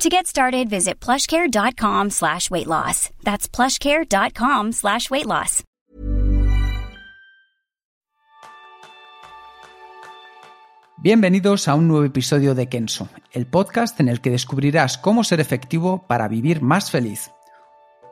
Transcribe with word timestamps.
To 0.00 0.08
get 0.08 0.26
started, 0.26 0.70
visit 0.70 0.98
plushcare.com 0.98 2.08
slash 2.08 2.50
weight 2.50 2.66
loss. 2.66 3.10
That's 3.22 3.46
plushcare.com 3.46 4.72
slash 4.72 5.10
weight 5.10 5.26
loss. 5.26 5.62
Bienvenidos 10.96 11.68
a 11.68 11.74
un 11.74 11.86
nuevo 11.88 12.06
episodio 12.06 12.54
de 12.54 12.70
Kenso, 12.70 13.10
el 13.32 13.46
podcast 13.46 14.00
en 14.00 14.08
el 14.08 14.22
que 14.22 14.30
descubrirás 14.30 14.96
cómo 14.96 15.22
ser 15.22 15.38
efectivo 15.38 16.06
para 16.06 16.28
vivir 16.28 16.62
más 16.62 16.90
feliz. 16.90 17.30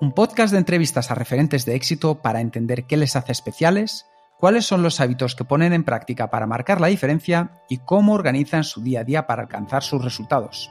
Un 0.02 0.12
podcast 0.12 0.52
de 0.52 0.58
entrevistas 0.58 1.10
a 1.10 1.14
referentes 1.14 1.64
de 1.64 1.74
éxito 1.74 2.20
para 2.20 2.42
entender 2.42 2.84
qué 2.84 2.98
les 2.98 3.16
hace 3.16 3.32
especiales, 3.32 4.04
cuáles 4.38 4.66
son 4.66 4.82
los 4.82 5.00
hábitos 5.00 5.34
que 5.34 5.44
ponen 5.44 5.72
en 5.72 5.84
práctica 5.84 6.28
para 6.28 6.46
marcar 6.46 6.82
la 6.82 6.88
diferencia 6.88 7.62
y 7.66 7.78
cómo 7.78 8.12
organizan 8.12 8.64
su 8.64 8.82
día 8.82 9.00
a 9.00 9.04
día 9.04 9.26
para 9.26 9.40
alcanzar 9.40 9.82
sus 9.82 10.04
resultados. 10.04 10.70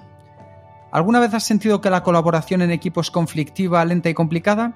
¿Alguna 0.91 1.19
vez 1.19 1.33
has 1.33 1.43
sentido 1.43 1.81
que 1.81 1.89
la 1.89 2.03
colaboración 2.03 2.61
en 2.61 2.71
equipo 2.71 3.01
es 3.01 3.11
conflictiva, 3.11 3.83
lenta 3.83 4.09
y 4.09 4.13
complicada? 4.13 4.73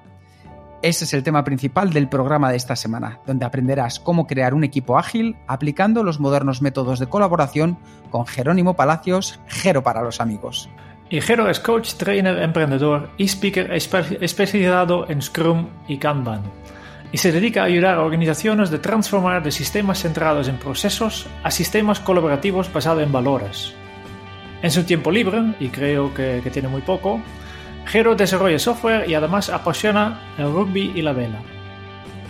Ese 0.82 1.04
es 1.04 1.14
el 1.14 1.22
tema 1.22 1.44
principal 1.44 1.92
del 1.92 2.08
programa 2.08 2.50
de 2.50 2.56
esta 2.56 2.74
semana, 2.74 3.20
donde 3.24 3.46
aprenderás 3.46 4.00
cómo 4.00 4.26
crear 4.26 4.52
un 4.52 4.64
equipo 4.64 4.98
ágil 4.98 5.36
aplicando 5.46 6.02
los 6.02 6.18
modernos 6.18 6.60
métodos 6.60 6.98
de 6.98 7.06
colaboración 7.06 7.78
con 8.10 8.26
Jerónimo 8.26 8.74
Palacios, 8.74 9.38
Jero 9.46 9.84
para 9.84 10.02
los 10.02 10.20
amigos. 10.20 10.68
Y 11.08 11.20
Jero 11.20 11.48
es 11.48 11.60
coach, 11.60 11.94
trainer, 11.94 12.38
emprendedor 12.42 13.10
y 13.16 13.28
speaker 13.28 13.72
especializado 13.72 15.08
en 15.08 15.22
Scrum 15.22 15.68
y 15.86 15.98
Kanban. 15.98 16.42
Y 17.12 17.18
se 17.18 17.30
dedica 17.30 17.62
a 17.62 17.66
ayudar 17.66 17.94
a 17.94 18.02
organizaciones 18.02 18.70
de 18.70 18.78
transformar 18.78 19.42
de 19.42 19.52
sistemas 19.52 20.00
centrados 20.00 20.48
en 20.48 20.58
procesos 20.58 21.28
a 21.44 21.50
sistemas 21.50 22.00
colaborativos 22.00 22.72
basados 22.72 23.02
en 23.02 23.12
valores. 23.12 23.74
En 24.62 24.70
su 24.70 24.84
tiempo 24.84 25.10
libre, 25.10 25.54
y 25.60 25.68
creo 25.68 26.14
que, 26.14 26.40
que 26.42 26.50
tiene 26.50 26.68
muy 26.68 26.82
poco, 26.82 27.20
Jero 27.86 28.14
desarrolla 28.14 28.58
software 28.58 29.08
y 29.08 29.14
además 29.14 29.50
apasiona 29.50 30.20
el 30.38 30.52
rugby 30.52 30.92
y 30.94 31.02
la 31.02 31.12
vela. 31.12 31.42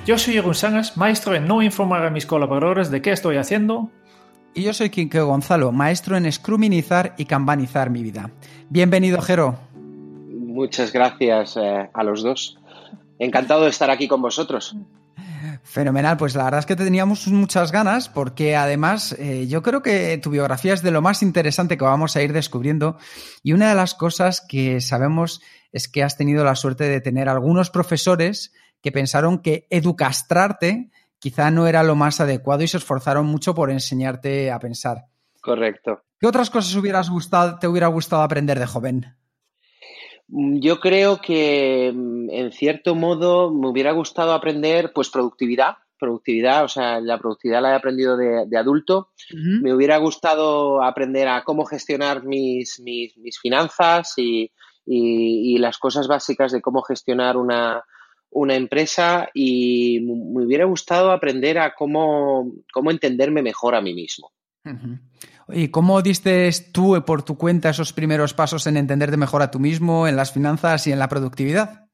Yo 0.06 0.18
soy 0.18 0.34
Jeroen 0.34 0.54
Sangas, 0.54 0.96
maestro 0.96 1.34
en 1.34 1.46
no 1.46 1.62
informar 1.62 2.04
a 2.04 2.10
mis 2.10 2.26
colaboradores 2.26 2.90
de 2.90 3.02
qué 3.02 3.12
estoy 3.12 3.36
haciendo. 3.36 3.90
Y 4.54 4.62
yo 4.62 4.74
soy 4.74 4.90
Quinque 4.90 5.20
Gonzalo, 5.20 5.72
maestro 5.72 6.16
en 6.16 6.30
scruminizar 6.30 7.14
y 7.16 7.26
kanbanizar 7.26 7.90
mi 7.90 8.02
vida. 8.02 8.30
Bienvenido, 8.68 9.20
Jero. 9.22 9.56
Muchas 9.74 10.92
gracias 10.92 11.56
eh, 11.56 11.88
a 11.92 12.02
los 12.02 12.22
dos. 12.22 12.58
Encantado 13.18 13.62
de 13.62 13.70
estar 13.70 13.90
aquí 13.90 14.08
con 14.08 14.20
vosotros. 14.20 14.76
Fenomenal, 15.62 16.16
pues 16.16 16.34
la 16.34 16.44
verdad 16.44 16.60
es 16.60 16.66
que 16.66 16.76
teníamos 16.76 17.26
muchas 17.28 17.72
ganas 17.72 18.08
porque 18.08 18.56
además 18.56 19.12
eh, 19.18 19.46
yo 19.46 19.62
creo 19.62 19.82
que 19.82 20.18
tu 20.18 20.30
biografía 20.30 20.74
es 20.74 20.82
de 20.82 20.90
lo 20.90 21.02
más 21.02 21.22
interesante 21.22 21.76
que 21.76 21.84
vamos 21.84 22.16
a 22.16 22.22
ir 22.22 22.32
descubriendo 22.32 22.96
y 23.42 23.52
una 23.52 23.68
de 23.68 23.74
las 23.74 23.94
cosas 23.94 24.40
que 24.46 24.80
sabemos 24.80 25.40
es 25.72 25.88
que 25.88 26.02
has 26.02 26.16
tenido 26.16 26.44
la 26.44 26.54
suerte 26.54 26.84
de 26.84 27.00
tener 27.00 27.28
algunos 27.28 27.70
profesores 27.70 28.52
que 28.82 28.92
pensaron 28.92 29.38
que 29.38 29.66
educastrarte 29.70 30.90
quizá 31.18 31.50
no 31.50 31.66
era 31.66 31.82
lo 31.82 31.94
más 31.94 32.20
adecuado 32.20 32.62
y 32.62 32.68
se 32.68 32.78
esforzaron 32.78 33.26
mucho 33.26 33.54
por 33.54 33.70
enseñarte 33.70 34.50
a 34.50 34.58
pensar. 34.58 35.06
Correcto. 35.40 36.02
¿Qué 36.18 36.26
otras 36.26 36.50
cosas 36.50 36.74
hubieras 36.74 37.10
gustado, 37.10 37.58
te 37.58 37.68
hubiera 37.68 37.86
gustado 37.86 38.22
aprender 38.22 38.58
de 38.58 38.66
joven? 38.66 39.16
Mm, 40.32 40.60
yo 40.60 40.80
creo 40.80 41.20
que 41.20 41.92
mm, 41.94 42.30
en 42.30 42.52
cierto 42.52 42.94
modo 42.94 43.52
me 43.52 43.68
hubiera 43.68 43.92
gustado 43.92 44.32
aprender 44.32 44.92
pues 44.94 45.10
productividad, 45.10 45.76
productividad, 45.98 46.64
o 46.64 46.68
sea, 46.68 47.00
la 47.00 47.18
productividad 47.18 47.62
la 47.62 47.72
he 47.72 47.76
aprendido 47.76 48.16
de, 48.16 48.58
adulto. 48.58 49.10
Me 49.30 49.72
hubiera 49.72 49.98
gustado 49.98 50.82
aprender 50.82 51.28
a 51.28 51.44
cómo 51.44 51.64
gestionar 51.64 52.24
mis, 52.24 52.80
mis, 52.80 53.38
finanzas 53.40 54.14
y, 54.16 54.50
las 55.58 55.78
cosas 55.78 56.08
básicas 56.08 56.50
de 56.50 56.60
cómo 56.60 56.82
gestionar 56.82 57.36
una, 57.36 57.84
empresa 58.32 59.28
y 59.32 60.00
me 60.00 60.44
hubiera 60.44 60.64
gustado 60.64 61.12
aprender 61.12 61.58
a 61.58 61.74
cómo, 61.74 62.52
cómo 62.72 62.90
entenderme 62.90 63.42
mejor 63.42 63.76
a 63.76 63.80
mí 63.80 63.94
mismo. 63.94 64.32
¿Y 65.48 65.68
cómo 65.68 66.02
diste 66.02 66.50
tú 66.72 67.02
por 67.04 67.22
tu 67.22 67.36
cuenta 67.36 67.70
esos 67.70 67.92
primeros 67.92 68.34
pasos 68.34 68.66
en 68.66 68.76
entenderte 68.76 69.16
mejor 69.16 69.42
a 69.42 69.50
tú 69.50 69.58
mismo, 69.58 70.06
en 70.06 70.16
las 70.16 70.32
finanzas 70.32 70.86
y 70.86 70.92
en 70.92 70.98
la 70.98 71.08
productividad? 71.08 71.86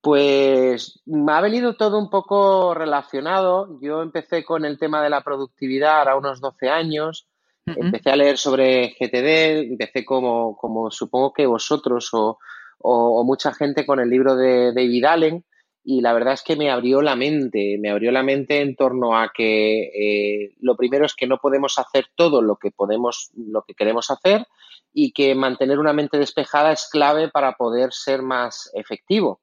Pues 0.00 1.00
me 1.04 1.32
ha 1.32 1.40
venido 1.40 1.74
todo 1.76 1.98
un 1.98 2.10
poco 2.10 2.74
relacionado. 2.74 3.78
Yo 3.80 4.02
empecé 4.02 4.44
con 4.44 4.64
el 4.64 4.78
tema 4.78 5.02
de 5.02 5.10
la 5.10 5.22
productividad 5.22 6.08
a 6.08 6.16
unos 6.16 6.40
12 6.40 6.68
años. 6.68 7.26
Empecé 7.66 8.10
a 8.10 8.16
leer 8.16 8.38
sobre 8.38 8.90
GTD, 8.90 9.72
empecé 9.72 10.04
como, 10.04 10.56
como 10.56 10.92
supongo 10.92 11.32
que 11.32 11.46
vosotros 11.46 12.10
o, 12.12 12.38
o, 12.78 13.24
mucha 13.24 13.52
gente 13.52 13.84
con 13.84 13.98
el 13.98 14.08
libro 14.08 14.36
de 14.36 14.72
David 14.72 15.04
Allen 15.04 15.44
y 15.88 16.00
la 16.00 16.12
verdad 16.12 16.34
es 16.34 16.42
que 16.42 16.56
me 16.56 16.68
abrió 16.68 17.00
la 17.00 17.14
mente, 17.14 17.78
me 17.78 17.90
abrió 17.90 18.10
la 18.10 18.24
mente 18.24 18.60
en 18.60 18.74
torno 18.74 19.16
a 19.16 19.30
que 19.32 19.84
eh, 19.84 20.56
lo 20.58 20.76
primero 20.76 21.06
es 21.06 21.14
que 21.14 21.28
no 21.28 21.38
podemos 21.38 21.78
hacer 21.78 22.06
todo 22.16 22.42
lo 22.42 22.56
que 22.56 22.72
podemos, 22.72 23.30
lo 23.36 23.62
que 23.62 23.74
queremos 23.74 24.10
hacer 24.10 24.48
y 24.92 25.12
que 25.12 25.36
mantener 25.36 25.78
una 25.78 25.92
mente 25.92 26.18
despejada 26.18 26.72
es 26.72 26.88
clave 26.90 27.28
para 27.28 27.52
poder 27.52 27.92
ser 27.92 28.22
más 28.22 28.68
efectivo. 28.74 29.42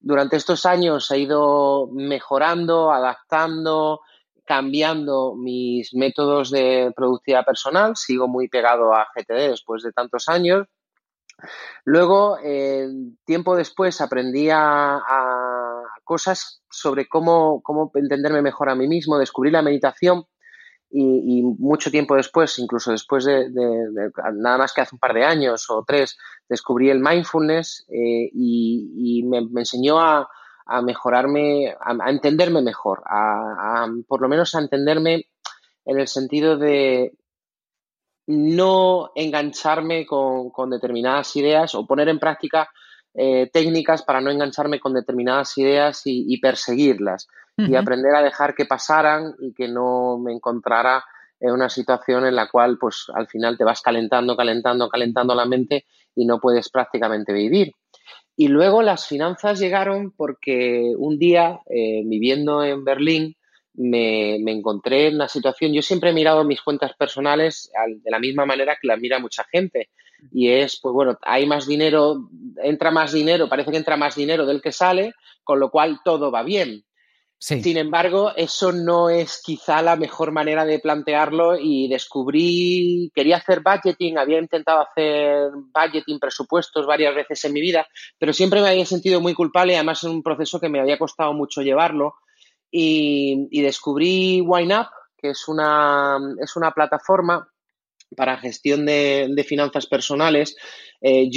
Durante 0.00 0.34
estos 0.34 0.66
años 0.66 1.08
he 1.12 1.20
ido 1.20 1.86
mejorando, 1.92 2.90
adaptando, 2.90 4.00
cambiando 4.44 5.36
mis 5.36 5.94
métodos 5.94 6.50
de 6.50 6.92
productividad 6.96 7.44
personal. 7.44 7.94
Sigo 7.94 8.26
muy 8.26 8.48
pegado 8.48 8.94
a 8.94 9.06
GTD 9.14 9.50
después 9.50 9.84
de 9.84 9.92
tantos 9.92 10.28
años. 10.28 10.66
Luego, 11.84 12.38
eh, 12.42 12.88
tiempo 13.24 13.56
después, 13.56 14.00
aprendí 14.00 14.50
a 14.50 15.00
cosas 16.08 16.62
sobre 16.70 17.06
cómo, 17.06 17.62
entenderme 17.94 18.40
mejor 18.42 18.70
a 18.70 18.74
mí 18.74 18.88
mismo, 18.88 19.18
descubrí 19.18 19.50
la 19.50 19.62
meditación 19.62 20.24
y, 20.90 21.42
mucho 21.58 21.90
tiempo 21.90 22.16
después, 22.16 22.58
incluso 22.58 22.90
después 22.92 23.26
de, 23.26 23.50
nada 24.34 24.56
más 24.56 24.72
que 24.72 24.80
hace 24.80 24.94
un 24.94 24.98
par 24.98 25.12
de 25.12 25.24
años 25.24 25.66
o 25.68 25.84
tres, 25.86 26.16
descubrí 26.48 26.88
el 26.88 27.00
mindfulness 27.00 27.84
eh, 27.90 28.30
y, 28.32 29.22
me, 29.24 29.60
enseñó 29.60 30.00
a, 30.00 30.26
mejorarme, 30.82 31.76
a, 31.78 32.10
entenderme 32.10 32.62
mejor, 32.62 33.02
a, 33.04 33.86
por 34.08 34.22
lo 34.22 34.28
menos 34.28 34.54
a 34.54 34.60
entenderme 34.60 35.26
en 35.84 36.00
el 36.00 36.08
sentido 36.08 36.56
de 36.56 37.12
no 38.28 39.10
engancharme 39.14 40.06
con, 40.06 40.50
con 40.50 40.70
determinadas 40.70 41.34
ideas 41.36 41.74
o 41.74 41.86
poner 41.86 42.08
en 42.08 42.18
práctica 42.18 42.68
eh, 43.14 43.50
técnicas 43.52 44.02
para 44.02 44.20
no 44.20 44.30
engancharme 44.30 44.78
con 44.78 44.92
determinadas 44.92 45.56
ideas 45.58 46.02
y, 46.04 46.38
perseguirlas 46.40 47.26
y 47.56 47.74
aprender 47.74 48.14
a 48.14 48.22
dejar 48.22 48.54
que 48.54 48.66
pasaran 48.66 49.34
y 49.40 49.52
que 49.52 49.66
no 49.66 50.18
me 50.18 50.32
encontrara 50.32 51.04
en 51.40 51.50
una 51.50 51.68
situación 51.68 52.26
en 52.26 52.36
la 52.36 52.48
cual 52.48 52.78
pues 52.78 53.06
al 53.12 53.26
final 53.26 53.58
te 53.58 53.64
vas 53.64 53.80
calentando, 53.80 54.36
calentando, 54.36 54.88
calentando 54.88 55.34
la 55.34 55.46
mente 55.46 55.86
y 56.14 56.24
no 56.26 56.38
puedes 56.38 56.68
prácticamente 56.68 57.32
vivir. 57.32 57.72
Y 58.36 58.46
luego 58.46 58.82
las 58.82 59.08
finanzas 59.08 59.58
llegaron 59.58 60.12
porque 60.12 60.94
un 60.96 61.18
día, 61.18 61.58
eh, 61.68 62.02
viviendo 62.04 62.62
en 62.62 62.84
Berlín, 62.84 63.34
me, 63.78 64.36
encontré 64.50 65.06
en 65.06 65.14
una 65.14 65.28
situación, 65.28 65.72
yo 65.72 65.82
siempre 65.82 66.10
he 66.10 66.14
mirado 66.14 66.44
mis 66.44 66.60
cuentas 66.60 66.92
personales 66.98 67.70
de 67.86 68.10
la 68.10 68.18
misma 68.18 68.44
manera 68.44 68.76
que 68.80 68.88
las 68.88 68.98
mira 68.98 69.18
mucha 69.18 69.44
gente. 69.44 69.90
Y 70.32 70.50
es, 70.50 70.80
pues 70.82 70.92
bueno, 70.92 71.16
hay 71.22 71.46
más 71.46 71.66
dinero, 71.66 72.28
entra 72.62 72.90
más 72.90 73.12
dinero, 73.12 73.48
parece 73.48 73.70
que 73.70 73.76
entra 73.76 73.96
más 73.96 74.16
dinero 74.16 74.46
del 74.46 74.60
que 74.60 74.72
sale, 74.72 75.12
con 75.44 75.60
lo 75.60 75.70
cual 75.70 76.00
todo 76.04 76.32
va 76.32 76.42
bien. 76.42 76.84
Sin 77.40 77.76
embargo, 77.76 78.32
eso 78.34 78.72
no 78.72 79.10
es 79.10 79.40
quizá 79.44 79.80
la 79.80 79.94
mejor 79.94 80.32
manera 80.32 80.64
de 80.64 80.80
plantearlo 80.80 81.56
y 81.56 81.86
descubrí, 81.86 83.12
quería 83.14 83.36
hacer 83.36 83.60
budgeting, 83.60 84.18
había 84.18 84.40
intentado 84.40 84.80
hacer 84.80 85.52
budgeting, 85.72 86.18
presupuestos 86.18 86.84
varias 86.84 87.14
veces 87.14 87.44
en 87.44 87.52
mi 87.52 87.60
vida, 87.60 87.86
pero 88.18 88.32
siempre 88.32 88.60
me 88.60 88.70
había 88.70 88.84
sentido 88.84 89.20
muy 89.20 89.34
culpable 89.34 89.74
y 89.74 89.76
además 89.76 90.02
es 90.02 90.10
un 90.10 90.24
proceso 90.24 90.58
que 90.58 90.68
me 90.68 90.80
había 90.80 90.98
costado 90.98 91.32
mucho 91.32 91.62
llevarlo 91.62 92.16
y, 92.70 93.48
y 93.50 93.62
descubrí 93.62 94.40
WineUp, 94.40 94.88
que 95.16 95.30
es 95.30 95.48
una, 95.48 96.18
es 96.40 96.56
una 96.56 96.70
plataforma 96.72 97.48
para 98.16 98.38
gestión 98.38 98.86
de, 98.86 99.44
finanzas 99.46 99.86
personales, 99.86 100.56
eh, 101.00 101.28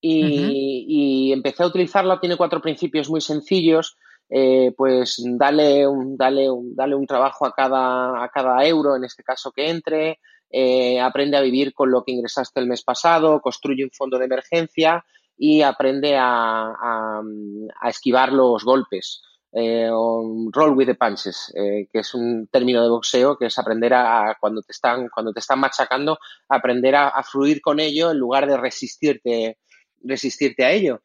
y, 0.00 1.32
empecé 1.32 1.62
a 1.62 1.66
utilizarla. 1.66 2.20
Tiene 2.20 2.36
cuatro 2.36 2.60
principios 2.60 3.08
muy 3.08 3.20
sencillos. 3.20 3.96
Eh, 4.28 4.72
pues 4.76 5.22
dale 5.24 5.86
un, 5.86 6.16
dale, 6.16 6.50
un, 6.50 6.74
dale 6.74 6.96
un 6.96 7.06
trabajo 7.06 7.46
a 7.46 7.52
cada, 7.52 8.24
a 8.24 8.28
cada 8.28 8.66
euro, 8.66 8.96
en 8.96 9.04
este 9.04 9.22
caso 9.22 9.52
que 9.52 9.70
entre, 9.70 10.18
eh, 10.50 10.98
aprende 11.00 11.36
a 11.36 11.42
vivir 11.42 11.72
con 11.72 11.92
lo 11.92 12.02
que 12.02 12.10
ingresaste 12.10 12.58
el 12.58 12.66
mes 12.66 12.82
pasado, 12.82 13.40
construye 13.40 13.84
un 13.84 13.92
fondo 13.92 14.18
de 14.18 14.24
emergencia 14.24 15.04
y 15.36 15.62
aprende 15.62 16.16
a, 16.16 16.72
a 16.72 17.88
esquivar 17.88 18.32
los 18.32 18.64
golpes 18.64 19.22
eh, 19.58 19.88
roll 19.88 20.76
with 20.76 20.86
the 20.86 20.94
punches, 20.94 21.50
eh, 21.56 21.88
que 21.90 22.00
es 22.00 22.14
un 22.14 22.46
término 22.48 22.82
de 22.82 22.90
boxeo 22.90 23.38
que 23.38 23.46
es 23.46 23.58
aprender 23.58 23.94
a, 23.94 24.36
cuando 24.38 24.60
te 24.60 24.72
están 24.72 25.08
cuando 25.08 25.32
te 25.32 25.40
están 25.40 25.60
machacando, 25.60 26.18
aprender 26.46 26.94
a, 26.94 27.22
fluir 27.22 27.62
con 27.62 27.80
ello 27.80 28.10
en 28.10 28.18
lugar 28.18 28.46
de 28.46 28.58
resistirte 28.58 29.56
resistirte 30.02 30.62
a 30.62 30.72
ello. 30.72 31.00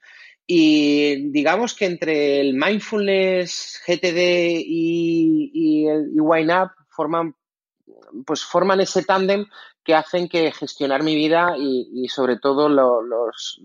Y 0.45 1.31
digamos 1.31 1.73
que 1.73 1.85
entre 1.85 2.41
el 2.41 2.53
mindfulness, 2.55 3.81
GTD 3.87 4.59
y, 4.65 5.51
y 5.53 5.87
el 5.87 6.19
Up 6.19 6.71
forman 6.89 7.33
pues 8.25 8.43
forman 8.43 8.81
ese 8.81 9.03
tándem 9.03 9.45
que 9.83 9.95
hacen 9.95 10.27
que 10.29 10.51
gestionar 10.51 11.03
mi 11.03 11.15
vida 11.15 11.55
y, 11.57 12.07
sobre 12.09 12.37
todo 12.37 12.69
los, 12.69 13.59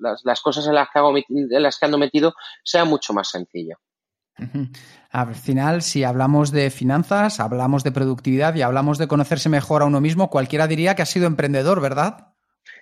las, 0.00 0.20
las, 0.24 0.40
cosas 0.40 0.66
en 0.66 0.74
las, 0.74 0.88
que 0.92 0.98
hago, 0.98 1.16
en 1.16 1.62
las 1.62 1.78
que 1.78 1.86
ando 1.86 1.98
metido 1.98 2.34
sea 2.64 2.84
mucho 2.84 3.12
más 3.12 3.30
sencillo. 3.30 3.76
Al 5.10 5.34
final, 5.34 5.82
si 5.82 6.04
hablamos 6.04 6.50
de 6.50 6.70
finanzas, 6.70 7.40
hablamos 7.40 7.84
de 7.84 7.92
productividad 7.92 8.54
y 8.54 8.62
hablamos 8.62 8.98
de 8.98 9.08
conocerse 9.08 9.48
mejor 9.48 9.82
a 9.82 9.86
uno 9.86 10.00
mismo, 10.00 10.30
cualquiera 10.30 10.66
diría 10.66 10.94
que 10.94 11.02
ha 11.02 11.06
sido 11.06 11.26
emprendedor, 11.26 11.80
¿verdad? 11.80 12.28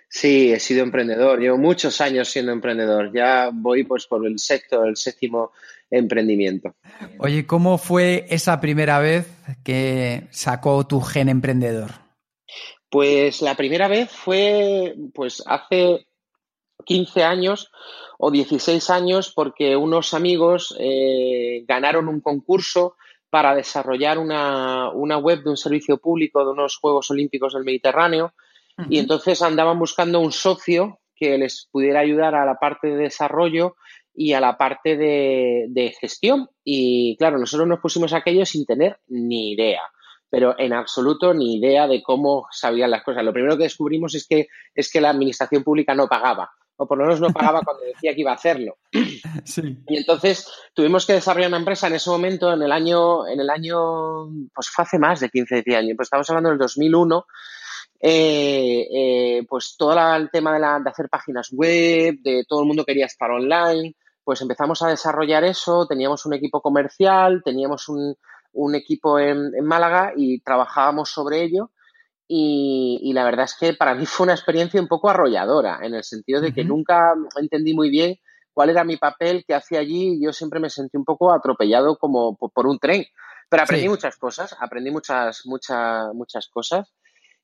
Sí, 0.08 0.52
he 0.52 0.60
sido 0.60 0.82
emprendedor. 0.82 1.38
Llevo 1.38 1.58
muchos 1.58 2.00
años 2.00 2.28
siendo 2.28 2.52
emprendedor. 2.52 3.12
Ya 3.12 3.50
voy 3.52 3.84
pues 3.84 4.06
por 4.06 4.26
el 4.26 4.38
sexto, 4.38 4.84
el 4.84 4.96
séptimo 4.96 5.52
emprendimiento. 5.90 6.74
Oye, 7.18 7.46
¿cómo 7.46 7.76
fue 7.76 8.26
esa 8.30 8.60
primera 8.60 8.98
vez 9.00 9.26
que 9.62 10.28
sacó 10.30 10.86
tu 10.86 11.00
gen 11.00 11.28
emprendedor? 11.28 12.07
Pues 12.90 13.42
la 13.42 13.54
primera 13.54 13.86
vez 13.88 14.10
fue 14.10 14.94
pues 15.14 15.42
hace 15.46 16.06
15 16.84 17.22
años 17.22 17.70
o 18.18 18.30
16 18.30 18.88
años 18.90 19.32
porque 19.34 19.76
unos 19.76 20.14
amigos 20.14 20.74
eh, 20.78 21.64
ganaron 21.66 22.08
un 22.08 22.20
concurso 22.20 22.96
para 23.30 23.54
desarrollar 23.54 24.18
una, 24.18 24.90
web 25.18 25.42
de 25.42 25.50
un 25.50 25.56
servicio 25.58 25.98
público 25.98 26.44
de 26.44 26.52
unos 26.52 26.78
Juegos 26.78 27.10
Olímpicos 27.10 27.52
del 27.52 27.64
Mediterráneo 27.64 28.32
y 28.88 29.00
entonces 29.00 29.42
andaban 29.42 29.78
buscando 29.78 30.20
un 30.20 30.30
socio 30.30 31.00
que 31.14 31.36
les 31.36 31.68
pudiera 31.72 32.00
ayudar 32.00 32.36
a 32.36 32.46
la 32.46 32.54
parte 32.54 32.86
de 32.86 32.96
desarrollo 32.96 33.74
y 34.14 34.34
a 34.34 34.40
la 34.40 34.56
parte 34.56 34.96
de, 34.96 35.66
de 35.68 35.92
gestión. 36.00 36.48
Y 36.62 37.16
claro, 37.18 37.38
nosotros 37.38 37.68
nos 37.68 37.80
pusimos 37.80 38.12
aquello 38.12 38.46
sin 38.46 38.64
tener 38.64 39.00
ni 39.08 39.50
idea 39.50 39.82
pero 40.30 40.54
en 40.58 40.72
absoluto 40.72 41.32
ni 41.34 41.56
idea 41.56 41.86
de 41.86 42.02
cómo 42.02 42.46
sabían 42.50 42.90
las 42.90 43.02
cosas. 43.02 43.24
Lo 43.24 43.32
primero 43.32 43.56
que 43.56 43.64
descubrimos 43.64 44.14
es 44.14 44.26
que, 44.26 44.48
es 44.74 44.90
que 44.90 45.00
la 45.00 45.10
administración 45.10 45.64
pública 45.64 45.94
no 45.94 46.08
pagaba 46.08 46.50
o 46.80 46.86
por 46.86 46.96
lo 46.96 47.04
menos 47.04 47.20
no 47.20 47.30
pagaba 47.30 47.60
cuando 47.62 47.84
decía 47.84 48.14
que 48.14 48.20
iba 48.20 48.30
a 48.30 48.36
hacerlo. 48.36 48.78
Y 49.88 49.96
entonces 49.96 50.48
tuvimos 50.74 51.06
que 51.06 51.14
desarrollar 51.14 51.48
una 51.48 51.58
empresa 51.58 51.88
en 51.88 51.94
ese 51.94 52.10
momento, 52.10 52.52
en 52.52 52.62
el 52.62 52.70
año, 52.70 53.26
en 53.26 53.40
el 53.40 53.50
año, 53.50 54.26
pues 54.54 54.68
fue 54.68 54.84
hace 54.84 54.98
más 54.98 55.20
de 55.20 55.28
15 55.28 55.64
años, 55.74 55.94
pues 55.96 56.06
estamos 56.06 56.28
hablando 56.30 56.50
del 56.50 56.58
2001, 56.58 57.26
eh, 58.00 58.86
eh, 58.92 59.46
pues 59.48 59.74
todo 59.76 59.92
el 60.16 60.30
tema 60.30 60.52
de, 60.54 60.60
la, 60.60 60.78
de 60.78 60.90
hacer 60.90 61.08
páginas 61.08 61.48
web, 61.50 62.16
de 62.22 62.44
todo 62.46 62.60
el 62.60 62.66
mundo 62.66 62.84
quería 62.84 63.06
estar 63.06 63.30
online, 63.30 63.94
pues 64.22 64.40
empezamos 64.42 64.82
a 64.82 64.88
desarrollar 64.88 65.42
eso, 65.44 65.86
teníamos 65.86 66.26
un 66.26 66.34
equipo 66.34 66.60
comercial, 66.60 67.42
teníamos 67.44 67.88
un, 67.88 68.14
un 68.58 68.74
equipo 68.74 69.18
en, 69.18 69.54
en 69.54 69.64
Málaga 69.64 70.12
y 70.16 70.40
trabajábamos 70.40 71.10
sobre 71.10 71.42
ello 71.42 71.70
y, 72.30 73.10
la 73.14 73.24
verdad 73.24 73.46
es 73.46 73.56
que 73.58 73.72
para 73.72 73.94
mí 73.94 74.04
fue 74.06 74.24
una 74.24 74.34
experiencia 74.34 74.80
un 74.80 74.86
poco 74.86 75.08
arrolladora, 75.08 75.80
en 75.82 75.94
el 75.94 76.04
sentido 76.04 76.40
de 76.40 76.52
que 76.52 76.64
nunca 76.64 77.14
entendí 77.36 77.74
muy 77.74 77.90
bien 77.90 78.16
cuál 78.52 78.70
era 78.70 78.84
mi 78.84 78.96
papel, 78.96 79.44
que 79.46 79.54
hacía 79.54 79.80
allí, 79.80 80.20
yo 80.20 80.32
siempre 80.32 80.60
me 80.60 80.68
sentí 80.68 80.96
un 80.96 81.04
poco 81.04 81.32
atropellado 81.32 81.96
como 81.96 82.36
por, 82.36 82.66
un 82.66 82.78
tren. 82.78 83.06
Pero 83.48 83.62
aprendí 83.62 83.88
muchas 83.88 84.16
cosas, 84.16 84.54
aprendí 84.60 84.90
muchas, 84.90 85.46
muchas, 85.46 86.12
muchas 86.12 86.48
cosas. 86.48 86.92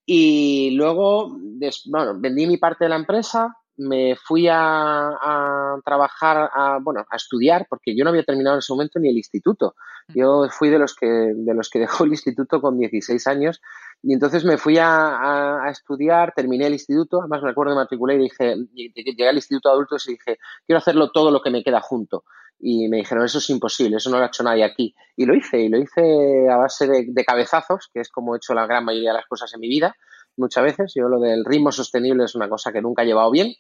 Y 0.04 0.72
luego, 0.72 1.38
bueno, 1.86 2.18
vendí 2.18 2.46
mi 2.46 2.58
parte 2.58 2.84
de 2.84 2.90
la 2.90 2.96
empresa, 2.96 3.56
me 3.76 4.16
fui 4.16 4.46
a, 4.50 5.76
trabajar, 5.84 6.50
a, 6.52 6.78
bueno, 6.80 7.04
a 7.10 7.16
estudiar, 7.16 7.66
porque 7.68 7.96
yo 7.96 8.04
no 8.04 8.10
había 8.10 8.22
terminado 8.22 8.56
en 8.56 8.58
ese 8.60 8.72
momento 8.72 8.98
ni 8.98 9.08
el 9.08 9.16
instituto. 9.16 9.74
Yo 10.08 10.46
fui 10.50 10.68
de 10.68 10.78
los 10.78 10.94
que, 10.94 11.06
de 11.06 11.54
los 11.54 11.70
que 11.70 11.78
dejó 11.80 12.04
el 12.04 12.10
instituto 12.10 12.60
con 12.60 12.78
16 12.78 13.26
años 13.26 13.60
y 14.02 14.12
entonces 14.12 14.44
me 14.44 14.58
fui 14.58 14.76
a, 14.78 15.66
estudiar, 15.70 16.32
terminé 16.36 16.66
el 16.66 16.74
instituto, 16.74 17.20
además 17.20 17.42
me 17.42 17.50
acuerdo, 17.50 17.72
me 17.72 17.80
matriculé 17.80 18.14
y 18.16 18.18
dije, 18.18 18.56
llegué 18.74 19.28
al 19.28 19.36
instituto 19.36 19.68
de 19.68 19.72
adultos 19.72 20.06
y 20.08 20.12
dije, 20.12 20.38
quiero 20.66 20.78
hacerlo 20.78 21.10
todo 21.10 21.30
lo 21.30 21.40
que 21.40 21.50
me 21.50 21.64
queda 21.64 21.80
junto. 21.80 22.24
Y 22.60 22.88
me 22.88 22.98
dijeron, 22.98 23.24
eso 23.24 23.38
es 23.38 23.50
imposible, 23.50 23.96
eso 23.96 24.10
no 24.10 24.18
lo 24.18 24.24
ha 24.24 24.28
hecho 24.28 24.42
nadie 24.42 24.64
aquí. 24.64 24.94
Y 25.16 25.26
lo 25.26 25.34
hice, 25.34 25.60
y 25.60 25.68
lo 25.68 25.78
hice 25.78 26.48
a 26.48 26.56
base 26.56 26.86
de 26.86 27.24
cabezazos, 27.24 27.90
que 27.92 28.00
es 28.00 28.10
como 28.10 28.34
he 28.34 28.38
hecho 28.38 28.54
la 28.54 28.66
gran 28.66 28.84
mayoría 28.84 29.10
de 29.10 29.18
las 29.18 29.26
cosas 29.26 29.52
en 29.54 29.60
mi 29.60 29.68
vida 29.68 29.96
muchas 30.36 30.64
veces. 30.64 30.92
Yo 30.94 31.08
lo 31.08 31.20
del 31.20 31.44
ritmo 31.44 31.72
sostenible 31.72 32.24
es 32.24 32.34
una 32.34 32.48
cosa 32.48 32.72
que 32.72 32.82
nunca 32.82 33.02
he 33.02 33.06
llevado 33.06 33.30
bien. 33.30 33.54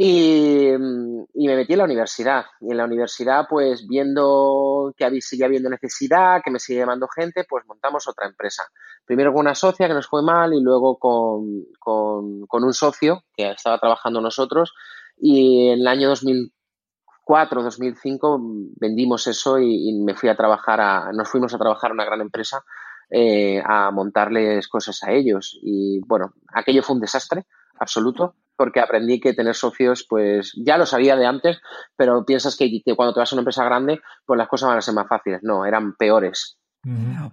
Y, 0.00 0.70
me 0.78 1.56
metí 1.56 1.72
en 1.72 1.78
la 1.78 1.84
universidad. 1.84 2.44
Y 2.60 2.70
en 2.70 2.76
la 2.76 2.84
universidad, 2.84 3.46
pues 3.50 3.86
viendo 3.88 4.94
que 4.96 5.20
sigue 5.20 5.44
habiendo 5.44 5.68
necesidad, 5.68 6.40
que 6.44 6.52
me 6.52 6.60
sigue 6.60 6.78
llamando 6.78 7.08
gente, 7.08 7.44
pues 7.48 7.66
montamos 7.66 8.06
otra 8.06 8.28
empresa. 8.28 8.64
Primero 9.04 9.32
con 9.32 9.40
una 9.40 9.56
socia 9.56 9.88
que 9.88 9.94
nos 9.94 10.06
fue 10.06 10.22
mal 10.22 10.54
y 10.54 10.62
luego 10.62 10.98
con, 10.98 11.64
con, 11.80 12.64
un 12.64 12.74
socio 12.74 13.24
que 13.34 13.50
estaba 13.50 13.78
trabajando 13.78 14.20
nosotros. 14.20 14.72
Y 15.16 15.70
en 15.70 15.80
el 15.80 15.88
año 15.88 16.08
2004, 16.10 17.64
2005 17.64 18.40
vendimos 18.76 19.26
eso 19.26 19.58
y, 19.58 20.00
me 20.00 20.14
fui 20.14 20.28
a 20.28 20.36
trabajar, 20.36 20.80
a, 20.80 21.10
nos 21.12 21.28
fuimos 21.28 21.52
a 21.54 21.58
trabajar 21.58 21.90
a 21.90 21.94
una 21.94 22.04
gran 22.04 22.20
empresa 22.20 22.62
eh, 23.10 23.62
a 23.64 23.90
montarles 23.90 24.68
cosas 24.68 25.02
a 25.02 25.12
ellos. 25.12 25.58
Y 25.62 26.00
bueno, 26.06 26.34
aquello 26.52 26.82
fue 26.82 26.96
un 26.96 27.00
desastre 27.00 27.46
absoluto 27.78 28.34
porque 28.56 28.80
aprendí 28.80 29.20
que 29.20 29.34
tener 29.34 29.54
socios, 29.54 30.04
pues 30.08 30.52
ya 30.56 30.76
lo 30.76 30.84
sabía 30.84 31.14
de 31.14 31.26
antes, 31.26 31.60
pero 31.96 32.24
piensas 32.24 32.56
que, 32.56 32.82
cuando 32.96 33.14
te 33.14 33.20
vas 33.20 33.32
a 33.32 33.36
una 33.36 33.42
empresa 33.42 33.64
grande, 33.64 34.00
pues 34.26 34.36
las 34.36 34.48
cosas 34.48 34.70
van 34.70 34.78
a 34.78 34.82
ser 34.82 34.94
más 34.94 35.06
fáciles. 35.06 35.40
No, 35.42 35.64
eran 35.64 35.94
peores. 35.94 36.58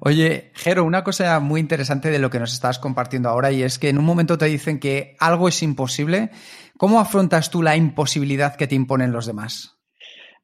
Oye, 0.01 0.51
Jero, 0.53 0.83
una 0.83 1.03
cosa 1.03 1.39
muy 1.39 1.59
interesante 1.59 2.11
de 2.11 2.19
lo 2.19 2.29
que 2.29 2.39
nos 2.39 2.53
estás 2.53 2.77
compartiendo 2.77 3.29
ahora 3.29 3.51
y 3.51 3.63
es 3.63 3.79
que 3.79 3.89
en 3.89 3.97
un 3.97 4.05
momento 4.05 4.37
te 4.37 4.45
dicen 4.45 4.79
que 4.79 5.15
algo 5.19 5.47
es 5.47 5.63
imposible. 5.63 6.29
¿Cómo 6.77 6.99
afrontas 6.99 7.49
tú 7.49 7.63
la 7.63 7.75
imposibilidad 7.75 8.55
que 8.55 8.67
te 8.67 8.75
imponen 8.75 9.11
los 9.11 9.25
demás? 9.25 9.79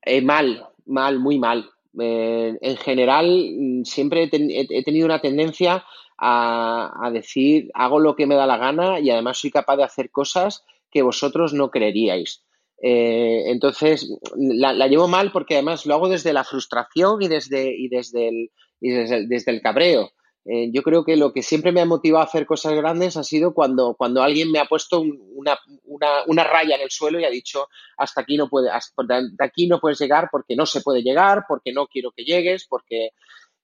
Eh, 0.02 0.22
mal, 0.22 0.66
mal, 0.86 1.20
muy 1.20 1.38
mal. 1.38 1.70
Eh, 2.00 2.58
en 2.62 2.78
general, 2.78 3.54
mm, 3.58 3.84
siempre 3.84 4.30
he, 4.32 4.84
tenido 4.84 5.06
una 5.06 5.20
tendencia 5.20 5.84
a, 6.18 7.10
decir, 7.12 7.72
hago 7.74 8.00
lo 8.00 8.16
que 8.16 8.28
me 8.28 8.36
da 8.36 8.46
la 8.46 8.58
gana 8.58 9.00
y 9.00 9.10
además 9.10 9.40
soy 9.40 9.52
capaz 9.52 9.78
de 9.78 9.84
hacer 9.84 10.12
cosas 10.12 10.64
que 10.92 11.02
vosotros 11.02 11.54
no 11.54 11.72
creeríais. 11.72 12.44
Eh, 12.84 13.44
entonces, 13.48 14.10
la, 14.36 14.88
llevo 14.88 15.08
mal 15.08 15.32
porque 15.32 15.56
además 15.56 15.86
lo 15.86 15.96
hago 15.96 16.10
desde 16.10 16.34
la 16.34 16.44
frustración 16.44 17.22
y 17.22 17.28
desde, 17.28 17.76
y 17.76 17.90
desde, 17.90 18.28
el, 18.28 18.52
y 18.80 18.92
desde 18.92 19.52
el 19.52 19.62
cabreo. 19.62 20.12
Eh, 20.46 20.72
yo 20.74 20.82
creo 20.82 21.04
que 21.04 21.18
lo 21.18 21.34
que 21.34 21.44
siempre 21.44 21.72
me 21.72 21.82
ha 21.82 21.86
motivado 21.86 22.24
a 22.24 22.26
hacer 22.26 22.48
cosas 22.48 22.74
grandes 22.74 23.16
ha 23.16 23.24
sido 23.24 23.54
cuando, 23.54 23.94
cuando 23.94 24.24
alguien 24.24 24.52
me 24.52 24.58
ha 24.58 24.66
puesto 24.66 25.02
una, 25.02 25.60
una, 25.84 26.08
una, 26.26 26.44
raya 26.44 26.76
en 26.76 26.82
el 26.82 26.90
suelo 26.90 27.20
y 27.20 27.26
ha 27.26 27.30
dicho 27.30 27.68
hasta 27.96 28.22
aquí 28.22 28.38
no 28.38 28.50
puede, 28.50 28.72
hasta 28.72 29.04
aquí 29.40 29.68
no 29.68 29.80
puedes 29.80 30.00
llegar 30.00 30.30
porque 30.32 30.56
no 30.56 30.66
se 30.66 30.82
puede 30.82 31.04
llegar, 31.04 31.46
porque 31.48 31.72
no 31.72 31.86
quiero 31.86 32.12
que 32.12 32.24
llegues, 32.24 32.66
porque 32.68 33.12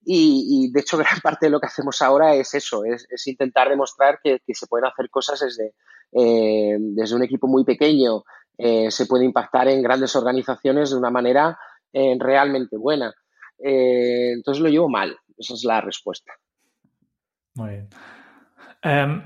y, 0.06 0.72
de 0.72 0.82
hecho 0.82 0.98
gran 1.00 1.20
parte 1.22 1.48
de 1.48 1.50
lo 1.50 1.60
que 1.60 1.66
hacemos 1.66 2.00
ahora 2.04 2.36
es 2.36 2.54
eso, 2.54 2.84
es, 2.86 3.08
intentar 3.26 3.70
demostrar 3.70 4.20
que, 4.24 4.40
que, 4.46 4.54
se 4.54 4.68
pueden 4.68 4.86
hacer 4.86 5.10
cosas 5.10 5.40
desde, 5.40 5.74
eh, 6.12 6.78
desde 6.80 7.16
un 7.16 7.24
equipo 7.24 7.48
muy 7.48 7.64
pequeño, 7.66 8.24
eh, 8.56 8.92
se 8.92 9.08
puede 9.08 9.26
impactar 9.26 9.68
en 9.68 9.82
grandes 9.82 10.16
organizaciones 10.16 10.92
de 10.92 10.98
una 10.98 11.10
manera 11.10 11.58
realmente 12.20 12.78
buena. 12.78 13.12
entonces 13.58 14.62
lo 14.62 14.70
llevo 14.70 14.88
mal, 14.88 15.18
esa 15.36 15.56
es 15.56 15.64
la 15.64 15.82
respuesta. 15.82 16.32
Muy 17.58 17.70
bien. 17.70 17.90
Em, 18.84 19.24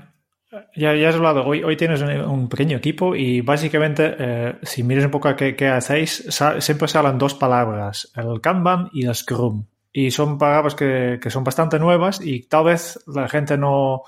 ya, 0.74 0.94
ya, 0.94 1.08
has 1.08 1.14
hablado, 1.14 1.44
hoy, 1.46 1.62
hoy 1.62 1.76
tienes 1.76 2.02
un, 2.02 2.48
pequeño 2.48 2.78
equipo 2.78 3.14
y 3.14 3.42
básicamente, 3.42 4.14
eh, 4.18 4.54
si 4.62 4.82
miras 4.82 5.04
un 5.04 5.10
poco 5.10 5.28
a 5.28 5.36
qué, 5.36 5.68
hacéis, 5.68 6.26
siempre 6.58 6.88
se 6.88 6.98
hablan 6.98 7.18
dos 7.18 7.34
palabras, 7.34 8.10
el 8.16 8.40
Kanban 8.40 8.90
y 8.92 9.06
el 9.06 9.14
Scrum. 9.14 9.64
Y 9.92 10.10
son 10.10 10.38
palabras 10.38 10.74
que, 10.74 11.20
son 11.28 11.44
bastante 11.44 11.78
nuevas 11.78 12.20
y 12.24 12.44
tal 12.48 12.64
vez 12.64 12.98
la 13.06 13.28
gente 13.28 13.58
no, 13.58 14.02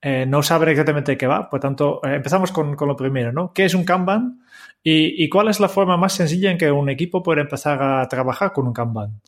eh, 0.00 0.24
no 0.26 0.42
saben 0.42 0.68
exactamente 0.68 1.16
qué 1.16 1.26
va. 1.26 1.50
Por 1.50 1.58
tanto, 1.60 2.00
eh, 2.04 2.14
empezamos 2.14 2.52
con, 2.52 2.76
lo 2.78 2.96
primero, 2.96 3.32
¿no? 3.32 3.52
¿Qué 3.52 3.64
es 3.64 3.74
un 3.74 3.84
Kanban? 3.84 4.40
Y, 4.84 5.28
cuál 5.30 5.48
es 5.48 5.60
la 5.60 5.68
forma 5.68 5.96
más 5.96 6.12
sencilla 6.12 6.50
en 6.50 6.58
que 6.58 6.70
un 6.70 6.90
equipo 6.90 7.22
puede 7.22 7.40
empezar 7.40 7.82
a 7.82 8.06
trabajar 8.06 8.52
con 8.52 8.66
un 8.66 8.74
Kanban? 8.74 9.20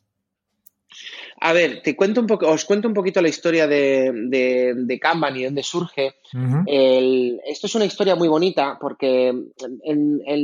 A 1.39 1.53
ver, 1.53 1.83
te 1.83 1.95
cuento 1.95 2.21
un 2.21 2.27
poco, 2.27 2.49
os 2.49 2.65
cuento 2.65 2.89
un 2.89 2.95
poquito 2.95 3.21
la 3.21 3.29
historia 3.29 3.67
de, 3.67 4.11
de, 4.75 4.99
Kanban 4.99 5.37
y 5.37 5.45
dónde 5.45 5.63
surge. 5.63 6.17
esto 6.33 7.67
es 7.67 7.75
una 7.75 7.85
historia 7.85 8.17
muy 8.17 8.29
bonita 8.29 8.79
porque 8.81 9.35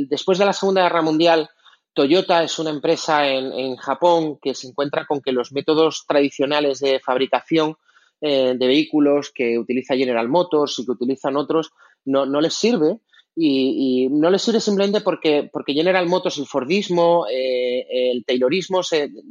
después 0.07 0.37
de 0.37 0.45
la 0.45 0.53
Segunda 0.53 0.83
Guerra 0.83 1.01
Mundial, 1.01 1.49
Toyota 1.93 2.43
es 2.43 2.57
una 2.59 2.69
empresa 2.69 3.27
en, 3.27 3.75
Japón 3.77 4.37
que 4.41 4.53
se 4.53 4.67
encuentra 4.67 5.05
con 5.05 5.21
que 5.21 5.31
los 5.31 5.51
métodos 5.51 6.05
tradicionales 6.07 6.79
de 6.79 6.99
fabricación 6.99 7.75
eh, 8.21 8.53
de 8.57 8.67
vehículos 8.67 9.31
que 9.33 9.57
utiliza 9.57 9.95
General 9.95 10.29
Motors 10.29 10.79
y 10.79 10.85
que 10.85 10.91
utilizan 10.91 11.37
otros 11.37 11.71
no, 12.05 12.25
no 12.25 12.39
les 12.39 12.53
sirve 12.53 12.99
y, 13.35 14.09
no 14.11 14.29
les 14.29 14.41
sirve 14.41 14.59
simplemente 14.59 15.01
porque, 15.01 15.49
porque 15.51 15.73
General 15.73 16.05
Motors, 16.07 16.37
el 16.37 16.45
Fordismo, 16.45 17.25
eh, 17.29 18.11
el 18.11 18.23
Taylorismo, 18.25 18.81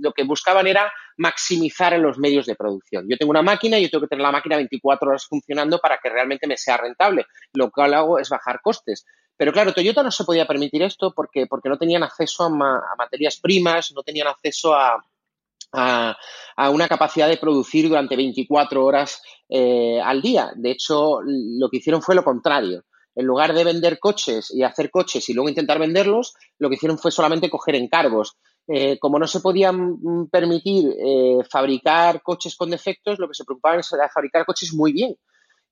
lo 0.01 0.13
que 0.13 0.25
buscaban 0.25 0.67
era 0.67 0.93
maximizar 1.19 1.97
los 1.99 2.19
medios 2.19 2.47
de 2.47 2.57
producción. 2.57 3.07
Yo 3.09 3.17
tengo 3.17 3.31
una 3.31 3.43
máquina 3.43 3.79
y 3.79 3.83
yo 3.83 3.91
tengo 3.91 4.03
que 4.03 4.09
tener 4.09 4.23
la 4.23 4.33
máquina 4.33 4.57
24 4.57 5.09
horas 5.09 5.27
funcionando 5.27 5.79
para 5.79 5.99
que 6.03 6.11
realmente 6.11 6.47
me 6.47 6.57
sea 6.57 6.77
rentable. 6.77 7.27
Lo 7.53 7.71
que 7.71 7.83
hago 7.83 8.19
es 8.19 8.29
bajar 8.29 8.61
costes. 8.61 9.05
Pero 9.37 9.53
claro, 9.53 9.73
Toyota 9.73 10.03
no 10.03 10.11
se 10.11 10.25
podía 10.25 10.47
permitir 10.47 10.83
esto 10.83 11.13
porque, 11.15 11.47
porque 11.47 11.69
no 11.69 11.79
tenían 11.79 12.03
acceso 12.03 12.45
a, 12.45 12.51
materias 12.97 13.39
primas, 13.41 13.93
no 13.95 14.03
tenían 14.03 14.27
acceso 14.27 14.75
a, 14.75 15.03
a, 15.73 16.71
una 16.71 16.89
capacidad 16.89 17.29
de 17.29 17.39
producir 17.39 17.89
durante 17.89 18.17
24 18.17 18.85
horas 18.85 19.23
eh, 19.49 20.01
al 20.03 20.21
día. 20.21 20.53
De 20.57 20.73
hecho, 20.73 21.21
lo 21.25 21.69
que 21.71 21.79
hicieron 21.79 22.03
fue 22.03 22.15
lo 22.15 22.25
contrario 22.25 22.85
en 23.15 23.27
lugar 23.27 23.55
de 23.55 23.65
vender 23.65 23.99
coches 23.99 24.51
y 24.51 24.63
hacer 24.63 24.91
coches 24.91 25.29
y 25.29 25.35
luego 25.35 25.49
intentar 25.49 25.79
venderlos, 25.79 26.35
lo 26.59 26.69
que 26.69 26.77
hicieron 26.77 26.99
fue 26.99 27.11
solamente 27.11 27.51
coger 27.51 27.75
encargos. 27.75 28.37
Eh, 28.69 28.99
como 29.01 29.19
no 29.19 29.27
se 29.27 29.41
podían 29.41 29.99
mm, 30.01 30.29
permitir 30.31 30.95
eh, 30.97 31.39
fabricar 31.51 32.23
coches 32.23 32.57
con 32.57 32.71
defectos, 32.71 33.19
lo 33.19 33.29
que 33.29 33.35
se 33.35 33.45
preocupaban 33.45 33.81
era 33.93 34.09
fabricar 34.09 34.47
coches 34.47 34.73
muy 34.73 34.93
bien. 34.93 35.17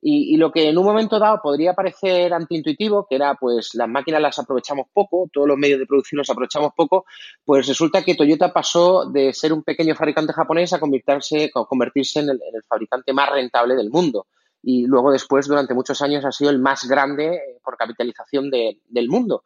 Y, 0.03 0.39
lo 0.39 0.51
que 0.51 0.71
en 0.71 0.79
un 0.79 0.87
momento 0.87 1.19
dado 1.19 1.41
podría 1.43 1.75
parecer 1.75 2.33
antiintuitivo, 2.33 3.07
que 3.07 3.17
era 3.17 3.35
pues 3.35 3.75
las 3.75 3.87
máquinas 3.87 4.23
las 4.23 4.39
aprovechamos 4.39 4.87
poco, 4.95 5.29
todos 5.31 5.47
los 5.47 5.59
medios 5.59 5.79
de 5.79 5.85
producción 5.85 6.17
los 6.17 6.31
aprovechamos 6.31 6.73
poco, 6.75 7.05
pues 7.45 7.67
resulta 7.69 8.03
que 8.03 8.15
Toyota 8.15 8.51
pasó 8.51 9.05
de 9.11 9.35
ser 9.35 9.53
un 9.53 9.63
pequeño 9.63 9.95
fabricante 9.95 10.33
japonés 10.33 10.73
a 10.73 10.81
convertirse, 10.81 11.51
a 11.55 11.65
convertirse 11.67 12.21
en 12.21 12.31
el 12.31 12.41
fabricante 12.67 13.13
más 13.13 13.29
rentable 13.29 13.77
del 13.77 13.91
mundo 13.91 14.27
y 14.63 14.87
luego 14.87 15.13
después 15.13 15.47
durante 15.47 15.75
muchos 15.75 16.03
años 16.03 16.25
ha 16.25 16.33
sido 16.33 16.51
el 16.51 16.59
más 16.59 16.85
grande 16.89 17.35
eh, 17.35 17.61
por 17.63 17.77
capitalización 17.77 18.51
del 18.51 19.09
mundo. 19.09 19.45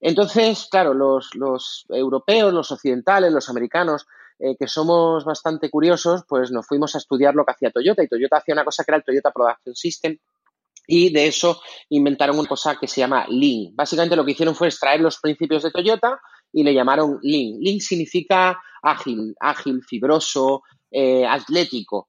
Entonces, 0.00 0.68
claro, 0.70 0.92
los, 0.92 1.86
europeos, 1.88 2.52
los 2.52 2.70
occidentales, 2.70 3.32
los 3.32 3.48
americanos, 3.48 4.06
eh, 4.38 4.56
que 4.58 4.66
somos 4.66 5.24
bastante 5.24 5.70
curiosos, 5.70 6.22
pues 6.28 6.50
nos 6.50 6.66
fuimos 6.66 6.94
a 6.94 6.98
estudiar 6.98 7.34
lo 7.34 7.44
que 7.44 7.52
hacía 7.52 7.70
Toyota 7.70 8.02
y 8.02 8.08
Toyota 8.08 8.36
hacía 8.36 8.54
una 8.54 8.64
cosa 8.64 8.84
que 8.84 8.90
era 8.90 8.98
el 8.98 9.04
Toyota 9.04 9.30
Production 9.30 9.74
System, 9.74 10.18
y 10.86 11.10
de 11.12 11.26
eso 11.26 11.60
inventaron 11.88 12.38
una 12.38 12.48
cosa 12.48 12.76
que 12.76 12.88
se 12.88 13.00
llama 13.00 13.26
Lean. 13.28 13.74
Básicamente 13.74 14.16
lo 14.16 14.24
que 14.24 14.32
hicieron 14.32 14.54
fue 14.54 14.68
extraer 14.68 15.00
los 15.00 15.18
principios 15.18 15.62
de 15.62 15.70
Toyota 15.70 16.20
y 16.52 16.62
le 16.62 16.74
llamaron 16.74 17.18
Lean. 17.22 17.58
Lean 17.60 17.80
significa 17.80 18.60
ágil, 18.82 19.34
ágil, 19.40 19.82
fibroso, 19.82 20.62
eh, 20.90 21.26
atlético. 21.26 22.08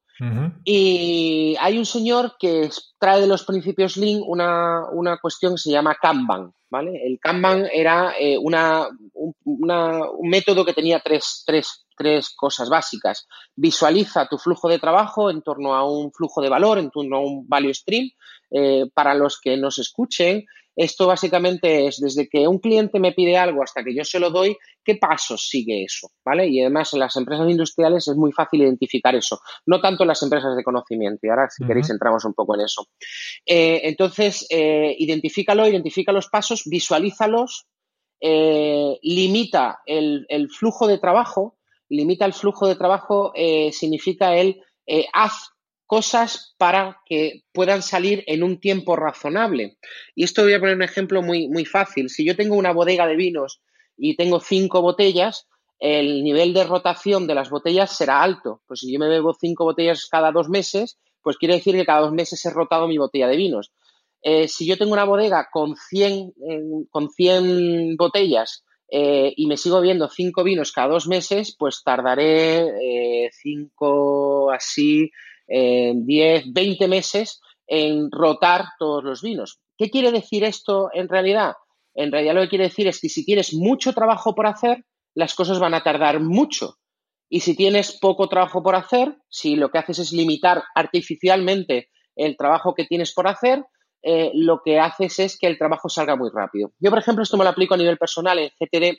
Y 0.63 1.55
hay 1.59 1.77
un 1.77 1.85
señor 1.85 2.35
que 2.39 2.69
trae 2.97 3.21
de 3.21 3.27
los 3.27 3.43
principios 3.43 3.97
Lean 3.97 4.21
una, 4.25 4.85
una, 4.91 5.17
cuestión 5.17 5.53
que 5.53 5.61
se 5.61 5.71
llama 5.71 5.97
Kanban. 6.01 6.53
¿vale? 6.69 7.05
El 7.05 7.19
Kanban 7.19 7.67
era 7.71 8.13
eh, 8.19 8.37
una, 8.37 8.87
un, 9.13 10.29
método 10.29 10.63
que 10.65 10.73
tenía 10.73 10.99
tres, 10.99 11.43
tres, 11.45 11.85
tres, 11.97 12.29
cosas 12.35 12.69
básicas. 12.69 13.27
Visualiza 13.55 14.27
tu 14.27 14.37
flujo 14.37 14.69
de 14.69 14.79
trabajo 14.79 15.29
en 15.29 15.41
torno 15.41 15.75
a 15.75 15.89
un 15.89 16.11
flujo 16.11 16.41
de 16.41 16.49
valor, 16.49 16.77
en 16.79 16.91
torno 16.91 17.17
a 17.17 17.21
un 17.21 17.47
value 17.47 17.73
stream. 17.73 18.09
Eh, 18.51 18.85
para 18.93 19.15
los 19.15 19.39
que 19.41 19.57
nos 19.57 19.79
escuchen, 19.79 20.45
esto 20.75 21.07
básicamente 21.07 21.87
es 21.87 21.99
desde 21.99 22.27
que 22.27 22.47
un 22.47 22.59
cliente 22.59 22.99
me 22.99 23.13
pide 23.13 23.37
algo 23.37 23.63
hasta 23.63 23.83
que 23.83 23.95
yo 23.95 24.03
se 24.03 24.19
lo 24.19 24.29
doy, 24.29 24.57
¿qué 24.83 24.95
pasos 24.95 25.47
sigue 25.47 25.83
eso? 25.83 26.11
¿Vale? 26.23 26.47
Y 26.47 26.61
además 26.61 26.93
en 26.93 26.99
las 26.99 27.15
empresas 27.15 27.49
industriales 27.49 28.07
es 28.07 28.15
muy 28.15 28.31
fácil 28.31 28.61
identificar 28.61 29.15
eso, 29.15 29.39
no 29.65 29.79
tanto 29.79 30.03
en 30.03 30.09
las 30.09 30.21
empresas 30.21 30.55
de 30.55 30.63
conocimiento. 30.63 31.19
Y 31.23 31.29
ahora, 31.29 31.49
si 31.49 31.65
queréis, 31.65 31.89
entramos 31.89 32.25
un 32.25 32.33
poco 32.33 32.55
en 32.55 32.61
eso. 32.61 32.87
Eh, 33.45 33.81
entonces, 33.83 34.45
eh, 34.49 34.95
identifícalo, 34.99 35.67
identifica 35.67 36.11
los 36.11 36.27
pasos, 36.27 36.63
visualízalos, 36.65 37.67
eh, 38.19 38.97
limita 39.01 39.79
el, 39.85 40.25
el, 40.29 40.49
flujo 40.49 40.87
de 40.87 40.97
trabajo. 40.97 41.57
Limita 41.87 42.25
el 42.25 42.33
flujo 42.33 42.67
de 42.67 42.75
trabajo 42.75 43.31
significa 43.71 44.35
el 44.35 44.59
haz 45.13 45.54
cosas 45.85 46.55
para 46.57 47.01
que 47.05 47.43
puedan 47.53 47.81
salir 47.81 48.23
en 48.27 48.43
un 48.43 48.59
tiempo 48.59 48.95
razonable. 48.95 49.77
Y 50.15 50.23
esto 50.23 50.43
voy 50.43 50.53
a 50.53 50.59
poner 50.59 50.75
un 50.75 50.83
ejemplo 50.83 51.21
muy, 51.21 51.47
muy 51.47 51.65
fácil. 51.65 52.09
Si 52.09 52.25
yo 52.25 52.35
tengo 52.35 52.55
una 52.55 52.73
bodega 52.73 53.07
de 53.07 53.15
vinos 53.15 53.61
y 53.97 54.15
tengo 54.15 54.39
cinco 54.39 54.81
botellas, 54.81 55.47
el 55.79 56.23
nivel 56.23 56.53
de 56.53 56.63
rotación 56.63 57.27
de 57.27 57.35
las 57.35 57.49
botellas 57.49 57.95
será 57.95 58.21
alto. 58.21 58.61
Pues 58.67 58.79
si 58.81 58.91
yo 58.91 58.99
me 58.99 59.09
bebo 59.09 59.33
cinco 59.33 59.65
botellas 59.65 60.07
cada 60.09 60.31
dos 60.31 60.49
meses, 60.49 60.97
pues 61.21 61.37
quiere 61.37 61.55
decir 61.55 61.75
que 61.75 61.85
cada 61.85 62.01
dos 62.01 62.13
meses 62.13 62.43
he 62.45 62.49
rotado 62.49 62.87
mi 62.87 62.97
botella 62.97 63.27
de 63.27 63.37
vinos. 63.37 63.71
Eh, 64.21 64.47
si 64.47 64.65
yo 64.65 64.77
tengo 64.77 64.93
una 64.93 65.05
bodega 65.05 65.49
con 65.51 65.75
100, 65.75 66.33
con 66.89 67.09
100 67.09 67.95
botellas 67.95 68.65
eh, 68.89 69.33
y 69.35 69.47
me 69.47 69.57
sigo 69.57 69.81
viendo 69.81 70.07
cinco 70.09 70.43
vinos 70.43 70.71
cada 70.71 70.89
dos 70.89 71.07
meses, 71.07 71.55
pues 71.57 71.83
tardaré 71.83 72.67
eh, 72.81 73.29
cinco 73.31 74.51
así, 74.51 75.11
10, 75.47 76.53
20 76.53 76.87
meses 76.87 77.41
en 77.67 78.09
rotar 78.11 78.65
todos 78.79 79.03
los 79.03 79.21
vinos. 79.21 79.59
¿Qué 79.77 79.89
quiere 79.89 80.11
decir 80.11 80.43
esto 80.43 80.89
en 80.93 81.09
realidad? 81.09 81.53
En 81.93 82.11
realidad 82.11 82.35
lo 82.35 82.41
que 82.41 82.49
quiere 82.49 82.65
decir 82.65 82.87
es 82.87 82.99
que 82.99 83.09
si 83.09 83.25
tienes 83.25 83.53
mucho 83.53 83.93
trabajo 83.93 84.35
por 84.35 84.47
hacer, 84.47 84.85
las 85.13 85.33
cosas 85.33 85.59
van 85.59 85.73
a 85.73 85.83
tardar 85.83 86.19
mucho. 86.19 86.77
Y 87.29 87.39
si 87.39 87.55
tienes 87.55 87.97
poco 87.99 88.29
trabajo 88.29 88.61
por 88.61 88.75
hacer, 88.75 89.17
si 89.29 89.55
lo 89.55 89.71
que 89.71 89.79
haces 89.79 89.99
es 89.99 90.11
limitar 90.11 90.63
artificialmente 90.75 91.89
el 92.15 92.37
trabajo 92.37 92.75
que 92.75 92.85
tienes 92.85 93.13
por 93.13 93.27
hacer, 93.27 93.63
eh, 94.03 94.31
lo 94.35 94.61
que 94.63 94.79
haces 94.79 95.17
es 95.19 95.37
que 95.39 95.47
el 95.47 95.57
trabajo 95.57 95.89
salga 95.89 96.15
muy 96.15 96.29
rápido. 96.31 96.71
Yo, 96.79 96.91
por 96.91 96.99
ejemplo, 96.99 97.23
esto 97.23 97.37
me 97.37 97.43
lo 97.43 97.49
aplico 97.49 97.73
a 97.73 97.77
nivel 97.77 97.97
personal 97.97 98.37
en 98.37 98.51
GTD 98.59 98.97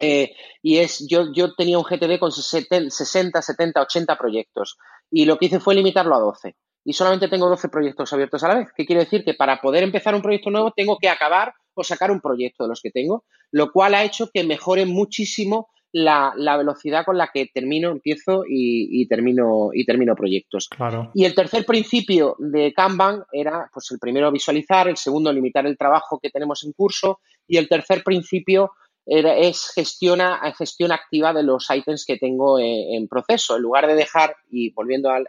eh, 0.00 0.32
y 0.62 0.78
es, 0.78 1.04
yo, 1.08 1.32
yo 1.34 1.54
tenía 1.54 1.78
un 1.78 1.84
GTD 1.84 2.20
con 2.20 2.30
60, 2.30 3.42
70, 3.42 3.80
80 3.82 4.16
proyectos 4.16 4.76
y 5.10 5.24
lo 5.24 5.38
que 5.38 5.46
hice 5.46 5.60
fue 5.60 5.74
limitarlo 5.74 6.14
a 6.14 6.20
12. 6.20 6.56
Y 6.84 6.92
solamente 6.92 7.28
tengo 7.28 7.48
12 7.48 7.68
proyectos 7.68 8.12
abiertos 8.12 8.42
a 8.44 8.48
la 8.48 8.58
vez. 8.60 8.68
¿Qué 8.74 8.86
quiere 8.86 9.04
decir? 9.04 9.24
Que 9.24 9.34
para 9.34 9.60
poder 9.60 9.82
empezar 9.82 10.14
un 10.14 10.22
proyecto 10.22 10.50
nuevo 10.50 10.72
tengo 10.74 10.98
que 10.98 11.08
acabar 11.08 11.52
o 11.74 11.84
sacar 11.84 12.10
un 12.10 12.20
proyecto 12.20 12.64
de 12.64 12.70
los 12.70 12.80
que 12.80 12.90
tengo, 12.90 13.24
lo 13.50 13.70
cual 13.72 13.94
ha 13.94 14.04
hecho 14.04 14.30
que 14.32 14.44
mejore 14.44 14.86
muchísimo 14.86 15.68
la, 15.92 16.56
velocidad 16.56 17.04
con 17.04 17.16
la 17.16 17.30
que 17.32 17.46
termino, 17.52 17.90
empiezo 17.90 18.44
y, 18.48 19.06
termino, 19.08 19.70
y 19.72 19.84
termino 19.84 20.14
proyectos. 20.14 20.68
Claro. 20.68 21.10
Y 21.14 21.24
el 21.24 21.34
tercer 21.34 21.64
principio 21.64 22.36
de 22.38 22.72
Kanban 22.72 23.24
era, 23.32 23.70
pues 23.72 23.90
el 23.90 23.98
primero 23.98 24.30
visualizar, 24.30 24.88
el 24.88 24.96
segundo 24.96 25.32
limitar 25.32 25.66
el 25.66 25.78
trabajo 25.78 26.18
que 26.20 26.30
tenemos 26.30 26.64
en 26.64 26.72
curso 26.72 27.20
y 27.46 27.56
el 27.56 27.68
tercer 27.68 28.02
principio 28.02 28.72
es 29.08 29.70
gestiona, 29.74 30.40
gestión 30.56 30.92
activa 30.92 31.32
de 31.32 31.42
los 31.42 31.66
ítems 31.70 32.04
que 32.04 32.18
tengo 32.18 32.58
en, 32.58 33.08
proceso. 33.08 33.56
En 33.56 33.62
lugar 33.62 33.86
de 33.86 33.94
dejar, 33.94 34.36
y 34.50 34.70
volviendo 34.70 35.10
a, 35.10 35.20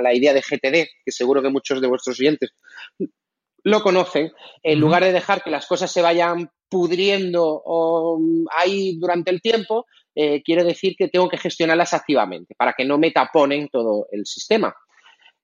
la, 0.00 0.14
idea 0.14 0.32
de 0.32 0.40
GTD, 0.40 0.88
que 1.04 1.12
seguro 1.12 1.42
que 1.42 1.50
muchos 1.50 1.80
de 1.80 1.88
vuestros 1.88 2.18
oyentes 2.18 2.52
lo 3.64 3.82
conocen, 3.82 4.32
en 4.62 4.80
lugar 4.80 5.04
de 5.04 5.12
dejar 5.12 5.42
que 5.42 5.50
las 5.50 5.66
cosas 5.66 5.92
se 5.92 6.02
vayan 6.02 6.50
pudriendo 6.68 7.62
ahí 8.56 8.96
durante 8.98 9.30
el 9.30 9.42
tiempo, 9.42 9.86
eh, 10.14 10.42
quiere 10.42 10.64
decir 10.64 10.94
que 10.96 11.08
tengo 11.08 11.28
que 11.28 11.38
gestionarlas 11.38 11.94
activamente 11.94 12.54
para 12.56 12.72
que 12.72 12.84
no 12.84 12.98
me 12.98 13.10
taponen 13.10 13.68
todo 13.68 14.06
el 14.10 14.26
sistema. 14.26 14.74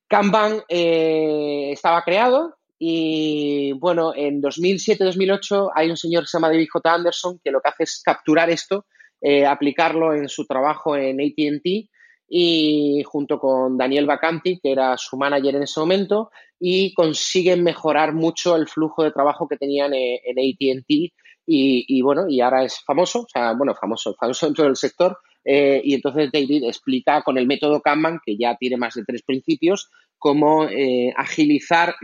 Kanban 0.08 0.62
eh, 0.68 1.70
estaba 1.72 2.02
creado, 2.02 2.57
y 2.78 3.72
bueno, 3.72 4.12
en 4.14 4.40
2007-2008 4.40 5.72
hay 5.74 5.90
un 5.90 5.96
señor 5.96 6.22
que 6.22 6.28
se 6.28 6.38
llama 6.38 6.48
David 6.48 6.68
J. 6.70 6.94
Anderson 6.94 7.40
que 7.42 7.50
lo 7.50 7.60
que 7.60 7.68
hace 7.68 7.82
es 7.84 8.02
capturar 8.04 8.50
esto, 8.50 8.86
eh, 9.20 9.44
aplicarlo 9.44 10.14
en 10.14 10.28
su 10.28 10.46
trabajo 10.46 10.96
en 10.96 11.20
ATT 11.20 11.88
y 12.28 13.02
junto 13.04 13.40
con 13.40 13.76
Daniel 13.76 14.06
Bacanti, 14.06 14.60
que 14.60 14.70
era 14.70 14.96
su 14.96 15.16
manager 15.16 15.56
en 15.56 15.62
ese 15.62 15.80
momento, 15.80 16.30
y 16.60 16.92
consiguen 16.94 17.64
mejorar 17.64 18.12
mucho 18.12 18.54
el 18.54 18.68
flujo 18.68 19.02
de 19.02 19.12
trabajo 19.12 19.48
que 19.48 19.56
tenían 19.56 19.92
en, 19.94 20.38
ATT 20.38 21.12
y, 21.50 22.02
bueno, 22.02 22.26
y 22.28 22.42
ahora 22.42 22.62
es 22.62 22.80
famoso, 22.84 23.20
o 23.20 23.26
sea, 23.26 23.54
bueno, 23.54 23.74
famoso, 23.74 24.14
famoso 24.20 24.44
dentro 24.44 24.64
del 24.64 24.76
sector, 24.76 25.18
eh, 25.42 25.80
y 25.82 25.94
entonces 25.94 26.30
David 26.30 26.64
explica 26.64 27.22
con 27.22 27.38
el 27.38 27.46
método 27.46 27.80
Kanban, 27.80 28.20
que 28.24 28.36
ya 28.36 28.54
tiene 28.56 28.76
más 28.76 28.94
de 28.94 29.04
tres 29.06 29.22
principios, 29.22 29.88
cómo 30.18 30.64
eh, 30.64 31.14
agilizar 31.16 31.94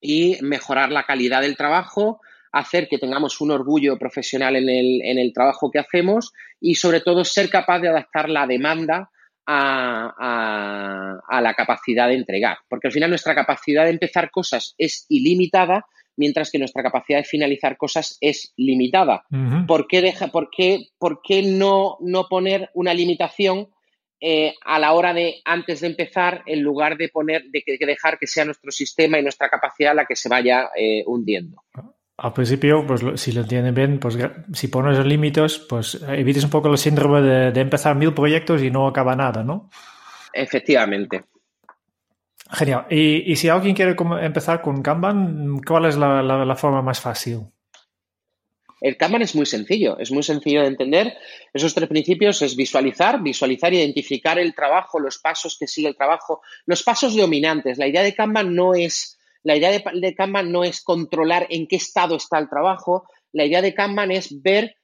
y 0.00 0.38
mejorar 0.40 0.90
la 0.90 1.04
calidad 1.04 1.42
del 1.42 1.56
trabajo, 1.56 2.20
hacer 2.52 2.88
que 2.88 2.98
tengamos 2.98 3.40
un 3.40 3.50
orgullo 3.50 3.98
profesional 3.98 4.56
en 4.56 4.68
el, 4.68 5.02
en 5.02 5.18
el 5.18 5.32
trabajo 5.32 5.70
que 5.70 5.78
hacemos 5.78 6.32
y 6.60 6.74
sobre 6.74 7.00
todo 7.00 7.24
ser 7.24 7.48
capaz 7.48 7.80
de 7.80 7.88
adaptar 7.88 8.28
la 8.28 8.46
demanda 8.46 9.10
a, 9.46 11.20
a, 11.28 11.40
la 11.40 11.54
capacidad 11.54 12.08
de 12.08 12.14
entregar. 12.14 12.58
Porque 12.68 12.88
al 12.88 12.92
final 12.92 13.10
nuestra 13.10 13.34
capacidad 13.34 13.84
de 13.84 13.90
empezar 13.90 14.30
cosas 14.30 14.74
es 14.78 15.06
ilimitada, 15.08 15.86
mientras 16.16 16.50
que 16.50 16.58
nuestra 16.58 16.82
capacidad 16.82 17.18
de 17.18 17.24
finalizar 17.24 17.76
cosas 17.76 18.16
es 18.20 18.52
limitada. 18.56 19.24
¿Por 19.66 19.86
qué, 19.86 20.02
deja, 20.02 20.28
por 20.28 20.50
qué, 20.50 20.88
por 20.98 21.20
qué 21.22 21.42
no, 21.42 21.96
no, 22.00 22.26
poner 22.28 22.70
una 22.74 22.94
limitación 22.94 23.68
eh, 24.20 24.54
a 24.64 24.78
la 24.78 24.92
hora 24.92 25.14
de, 25.14 25.40
antes 25.44 25.80
de 25.80 25.86
empezar, 25.86 26.42
en 26.46 26.62
lugar 26.62 26.96
de 26.96 27.08
poner, 27.08 27.44
de, 27.44 27.62
que, 27.62 27.78
dejar 27.86 28.18
que 28.18 28.26
sea 28.26 28.44
nuestro 28.44 28.70
sistema 28.70 29.18
y 29.18 29.22
nuestra 29.22 29.48
capacidad 29.48 29.94
la 29.94 30.04
que 30.04 30.16
se 30.16 30.28
vaya 30.28 30.68
eh, 30.76 31.02
hundiendo? 31.06 31.64
Al 32.18 32.34
principio, 32.34 32.86
pues 32.86 33.02
si 33.14 33.32
lo 33.32 33.40
entienden 33.40 33.74
bien, 33.74 33.98
pues 33.98 34.18
si 34.52 34.68
pones 34.68 34.98
los 34.98 35.06
límites, 35.06 35.58
pues 35.58 36.04
evites 36.06 36.44
un 36.44 36.50
poco 36.50 36.68
el 36.68 36.76
síndrome 36.76 37.22
de, 37.22 37.60
empezar 37.60 37.96
mil 37.96 38.12
proyectos 38.12 38.62
y 38.62 38.70
no 38.70 38.86
acaba 38.86 39.16
nada, 39.16 39.42
¿no? 39.42 39.70
Efectivamente. 40.34 41.24
Genial. 42.50 42.86
Y, 42.90 43.34
si 43.36 43.48
alguien 43.48 43.74
quiere 43.74 43.96
empezar 44.20 44.60
con 44.60 44.82
Kanban, 44.82 45.60
¿cuál 45.66 45.86
es 45.86 45.96
la, 45.96 46.56
forma 46.56 46.82
más 46.82 47.00
fácil? 47.00 47.46
El 48.80 48.96
Kanban 48.96 49.22
es 49.22 49.34
muy 49.34 49.46
sencillo, 49.46 49.98
es 49.98 50.10
muy 50.10 50.22
sencillo 50.22 50.62
de 50.62 50.68
entender. 50.68 51.16
Esos 51.52 51.74
tres 51.74 51.88
principios 51.88 52.40
es 52.42 52.56
visualizar, 52.56 53.22
visualizar, 53.22 53.72
identificar 53.74 54.38
el 54.38 54.54
trabajo, 54.54 54.98
los 54.98 55.18
pasos 55.18 55.56
que 55.58 55.66
sigue 55.66 55.88
el 55.88 55.96
trabajo, 55.96 56.40
los 56.66 56.82
pasos 56.82 57.14
dominantes. 57.14 57.78
La 57.78 57.86
idea 57.86 58.02
de 58.02 58.14
Kanban 58.14 58.54
no 58.54 58.74
es 58.74 59.18
la 59.42 59.56
idea 59.56 59.70
de, 59.70 60.14
Kanban 60.14 60.52
no 60.52 60.64
es 60.64 60.82
controlar 60.82 61.46
en 61.50 61.66
qué 61.66 61.76
estado 61.76 62.16
está 62.16 62.38
el 62.38 62.48
trabajo, 62.48 63.08
la 63.32 63.44
idea 63.44 63.62
de 63.62 63.74
Kanban 63.74 64.10
es 64.10 64.42
ver 64.42 64.76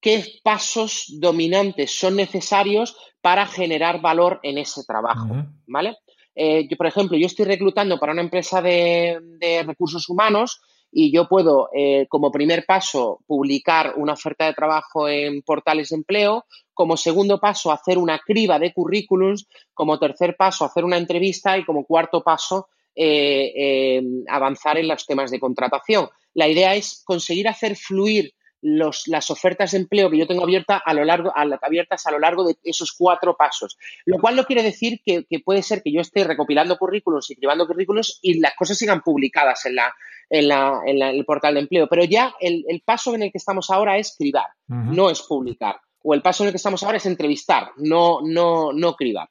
qué 0.00 0.24
pasos 0.44 1.06
dominantes 1.18 1.98
son 1.98 2.16
necesarios 2.16 2.96
para 3.20 3.46
generar 3.46 4.00
valor 4.00 4.38
en 4.42 4.58
ese 4.58 4.84
trabajo, 4.84 5.46
¿vale? 5.66 5.96
Eh, 6.34 6.68
yo, 6.68 6.76
por 6.76 6.86
ejemplo, 6.86 7.16
yo 7.16 7.26
estoy 7.26 7.46
reclutando 7.46 7.98
para 7.98 8.12
una 8.12 8.22
empresa 8.22 8.60
de, 8.60 9.18
recursos 9.66 10.08
humanos 10.08 10.60
y 10.90 11.12
yo 11.12 11.28
puedo, 11.28 11.68
eh, 11.74 12.06
como 12.08 12.30
primer 12.30 12.64
paso, 12.64 13.20
publicar 13.26 13.94
una 13.96 14.14
oferta 14.14 14.46
de 14.46 14.54
trabajo 14.54 15.08
en 15.08 15.42
portales 15.42 15.90
de 15.90 15.96
empleo, 15.96 16.44
como 16.72 16.96
segundo 16.96 17.38
paso, 17.38 17.72
hacer 17.72 17.98
una 17.98 18.18
criba 18.18 18.58
de 18.58 18.72
currículums, 18.72 19.46
como 19.74 19.98
tercer 19.98 20.36
paso, 20.36 20.64
hacer 20.64 20.84
una 20.84 20.96
entrevista 20.96 21.58
y 21.58 21.64
como 21.64 21.84
cuarto 21.84 22.22
paso, 22.22 22.68
eh, 22.94 23.52
eh, 23.56 24.02
avanzar 24.28 24.78
en 24.78 24.88
los 24.88 25.04
temas 25.04 25.30
de 25.30 25.40
contratación. 25.40 26.08
La 26.34 26.48
idea 26.48 26.74
es 26.74 27.02
conseguir 27.04 27.48
hacer 27.48 27.76
fluir 27.76 28.32
las 28.66 29.30
ofertas 29.30 29.70
de 29.70 29.78
empleo 29.78 30.10
que 30.10 30.18
yo 30.18 30.26
tengo 30.26 30.42
abierta 30.42 30.82
a 30.84 30.92
lo 30.92 31.04
largo, 31.04 31.32
abiertas 31.34 32.06
a 32.06 32.10
lo 32.10 32.18
largo 32.18 32.44
de 32.44 32.56
esos 32.64 32.92
cuatro 32.92 33.36
pasos. 33.36 33.78
Lo 34.04 34.18
cual 34.18 34.34
no 34.34 34.44
quiere 34.44 34.62
decir 34.62 35.00
que, 35.04 35.24
puede 35.44 35.62
ser 35.62 35.82
que 35.82 35.92
yo 35.92 36.00
esté 36.00 36.24
recopilando 36.24 36.76
currículos 36.76 37.30
y 37.30 37.36
llevando 37.36 37.66
currículos 37.66 38.18
y 38.22 38.40
las 38.40 38.54
cosas 38.54 38.76
sigan 38.76 39.02
publicadas 39.02 39.66
en, 39.66 39.76
la, 39.76 39.94
en, 40.30 41.02
el 41.02 41.24
portal 41.24 41.54
de 41.54 41.60
empleo. 41.60 41.86
Pero 41.88 42.04
ya 42.04 42.34
el, 42.40 42.82
paso 42.84 43.14
en 43.14 43.22
el 43.22 43.32
que 43.32 43.38
estamos 43.38 43.70
ahora 43.70 43.98
es 43.98 44.16
cribar, 44.18 44.48
no 44.66 45.10
es 45.10 45.22
publicar. 45.22 45.80
O 46.02 46.14
el 46.14 46.22
paso 46.22 46.42
en 46.42 46.48
el 46.48 46.52
que 46.52 46.58
estamos 46.58 46.82
ahora 46.82 46.98
es 46.98 47.06
entrevistar, 47.06 47.70
no, 47.76 48.20
no, 48.22 48.72
no 48.72 48.94
cribar. 48.94 49.28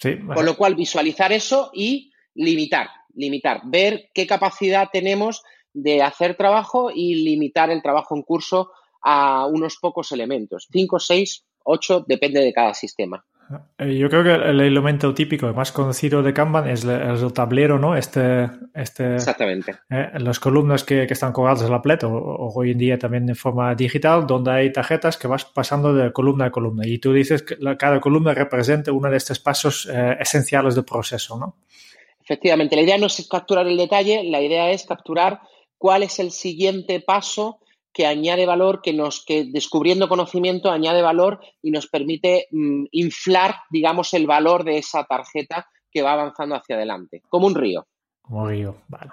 Con 0.00 0.44
lo 0.44 0.56
cual, 0.56 0.74
visualizar 0.74 1.32
eso 1.32 1.70
y 1.72 2.12
limitar, 2.34 2.88
limitar, 3.14 3.62
ver 3.64 4.10
qué 4.12 4.26
capacidad 4.26 4.88
tenemos 4.92 5.42
de 5.74 6.02
hacer 6.02 6.36
trabajo 6.36 6.90
y 6.94 7.16
limitar 7.16 7.70
el 7.70 7.82
trabajo 7.82 8.16
en 8.16 8.22
curso 8.22 8.70
a 9.02 9.46
unos 9.46 9.76
pocos 9.76 10.12
elementos, 10.12 10.66
cinco, 10.72 10.98
seis, 10.98 11.44
ocho, 11.64 12.04
depende 12.06 12.40
de 12.40 12.52
cada 12.52 12.72
sistema. 12.72 13.22
Eh, 13.78 13.96
yo 13.98 14.08
creo 14.08 14.24
que 14.24 14.32
el 14.32 14.60
elemento 14.60 15.12
típico 15.12 15.52
más 15.52 15.72
conocido 15.72 16.22
de 16.22 16.32
Kanban 16.32 16.68
es 16.68 16.84
el, 16.84 17.32
tablero, 17.32 17.78
¿no? 17.78 17.96
Este, 17.96 18.48
este, 18.74 19.16
Exactamente. 19.16 19.74
Eh, 19.90 20.12
las 20.18 20.40
columnas 20.40 20.84
que, 20.84 21.02
están 21.02 21.32
colgadas 21.32 21.62
en 21.62 21.70
la 21.70 21.82
pleta, 21.82 22.06
o, 22.06 22.52
hoy 22.54 22.70
en 22.70 22.78
día 22.78 22.98
también 22.98 23.26
de 23.26 23.34
forma 23.34 23.74
digital, 23.74 24.26
donde 24.26 24.50
hay 24.52 24.72
tarjetas 24.72 25.18
que 25.18 25.28
vas 25.28 25.44
pasando 25.44 25.92
de 25.92 26.12
columna 26.12 26.46
a 26.46 26.50
columna. 26.50 26.86
Y 26.86 26.98
tú 26.98 27.12
dices 27.12 27.42
que 27.42 27.56
cada 27.76 28.00
columna 28.00 28.32
representa 28.32 28.92
uno 28.92 29.10
de 29.10 29.16
estos 29.16 29.38
pasos 29.38 29.88
eh, 29.92 30.16
esenciales 30.20 30.74
del 30.74 30.84
proceso, 30.84 31.38
¿no? 31.38 31.56
Efectivamente, 32.22 32.74
la 32.76 32.82
idea 32.82 32.96
no 32.96 33.06
es 33.06 33.26
capturar 33.30 33.66
el 33.66 33.76
detalle, 33.76 34.24
la 34.24 34.40
idea 34.40 34.70
es 34.70 34.84
capturar 34.86 35.40
cuál 35.78 36.02
es 36.02 36.18
el 36.18 36.30
siguiente 36.30 37.00
paso 37.00 37.60
que 37.94 38.06
añade 38.06 38.44
valor, 38.44 38.82
que 38.82 38.92
nos, 38.92 39.24
que 39.24 39.44
descubriendo 39.44 40.08
conocimiento 40.08 40.70
añade 40.70 41.00
valor 41.00 41.40
y 41.62 41.70
nos 41.70 41.86
permite 41.86 42.48
mm, 42.50 42.86
inflar, 42.90 43.54
digamos, 43.70 44.12
el 44.14 44.26
valor 44.26 44.64
de 44.64 44.78
esa 44.78 45.04
tarjeta 45.04 45.68
que 45.90 46.02
va 46.02 46.14
avanzando 46.14 46.56
hacia 46.56 46.74
adelante, 46.74 47.22
como 47.28 47.46
un 47.46 47.54
río. 47.54 47.86
Como 48.20 48.42
un 48.42 48.48
río, 48.48 48.82
vale. 48.88 49.12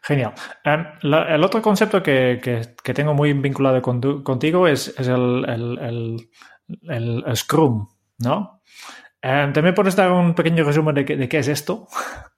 Genial. 0.00 0.32
Em, 0.62 0.84
el 1.02 1.42
otro 1.42 1.60
concepto 1.60 2.02
que, 2.02 2.40
tengo 2.94 3.14
muy 3.14 3.32
vinculado 3.32 3.82
contigo 3.82 4.68
es, 4.68 4.94
el, 4.98 6.28
Scrum, 7.34 7.88
¿no? 8.18 8.60
Um, 9.22 9.52
¿También 9.54 9.74
puedes 9.74 9.96
dar 9.96 10.12
un 10.12 10.34
pequeño 10.34 10.64
resumen 10.64 10.94
de, 10.94 11.04
de 11.04 11.28
qué 11.28 11.38
es 11.38 11.48
esto? 11.48 11.88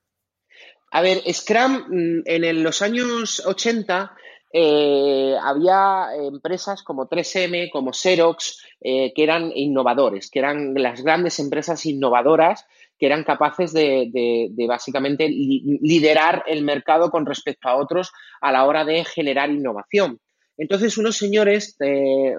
A 0.91 1.01
ver, 1.03 1.23
Scrum 1.33 1.73
mm, 1.89 2.23
en 2.27 2.63
los 2.63 2.83
años 2.83 3.43
80 3.45 4.13
eh, 4.53 5.37
había 5.43 6.09
empresas 6.17 6.83
como 6.83 7.09
3M, 7.09 7.71
como 7.71 7.93
Xerox, 7.93 8.63
eh, 8.81 9.13
que 9.15 9.23
eran 9.23 9.53
innovadores, 9.55 10.31
que 10.31 10.39
eran 10.39 10.73
las 10.75 11.03
grandes 11.03 11.39
empresas 11.41 11.85
innovadoras 11.87 12.65
que 12.99 13.07
eran 13.07 13.25
capaces 13.25 13.73
de, 13.73 14.51
básicamente 14.67 15.29
liderar 15.29 16.45
el 16.47 16.65
mercado 16.65 17.11
con 17.11 17.27
respecto 17.27 17.69
a 17.69 17.77
otros 17.77 18.13
a 18.41 18.53
la 18.53 18.65
hora 18.65 18.85
de 18.85 19.05
generar 19.05 19.51
innovación. 19.51 20.19
Entonces, 20.57 20.97
unos 20.97 21.17
señores, 21.17 21.77
eh, 21.81 22.35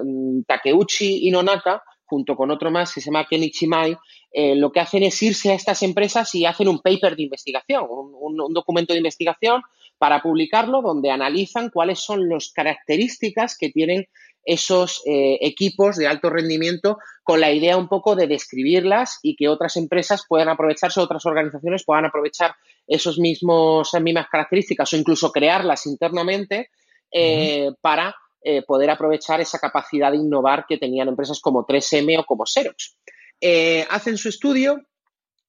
Takeuchi 0.48 1.28
y 1.28 1.32
Nonaka, 1.32 1.84
junto 2.08 2.36
con 2.36 2.50
otro 2.52 2.72
más 2.72 2.94
que 2.94 3.02
se 3.02 3.08
llama 3.08 3.28
Kenichi 3.30 3.68
Mai, 3.68 3.96
eh, 4.32 4.56
lo 4.56 4.72
que 4.72 4.80
hacen 4.80 5.04
es 5.04 5.22
irse 5.22 5.52
a 5.52 5.56
estas 5.56 5.84
empresas 5.84 6.34
y 6.36 6.46
hacen 6.46 6.68
un 6.68 6.80
paper 6.80 7.16
de 7.16 7.24
investigación, 7.24 7.86
un, 7.90 8.54
documento 8.54 8.94
de 8.94 9.00
investigación 9.00 9.62
para 9.98 10.22
publicarlo 10.22 10.82
donde 10.82 11.12
analizan 11.12 11.70
cuáles 11.70 12.00
son 12.00 12.30
las 12.30 12.52
características 12.52 13.58
que 13.58 13.70
tienen 13.70 14.08
esos 14.44 15.02
eh, 15.06 15.38
equipos 15.42 15.98
de 15.98 16.08
alto 16.08 16.30
rendimiento 16.30 17.00
con 17.24 17.42
la 17.42 17.52
idea 17.52 17.76
un 17.76 17.90
poco 17.90 18.16
de 18.16 18.28
describirlas 18.28 19.20
y 19.22 19.36
que 19.36 19.50
otras 19.50 19.76
empresas 19.76 20.24
puedan 20.28 20.48
aprovecharse, 20.48 21.02
otras 21.02 21.26
organizaciones 21.26 21.84
puedan 21.84 22.06
aprovechar 22.06 22.56
esos 22.88 23.20
mismos, 23.20 23.90
esas 23.90 24.02
mismas 24.02 24.28
características 24.30 24.94
o 24.94 24.98
incluso 24.98 25.32
crearlas 25.32 25.86
internamente 25.86 26.70
eh, 27.12 27.72
para 27.82 28.16
eh, 28.50 28.62
poder 28.62 28.90
aprovechar 28.90 29.42
esa 29.42 29.60
capacidad 29.60 30.10
de 30.10 30.20
innovar 30.20 30.66
que 30.66 30.78
tenían 30.78 31.10
empresas 31.10 31.42
como 31.42 31.68
3M 31.68 32.20
o 32.20 32.24
como 32.24 32.46
Xerox. 32.46 32.96
Eh, 33.42 33.86
hacen 33.90 34.18
su 34.18 34.30
estudio 34.30 34.86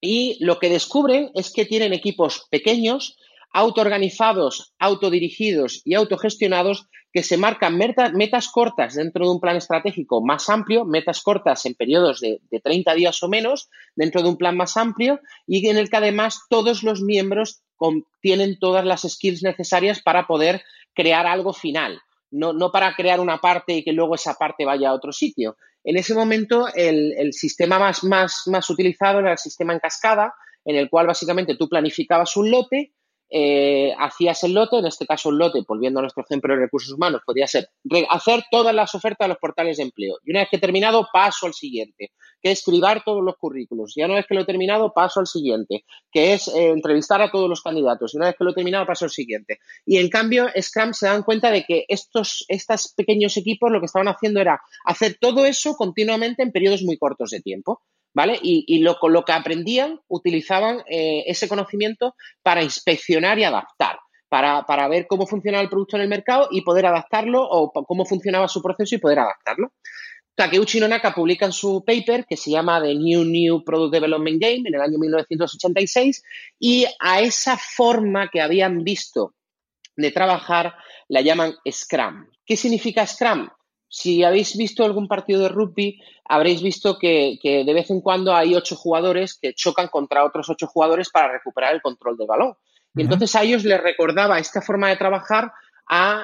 y 0.01 0.37
lo 0.45 0.59
que 0.59 0.69
descubren 0.69 1.31
es 1.37 1.53
que 1.53 1.65
tienen 1.65 1.93
equipos 1.93 2.49
pequeños, 2.51 3.17
autoorganizados, 3.53 4.75
autodirigidos 4.81 5.81
y 5.85 5.95
autogestionados 5.95 6.89
que 7.13 7.23
se 7.23 7.37
marcan 7.37 7.79
metas 7.79 8.49
cortas 8.49 8.97
dentro 8.97 9.27
de 9.27 9.31
un 9.31 9.41
plan 9.41 9.55
estratégico 9.55 10.21
más 10.21 10.49
amplio, 10.49 10.85
metas 10.85 11.23
cortas 11.23 11.67
en 11.67 11.75
periodos 11.75 12.19
de, 12.19 12.41
de 12.51 12.59
30 12.59 12.95
días 12.95 13.23
o 13.23 13.29
menos, 13.29 13.69
dentro 13.95 14.23
de 14.23 14.29
un 14.29 14.37
plan 14.37 14.57
más 14.57 14.77
amplio 14.77 15.21
y 15.47 15.65
en 15.69 15.79
el 15.79 15.89
que 15.89 15.99
además 15.99 16.41
todos 16.51 16.83
los 16.83 17.01
miembros 17.01 17.63
tienen 18.21 18.59
todas 18.59 18.85
las 18.85 19.03
skills 19.03 19.45
necesarias 19.45 20.03
para 20.03 20.27
poder 20.27 20.63
crear 20.95 21.29
algo 21.29 21.53
final 21.53 22.03
no, 22.31 22.71
para 22.71 22.95
crear 22.95 23.21
una 23.21 23.39
parte 23.39 23.75
y 23.75 23.85
que 23.85 23.93
luego 23.93 24.15
esa 24.15 24.35
parte 24.35 24.65
vaya 24.65 24.91
a 24.91 24.95
otro 24.95 25.13
sitio. 25.13 25.57
En 25.85 25.97
ese 25.97 26.15
momento, 26.15 26.67
el, 26.75 27.33
sistema 27.33 27.79
más, 27.79 28.05
más, 28.05 28.43
más 28.47 28.69
utilizado 28.71 29.21
era 29.21 29.33
el 29.33 29.39
sistema 29.39 29.73
en 29.73 29.79
cascada, 29.79 30.35
en 30.65 30.77
el 30.77 30.91
cual 30.91 31.07
básicamente 31.07 31.57
tú 31.57 31.69
planificabas 31.69 32.37
un 32.37 32.51
lote 32.51 32.93
eh, 33.31 33.93
hacías 33.99 34.43
el 34.45 34.55
lote, 34.55 34.79
en 34.79 34.87
este 34.87 35.07
caso 35.07 35.29
un 35.29 35.39
lote, 35.39 35.63
volviendo 35.67 36.01
a 36.01 36.03
nuestro 36.03 36.25
ejemplo 36.25 36.55
de 36.55 36.61
recursos 36.61 36.93
humanos, 36.93 37.23
podría 37.25 37.47
ser 37.47 37.69
hacer 38.11 38.45
todas 38.51 38.75
las 38.75 38.95
ofertas 38.95 39.27
de 39.27 39.29
los 39.29 39.39
portales 39.39 39.77
de 39.77 39.85
empleo. 39.85 40.19
Y 40.25 40.31
una 40.31 40.41
vez 40.41 40.49
que 40.51 40.57
he 40.57 40.61
terminado, 40.61 41.07
paso 41.13 41.47
al 41.47 41.55
siguiente, 41.55 42.13
que 42.41 42.51
es 42.51 42.59
escribir 42.59 43.03
todos 43.05 43.23
los 43.23 43.37
currículos. 43.37 43.97
Y 43.97 44.03
una 44.03 44.15
vez 44.15 44.27
que 44.27 44.35
lo 44.35 44.43
he 44.43 44.47
terminado, 44.47 44.93
paso 44.93 45.21
al 45.21 45.27
siguiente, 45.27 45.85
que 46.11 46.35
es 46.35 46.49
eh, 46.49 46.71
entrevistar 46.71 47.21
a 47.21 47.31
todos 47.31 47.49
los 47.49 47.63
candidatos. 47.63 48.15
Y 48.15 48.17
una 48.17 48.27
vez 48.27 48.37
que 48.37 48.45
lo 48.45 48.51
he 48.51 48.55
terminado, 48.55 48.87
paso 48.87 49.05
al 49.05 49.11
siguiente. 49.11 49.59
Y 49.85 49.99
en 49.99 50.09
cambio, 50.09 50.49
Scrum 50.61 50.93
se 50.93 51.07
dan 51.07 51.23
cuenta 51.23 51.51
de 51.51 51.65
que 51.65 51.85
estos, 51.89 52.45
estos 52.49 52.95
pequeños 52.97 53.37
equipos 53.37 53.71
lo 53.71 53.81
que 53.81 53.87
estaban 53.87 54.09
haciendo 54.09 54.41
era 54.41 54.61
hacer 54.85 55.19
todo 55.21 55.45
eso 55.45 55.75
continuamente 55.75 56.43
en 56.43 56.53
periodos 56.53 56.83
muy 56.83 56.97
cortos 56.97 57.31
de 57.31 57.41
tiempo. 57.41 57.83
¿Vale? 58.15 58.39
Y, 58.43 58.79
lo, 58.81 58.99
lo, 59.09 59.25
que 59.25 59.33
aprendían, 59.33 60.01
utilizaban 60.09 60.83
eh, 60.89 61.25
ese 61.27 61.49
conocimiento 61.49 62.15
para 62.43 62.63
inspeccionar 62.63 63.39
y 63.39 63.45
adaptar, 63.45 63.99
para, 64.29 64.89
ver 64.89 65.07
cómo 65.07 65.27
funcionaba 65.27 65.63
el 65.63 65.71
producto 65.71 65.97
en 65.97 66.03
el 66.03 66.09
mercado 66.09 66.49
y 66.51 66.63
poder 66.63 66.87
adaptarlo 66.87 67.43
o 67.43 67.73
cómo 67.73 68.05
funcionaba 68.05 68.49
su 68.49 68.63
proceso 68.63 68.95
y 68.95 68.99
poder 68.99 69.21
adaptarlo. 69.21 69.73
Takeuchi 70.35 70.79
Nonaka 70.79 71.13
publica 71.13 71.47
en 71.47 71.53
su 71.53 71.83
paper 71.85 72.25
que 72.25 72.37
se 72.37 72.53
llama 72.53 72.81
The 72.81 72.95
New 72.95 73.25
New 73.25 73.65
Product 73.65 73.93
Development 73.93 74.41
Game 74.41 74.69
en 74.69 74.75
el 74.75 74.81
año 74.81 74.97
1986 74.97 76.23
y 76.61 76.87
a 77.01 77.21
esa 77.21 77.57
forma 77.57 78.29
que 78.29 78.41
habían 78.41 78.85
visto 78.85 79.35
de 79.97 80.13
trabajar 80.13 80.77
la 81.09 81.23
llaman 81.23 81.55
Scrum. 81.69 82.29
¿Qué 82.47 82.57
significa 82.57 83.05
Scrum? 83.05 83.49
Si 83.89 84.23
habéis 84.23 84.57
visto 84.57 84.85
algún 84.85 85.09
partido 85.09 85.43
de 85.43 85.49
rugby, 85.49 86.01
habréis 86.25 86.63
visto 86.63 86.99
que, 86.99 87.39
de 87.43 87.75
vez 87.75 87.91
en 87.91 88.01
cuando 88.01 88.35
hay 88.35 88.55
ocho 88.55 88.77
jugadores 88.77 89.39
que 89.41 89.55
chocan 89.55 89.89
contra 89.89 90.25
otros 90.25 90.49
ocho 90.51 90.67
jugadores 90.67 91.09
para 91.11 91.33
recuperar 91.33 91.75
el 91.75 91.83
control 91.83 92.17
del 92.17 92.27
balón. 92.27 92.55
Y 92.95 93.03
entonces 93.03 93.35
a 93.35 93.43
ellos 93.43 93.65
les 93.65 93.81
recordaba 93.81 94.39
esta 94.39 94.61
forma 94.61 94.89
de 94.89 94.97
trabajar 94.97 95.53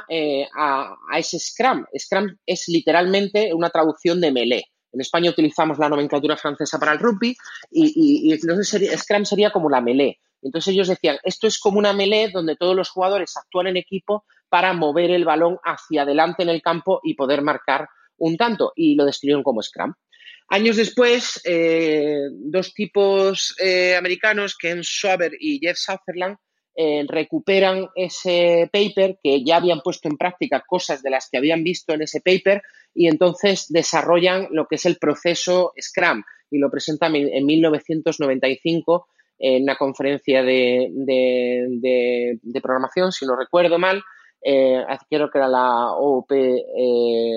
eh, 0.08 0.46
a, 0.54 0.96
ese 1.16 1.38
Scrum. 1.38 1.86
Scrum 1.98 2.36
es 2.44 2.68
literalmente 2.68 3.52
una 3.54 3.70
traducción 3.70 4.20
de 4.20 4.32
melee. 4.32 4.64
En 4.92 5.00
España 5.00 5.30
utilizamos 5.30 5.78
la 5.78 5.88
nomenclatura 5.88 6.36
francesa 6.36 6.78
para 6.78 6.92
el 6.92 6.98
rugby 6.98 7.36
y, 7.70 8.32
entonces 8.32 9.00
Scrum 9.00 9.24
sería 9.24 9.50
como 9.50 9.70
la 9.70 9.80
melee. 9.80 10.18
Entonces 10.42 10.74
ellos 10.74 10.88
decían, 10.88 11.16
esto 11.22 11.46
es 11.46 11.58
como 11.58 11.78
una 11.78 11.94
melee 11.94 12.30
donde 12.30 12.56
todos 12.56 12.76
los 12.76 12.90
jugadores 12.90 13.34
actúan 13.36 13.68
en 13.68 13.78
equipo 13.78 14.24
para 14.48 14.72
mover 14.72 15.10
el 15.10 15.24
balón 15.24 15.58
hacia 15.64 16.02
adelante 16.02 16.42
en 16.42 16.48
el 16.48 16.62
campo 16.62 17.00
y 17.02 17.14
poder 17.14 17.42
marcar 17.42 17.88
un 18.18 18.36
tanto. 18.36 18.72
Y 18.76 18.94
lo 18.94 19.04
describieron 19.04 19.42
como 19.42 19.62
Scrum. 19.62 19.94
Años 20.48 20.76
después, 20.76 21.40
eh, 21.44 22.28
dos 22.30 22.74
tipos 22.74 23.56
eh, 23.58 23.96
americanos, 23.96 24.56
Ken 24.56 24.82
Schwaber 24.82 25.32
y 25.38 25.58
Jeff 25.58 25.78
Sutherland, 25.78 26.36
eh, 26.76 27.04
recuperan 27.08 27.88
ese 27.94 28.68
paper 28.72 29.18
que 29.22 29.44
ya 29.44 29.56
habían 29.56 29.80
puesto 29.80 30.08
en 30.08 30.16
práctica 30.16 30.64
cosas 30.66 31.02
de 31.02 31.10
las 31.10 31.28
que 31.30 31.38
habían 31.38 31.62
visto 31.62 31.94
en 31.94 32.02
ese 32.02 32.20
paper 32.20 32.62
y 32.92 33.06
entonces 33.06 33.66
desarrollan 33.68 34.48
lo 34.50 34.66
que 34.66 34.74
es 34.74 34.84
el 34.84 34.96
proceso 34.96 35.72
Scrum 35.80 36.24
y 36.50 36.58
lo 36.58 36.70
presentan 36.70 37.14
en 37.14 37.46
1995 37.46 39.06
en 39.38 39.62
una 39.62 39.76
conferencia 39.76 40.42
de, 40.42 40.88
de 40.90 42.60
programación, 42.60 43.12
si 43.12 43.24
no 43.24 43.36
recuerdo 43.36 43.78
mal, 43.78 44.02
eh, 44.44 44.84
creo 45.08 45.30
que 45.30 45.38
era 45.38 45.48
la 45.48 45.92
OOP 45.92 46.30
eh, 46.32 47.30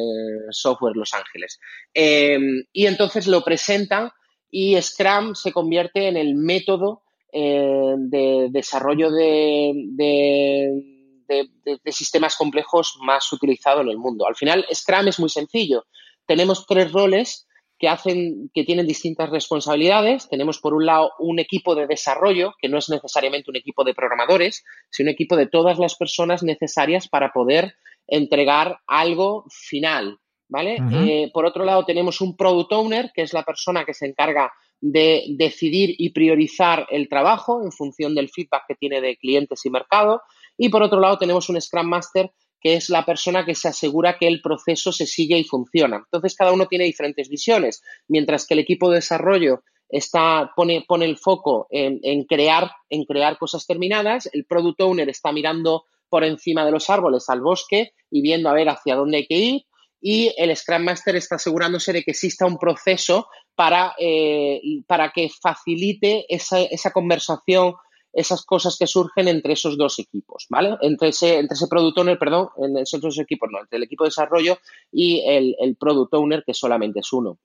Software 0.49 0.97
Los 0.97 1.13
Ángeles. 1.13 1.59
Em, 1.93 2.65
y 2.73 2.85
entonces 2.85 3.27
lo 3.27 3.43
presentan 3.43 4.11
y 4.51 4.79
Scrum 4.81 5.33
se 5.33 5.53
convierte 5.53 6.09
en 6.09 6.17
el 6.17 6.35
método 6.35 7.03
eh, 7.31 7.93
de 7.97 8.49
desarrollo 8.51 9.09
de, 9.11 9.73
de, 9.95 11.91
sistemas 11.91 12.35
complejos 12.35 12.97
más 13.01 13.31
utilizado 13.31 13.81
en 13.81 13.89
el 13.89 13.97
mundo. 13.97 14.27
Al 14.27 14.35
final, 14.35 14.65
Scrum 14.73 15.07
es 15.07 15.19
muy 15.19 15.29
sencillo. 15.29 15.85
Tenemos 16.25 16.65
tres 16.67 16.91
roles 16.91 17.46
que 17.79 17.87
hacen, 17.87 18.49
que 18.53 18.63
tienen 18.63 18.87
distintas 18.87 19.29
responsabilidades. 19.29 20.27
Tenemos 20.29 20.59
por 20.59 20.73
un 20.73 20.85
lado 20.85 21.11
un 21.19 21.39
equipo 21.39 21.75
de 21.75 21.87
desarrollo, 21.87 22.53
que 22.59 22.69
no 22.69 22.77
es 22.77 22.89
necesariamente 22.89 23.49
un 23.49 23.57
equipo 23.57 23.83
de 23.83 23.93
programadores, 23.93 24.63
sino 24.89 25.07
un 25.07 25.13
equipo 25.13 25.35
de 25.35 25.47
todas 25.47 25.77
las 25.77 25.95
personas 25.95 26.43
necesarias 26.43 27.07
para 27.07 27.31
poder 27.31 27.75
entregar 28.07 28.79
algo 28.87 29.45
final. 29.49 30.19
¿Vale? 30.49 30.77
Eh, 30.93 31.29
por 31.33 31.45
otro 31.45 31.65
lado, 31.65 31.83
tenemos 31.83 32.21
un 32.21 32.37
product 32.37 32.71
owner, 32.71 33.11
que 33.13 33.21
es 33.23 33.33
la 33.33 33.43
persona 33.43 33.83
que 33.83 33.93
se 33.93 34.05
encarga 34.05 34.53
de 34.79 35.25
decidir 35.37 35.93
y 35.97 36.11
priorizar 36.11 36.87
el 36.89 37.09
trabajo 37.09 37.61
en 37.65 37.73
función 37.73 38.15
del 38.15 38.29
feedback 38.29 38.63
que 38.67 38.75
tiene 38.75 39.01
de 39.01 39.17
clientes 39.17 39.65
y 39.65 39.69
mercado. 39.69 40.21
Y 40.57 40.69
por 40.69 40.83
otro 40.83 41.01
lado, 41.01 41.17
tenemos 41.17 41.49
un 41.49 41.59
Scrum 41.59 41.87
Master, 41.87 42.31
que 42.59 42.75
es 42.75 42.89
la 42.89 43.05
persona 43.05 43.45
que 43.45 43.55
se 43.55 43.67
asegura 43.67 44.17
que 44.17 44.27
el 44.27 44.41
proceso 44.41 44.91
se 44.91 45.05
sigue 45.05 45.37
y 45.37 45.43
funciona. 45.43 45.97
Entonces, 45.97 46.35
cada 46.35 46.51
uno 46.51 46.67
tiene 46.67 46.85
diferentes 46.85 47.29
visiones, 47.29 47.81
mientras 48.07 48.45
que 48.45 48.53
el 48.55 48.59
equipo 48.59 48.89
de 48.89 48.95
desarrollo 48.95 49.63
está, 49.89 50.51
pone, 50.55 50.83
pone 50.87 51.05
el 51.05 51.17
foco 51.17 51.67
en, 51.69 52.23
crear, 52.25 52.71
en 52.89 53.05
crear 53.05 53.37
cosas 53.37 53.65
terminadas, 53.65 54.29
el 54.33 54.45
product 54.45 54.81
owner 54.81 55.09
está 55.09 55.31
mirando 55.31 55.85
por 56.09 56.23
encima 56.23 56.65
de 56.65 56.71
los 56.71 56.89
árboles 56.89 57.29
al 57.29 57.41
bosque 57.41 57.93
y 58.09 58.21
viendo 58.21 58.49
a 58.49 58.53
ver 58.53 58.69
hacia 58.69 58.95
dónde 58.95 59.17
hay 59.17 59.27
que 59.27 59.35
ir, 59.35 59.61
y 59.99 60.33
el 60.37 60.55
Scrum 60.55 60.83
Master 60.83 61.15
está 61.15 61.35
asegurándose 61.35 61.91
de 61.91 62.03
que 62.03 62.11
exista 62.11 62.45
un 62.45 62.57
proceso 62.57 63.27
para, 63.55 63.95
eh, 63.97 64.61
para 64.85 65.11
que 65.11 65.29
facilite 65.29 66.25
esa, 66.29 66.61
esa 66.61 66.91
conversación 66.91 67.73
esas 68.13 68.45
cosas 68.45 68.77
que 68.77 68.87
surgen 68.87 69.27
entre 69.27 69.53
esos 69.53 69.77
dos 69.77 69.99
equipos, 69.99 70.47
¿vale? 70.49 70.77
Entre 70.81 71.09
ese, 71.09 71.39
entre 71.39 71.55
ese 71.55 71.67
product 71.67 71.99
owner, 71.99 72.17
perdón, 72.17 72.49
en 72.57 72.77
esos 72.77 73.19
equipos, 73.19 73.49
no, 73.51 73.59
entre 73.59 73.77
el 73.77 73.83
equipo 73.83 74.03
de 74.03 74.09
desarrollo 74.09 74.57
y 74.91 75.21
el, 75.27 75.55
el 75.59 75.75
product 75.75 76.13
owner, 76.13 76.43
que 76.45 76.53
solamente 76.53 76.99
es 76.99 77.13
uno. 77.13 77.37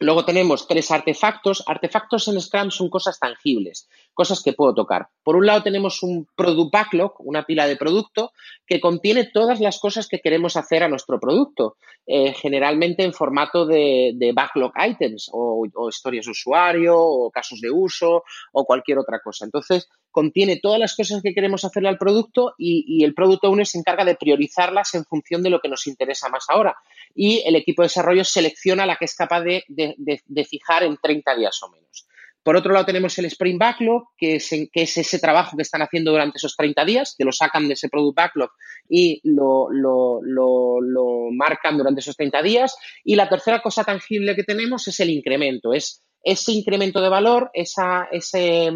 Luego 0.00 0.24
tenemos 0.24 0.68
tres 0.68 0.90
artefactos. 0.90 1.64
Artefactos 1.66 2.28
en 2.28 2.40
Scrum 2.40 2.70
son 2.70 2.88
cosas 2.88 3.18
tangibles, 3.18 3.88
cosas 4.14 4.42
que 4.42 4.52
puedo 4.52 4.74
tocar. 4.74 5.08
Por 5.24 5.36
un 5.36 5.46
lado 5.46 5.62
tenemos 5.62 6.02
un 6.02 6.28
product 6.36 6.72
backlog, 6.72 7.14
una 7.18 7.44
pila 7.44 7.66
de 7.66 7.76
producto 7.76 8.32
que 8.66 8.80
contiene 8.80 9.30
todas 9.32 9.60
las 9.60 9.80
cosas 9.80 10.06
que 10.06 10.20
queremos 10.20 10.56
hacer 10.56 10.82
a 10.82 10.88
nuestro 10.88 11.18
producto, 11.18 11.76
eh, 12.06 12.32
generalmente 12.32 13.02
en 13.02 13.12
formato 13.12 13.66
de, 13.66 14.14
backlog 14.34 14.72
items 14.76 15.30
o, 15.32 15.66
historias 15.88 16.26
de 16.26 16.30
usuario 16.30 16.96
o 16.96 17.30
casos 17.30 17.60
de 17.60 17.70
uso 17.70 18.22
o 18.52 18.64
cualquier 18.64 18.98
otra 18.98 19.20
cosa. 19.20 19.44
Entonces, 19.44 19.88
contiene 20.10 20.60
todas 20.60 20.78
las 20.78 20.94
cosas 20.94 21.22
que 21.22 21.34
queremos 21.34 21.64
hacerle 21.64 21.88
al 21.88 21.98
producto 21.98 22.54
y, 22.56 22.84
y 22.86 23.04
el 23.04 23.14
product 23.14 23.44
owner 23.44 23.66
se 23.66 23.78
encarga 23.78 24.04
de 24.04 24.16
priorizarlas 24.16 24.94
en 24.94 25.04
función 25.04 25.42
de 25.42 25.50
lo 25.50 25.60
que 25.60 25.68
nos 25.68 25.86
interesa 25.86 26.28
más 26.28 26.44
ahora 26.48 26.76
y 27.14 27.42
el 27.46 27.56
equipo 27.56 27.82
de 27.82 27.86
desarrollo 27.86 28.24
selecciona 28.24 28.86
la 28.86 28.96
que 28.96 29.04
es 29.04 29.14
capaz 29.14 29.42
de, 29.42 29.64
fijar 30.48 30.84
en 30.84 30.96
30 30.96 31.36
días 31.36 31.62
o 31.62 31.70
menos. 31.70 32.06
Por 32.42 32.56
otro 32.56 32.72
lado, 32.72 32.86
tenemos 32.86 33.18
el 33.18 33.26
Sprint 33.26 33.58
Backlog, 33.58 34.04
que 34.16 34.36
es, 34.36 34.48
que 34.48 34.82
es, 34.82 34.96
ese 34.96 35.18
trabajo 35.18 35.56
que 35.56 35.62
están 35.62 35.82
haciendo 35.82 36.12
durante 36.12 36.38
esos 36.38 36.56
30 36.56 36.84
días, 36.84 37.14
que 37.18 37.24
lo 37.24 37.32
sacan 37.32 37.68
de 37.68 37.74
ese 37.74 37.90
Product 37.90 38.16
Backlog 38.16 38.50
y 38.88 39.20
lo, 39.24 39.68
marcan 41.32 41.76
durante 41.76 42.00
esos 42.00 42.16
30 42.16 42.42
días. 42.42 42.76
Y 43.04 43.16
la 43.16 43.28
tercera 43.28 43.60
cosa 43.60 43.84
tangible 43.84 44.34
que 44.34 44.44
tenemos 44.44 44.88
es 44.88 44.98
el 45.00 45.10
incremento, 45.10 45.74
es 45.74 46.02
ese 46.22 46.52
incremento 46.52 47.00
de 47.02 47.08
valor, 47.10 47.50
esa, 47.52 48.08
ese, 48.10 48.72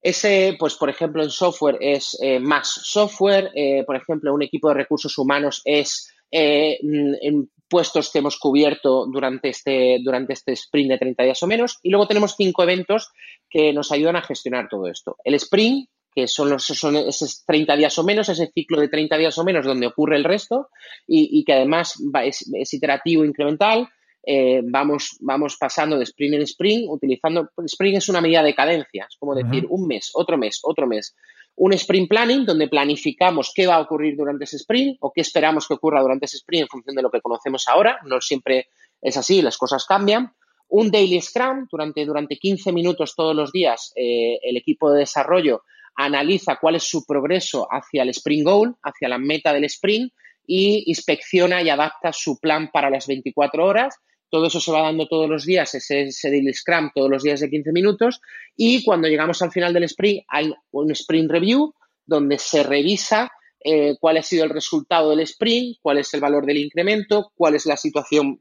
ese, 0.00 0.56
pues, 0.56 0.76
por 0.76 0.88
ejemplo, 0.88 1.24
en 1.24 1.30
software 1.30 1.78
es 1.80 2.16
eh, 2.22 2.38
más 2.38 2.68
software, 2.68 3.50
eh, 3.54 3.82
por 3.84 3.96
ejemplo, 3.96 4.32
un 4.32 4.42
equipo 4.42 4.68
de 4.68 4.74
recursos 4.74 5.18
humanos 5.18 5.62
es 5.64 6.12
eh, 6.30 6.78
mm, 6.82 7.14
en 7.20 7.50
puestos 7.68 8.10
que 8.10 8.18
hemos 8.18 8.38
cubierto 8.38 9.06
durante 9.06 9.48
este, 9.48 9.98
durante 10.02 10.32
este 10.32 10.52
sprint 10.52 10.90
de 10.90 10.98
30 10.98 11.22
días 11.24 11.42
o 11.42 11.46
menos. 11.46 11.78
Y 11.82 11.90
luego 11.90 12.06
tenemos 12.06 12.34
cinco 12.36 12.62
eventos 12.62 13.10
que 13.48 13.72
nos 13.72 13.92
ayudan 13.92 14.16
a 14.16 14.22
gestionar 14.22 14.68
todo 14.68 14.88
esto. 14.88 15.16
El 15.24 15.34
sprint, 15.34 15.88
que 16.14 16.28
son, 16.28 16.48
los, 16.48 16.64
son 16.64 16.96
esos 16.96 17.44
30 17.44 17.76
días 17.76 17.98
o 17.98 18.04
menos, 18.04 18.28
ese 18.28 18.50
ciclo 18.54 18.80
de 18.80 18.88
30 18.88 19.18
días 19.18 19.36
o 19.38 19.44
menos 19.44 19.66
donde 19.66 19.86
ocurre 19.86 20.16
el 20.16 20.24
resto 20.24 20.68
y, 21.06 21.44
que 21.44 21.52
además 21.52 22.00
es, 22.24 22.72
iterativo 22.72 23.24
incremental. 23.24 23.88
Eh, 24.28 24.60
vamos, 24.64 25.18
vamos 25.20 25.56
pasando 25.56 25.98
de 25.98 26.04
sprint 26.04 26.34
en 26.34 26.42
sprint, 26.42 26.86
utilizando. 26.88 27.50
Sprint 27.64 27.98
es 27.98 28.08
una 28.08 28.20
medida 28.20 28.42
de 28.42 28.54
cadencia, 28.54 29.06
es 29.08 29.16
como 29.18 29.34
decir 29.34 29.66
un 29.68 29.86
mes, 29.86 30.10
otro 30.14 30.36
mes, 30.36 30.60
otro 30.62 30.86
mes 30.86 31.14
un 31.56 31.72
sprint 31.72 32.08
planning 32.08 32.44
donde 32.44 32.68
planificamos 32.68 33.52
qué 33.54 33.66
va 33.66 33.76
a 33.76 33.80
ocurrir 33.80 34.16
durante 34.16 34.44
ese 34.44 34.56
sprint 34.56 34.98
o 35.00 35.12
qué 35.12 35.22
esperamos 35.22 35.66
que 35.66 35.74
ocurra 35.74 36.02
durante 36.02 36.26
ese 36.26 36.36
sprint 36.36 36.62
en 36.62 36.68
función 36.68 36.96
de 36.96 37.02
lo 37.02 37.10
que 37.10 37.22
conocemos 37.22 37.66
ahora. 37.68 37.98
No 38.04 38.20
siempre 38.20 38.68
es 39.00 39.16
así, 39.16 39.40
las 39.40 39.56
cosas 39.56 39.86
cambian. 39.86 40.32
Un 40.68 40.90
daily 40.90 41.20
scrum, 41.20 41.66
durante, 41.70 42.04
durante 42.04 42.36
15 42.36 42.72
minutos 42.72 43.14
todos 43.14 43.34
los 43.34 43.52
días, 43.52 43.92
eh, 43.96 44.38
el 44.42 44.56
equipo 44.56 44.90
de 44.90 45.00
desarrollo 45.00 45.62
analiza 45.94 46.58
cuál 46.60 46.74
es 46.74 46.82
su 46.82 47.06
progreso 47.06 47.66
hacia 47.70 48.02
el 48.02 48.10
sprint 48.10 48.44
goal, 48.44 48.76
hacia 48.82 49.08
la 49.08 49.18
meta 49.18 49.52
del 49.52 49.64
sprint 49.64 50.12
y 50.46 50.84
inspecciona 50.86 51.62
y 51.62 51.70
adapta 51.70 52.12
su 52.12 52.38
plan 52.38 52.70
para 52.70 52.90
las 52.90 53.06
24 53.06 53.64
horas 53.64 53.98
todo 54.30 54.46
eso 54.46 54.60
se 54.60 54.72
va 54.72 54.82
dando 54.82 55.06
todos 55.06 55.28
los 55.28 55.44
días, 55.44 55.74
ese, 55.74 56.10
daily 56.22 56.52
scrum 56.52 56.90
todos 56.94 57.10
los 57.10 57.22
días 57.22 57.40
de 57.40 57.50
15 57.50 57.72
minutos 57.72 58.20
y 58.56 58.84
cuando 58.84 59.08
llegamos 59.08 59.40
al 59.42 59.52
final 59.52 59.72
del 59.72 59.84
sprint 59.84 60.24
hay 60.28 60.52
un 60.70 60.90
sprint 60.90 61.30
review 61.30 61.74
donde 62.04 62.38
se 62.38 62.62
revisa 62.62 63.30
eh, 63.64 63.96
cuál 63.98 64.16
ha 64.18 64.22
sido 64.22 64.44
el 64.44 64.50
resultado 64.50 65.10
del 65.10 65.20
sprint, 65.20 65.78
cuál 65.82 65.98
es 65.98 66.12
el 66.14 66.20
valor 66.20 66.46
del 66.46 66.58
incremento, 66.58 67.32
cuál 67.34 67.54
es 67.56 67.66
la 67.66 67.76
situación 67.76 68.40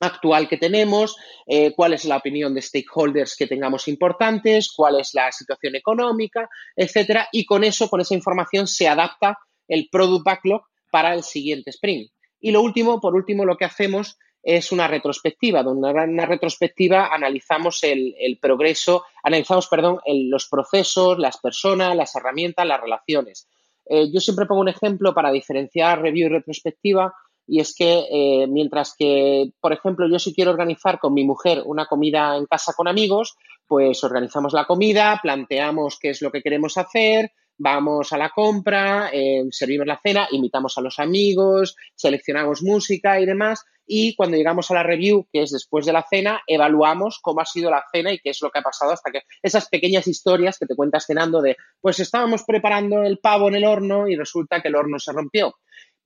actual 0.00 0.48
que 0.48 0.56
tenemos, 0.56 1.16
eh, 1.46 1.72
cuál 1.74 1.94
es 1.94 2.04
la 2.04 2.16
opinión 2.16 2.54
de 2.54 2.62
stakeholders 2.62 3.36
que 3.36 3.46
tengamos 3.46 3.88
importantes, 3.88 4.72
cuál 4.74 5.00
es 5.00 5.14
la 5.14 5.30
situación 5.30 5.76
económica, 5.76 6.48
etcétera, 6.74 7.28
y 7.32 7.44
con 7.44 7.64
eso, 7.64 7.88
con 7.88 8.00
esa 8.00 8.14
información, 8.14 8.66
se 8.66 8.88
adapta 8.88 9.38
el 9.68 9.88
product 9.90 10.24
backlog 10.24 10.62
para 10.90 11.14
el 11.14 11.22
siguiente 11.22 11.70
sprint. 11.70 12.10
Y 12.40 12.50
lo 12.50 12.60
último, 12.62 13.00
por 13.00 13.14
último, 13.14 13.44
lo 13.44 13.56
que 13.56 13.64
hacemos 13.64 14.18
es 14.42 14.72
una 14.72 14.88
retrospectiva, 14.88 15.62
donde 15.62 15.90
en 15.90 16.10
una 16.10 16.26
retrospectiva 16.26 17.14
analizamos 17.14 17.82
el, 17.84 18.38
progreso, 18.40 19.04
analizamos, 19.22 19.68
perdón, 19.68 20.00
los 20.06 20.48
procesos, 20.48 21.18
las 21.18 21.38
personas, 21.38 21.96
las 21.96 22.14
herramientas, 22.16 22.66
las 22.66 22.80
relaciones. 22.80 23.48
Eh, 23.86 24.10
yo 24.12 24.20
siempre 24.20 24.46
pongo 24.46 24.60
un 24.60 24.68
ejemplo 24.68 25.14
para 25.14 25.30
diferenciar 25.30 26.02
review 26.02 26.26
y 26.26 26.32
retrospectiva 26.32 27.14
y 27.46 27.60
es 27.60 27.74
que 27.74 28.06
eh, 28.10 28.46
mientras 28.46 28.94
que, 28.96 29.52
por 29.60 29.72
ejemplo, 29.72 30.08
yo 30.08 30.18
si 30.18 30.34
quiero 30.34 30.52
organizar 30.52 30.98
con 30.98 31.12
mi 31.14 31.24
mujer 31.24 31.62
una 31.64 31.86
comida 31.86 32.36
en 32.36 32.46
casa 32.46 32.72
con 32.76 32.88
amigos, 32.88 33.36
pues 33.66 34.02
organizamos 34.04 34.52
la 34.52 34.64
comida, 34.64 35.18
planteamos 35.22 35.98
qué 36.00 36.10
es 36.10 36.22
lo 36.22 36.30
que 36.30 36.42
queremos 36.42 36.78
hacer, 36.78 37.32
vamos 37.62 38.12
a 38.12 38.18
la 38.18 38.30
compra, 38.30 39.10
eh, 39.12 39.44
servimos 39.50 39.86
la 39.86 40.00
cena, 40.02 40.26
invitamos 40.32 40.76
a 40.76 40.80
los 40.80 40.98
amigos, 40.98 41.76
seleccionamos 41.94 42.62
música 42.62 43.20
y 43.20 43.26
demás. 43.26 43.64
Y 43.86 44.16
cuando 44.16 44.36
llegamos 44.36 44.70
a 44.70 44.74
la 44.74 44.82
review, 44.82 45.28
que 45.32 45.42
es 45.42 45.52
después 45.52 45.86
de 45.86 45.92
la 45.92 46.04
cena, 46.08 46.40
evaluamos 46.46 47.20
cómo 47.22 47.40
ha 47.40 47.44
sido 47.44 47.70
la 47.70 47.84
cena 47.92 48.12
y 48.12 48.18
qué 48.18 48.30
es 48.30 48.42
lo 48.42 48.50
que 48.50 48.58
ha 48.58 48.62
pasado 48.62 48.92
hasta 48.92 49.12
que 49.12 49.22
esas 49.42 49.68
pequeñas 49.68 50.08
historias 50.08 50.58
que 50.58 50.66
te 50.66 50.74
cuentas 50.74 51.06
cenando 51.06 51.40
de, 51.40 51.56
pues 51.80 52.00
estábamos 52.00 52.42
preparando 52.44 53.04
el 53.04 53.18
pavo 53.18 53.48
en 53.48 53.54
el 53.54 53.64
horno 53.64 54.08
y 54.08 54.16
resulta 54.16 54.60
que 54.60 54.68
el 54.68 54.74
horno 54.74 54.98
se 54.98 55.12
rompió. 55.12 55.54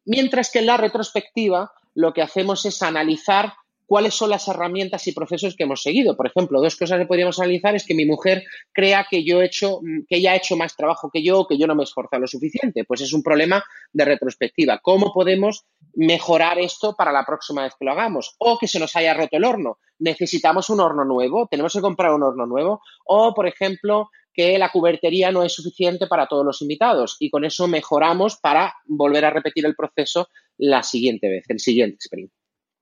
Mientras 0.04 0.50
que 0.50 0.58
en 0.58 0.66
la 0.66 0.76
retrospectiva 0.76 1.72
lo 1.94 2.12
que 2.12 2.22
hacemos 2.22 2.66
es 2.66 2.82
analizar 2.82 3.54
cuáles 3.86 4.14
son 4.14 4.30
las 4.30 4.46
herramientas 4.48 5.06
y 5.06 5.12
procesos 5.12 5.56
que 5.56 5.62
hemos 5.62 5.82
seguido. 5.82 6.16
Por 6.16 6.26
ejemplo, 6.26 6.60
dos 6.60 6.76
cosas 6.76 6.98
que 6.98 7.06
podríamos 7.06 7.38
analizar 7.38 7.74
es 7.74 7.86
que 7.86 7.94
mi 7.94 8.04
mujer 8.04 8.42
crea 8.72 9.06
que 9.08 9.24
yo 9.24 9.40
he 9.40 9.46
hecho, 9.46 9.80
que 10.08 10.16
ella 10.16 10.32
ha 10.32 10.36
hecho 10.36 10.56
más 10.56 10.76
trabajo 10.76 11.10
que 11.12 11.22
yo 11.22 11.40
o 11.40 11.46
que 11.46 11.56
yo 11.56 11.66
no 11.66 11.74
me 11.74 11.82
he 11.82 11.84
esforzado 11.84 12.20
lo 12.20 12.26
suficiente. 12.26 12.84
Pues 12.84 13.00
es 13.00 13.12
un 13.12 13.22
problema 13.22 13.64
de 13.92 14.04
retrospectiva. 14.04 14.80
¿Cómo 14.82 15.12
podemos 15.12 15.64
mejorar 15.94 16.58
esto 16.58 16.94
para 16.96 17.12
la 17.12 17.24
próxima 17.24 17.62
vez 17.62 17.74
que 17.78 17.84
lo 17.84 17.92
hagamos? 17.92 18.34
O 18.38 18.58
que 18.58 18.68
se 18.68 18.80
nos 18.80 18.94
haya 18.96 19.14
roto 19.14 19.36
el 19.36 19.44
horno. 19.44 19.78
Necesitamos 19.98 20.68
un 20.68 20.80
horno 20.80 21.04
nuevo, 21.04 21.46
tenemos 21.48 21.72
que 21.72 21.80
comprar 21.80 22.12
un 22.12 22.22
horno 22.22 22.46
nuevo. 22.46 22.80
O, 23.04 23.32
por 23.32 23.46
ejemplo, 23.46 24.10
que 24.36 24.58
la 24.58 24.70
cubertería 24.70 25.32
no 25.32 25.42
es 25.42 25.54
suficiente 25.54 26.06
para 26.06 26.26
todos 26.26 26.44
los 26.44 26.60
invitados 26.60 27.16
y 27.18 27.30
con 27.30 27.44
eso 27.44 27.66
mejoramos 27.68 28.36
para 28.36 28.74
volver 28.84 29.24
a 29.24 29.30
repetir 29.30 29.64
el 29.64 29.74
proceso 29.74 30.28
la 30.58 30.82
siguiente 30.82 31.28
vez, 31.28 31.44
el 31.48 31.58
siguiente 31.58 31.96
sprint. 32.00 32.30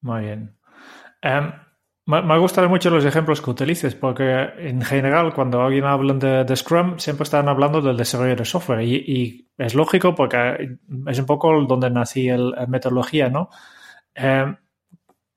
Muy 0.01 0.23
bien. 0.23 0.57
Em, 1.25 1.53
me, 2.07 2.21
me, 2.21 2.39
gustan 2.39 2.69
mucho 2.69 2.91
los 2.91 3.05
ejemplos 3.07 3.41
que 3.41 3.51
utilices, 3.51 3.95
porque 3.95 4.51
en 4.59 4.83
general 4.83 5.33
cuando 5.33 5.63
alguien 5.63 5.85
habla 5.85 6.13
de, 6.45 6.55
Scrum 6.55 6.99
siempre 6.99 7.25
están 7.25 7.49
hablando 7.49 7.81
del 7.81 7.97
desarrollo 7.97 8.37
de 8.37 8.45
software 8.45 8.83
y, 8.83 9.49
es 9.57 9.75
lógico 9.75 10.15
porque 10.15 10.77
es 11.07 11.19
un 11.19 11.27
poco 11.27 11.63
donde 11.63 11.89
nací 11.89 12.29
la 12.29 12.67
metodología, 12.67 13.31
¿no? 13.31 13.49
Em, 14.15 14.57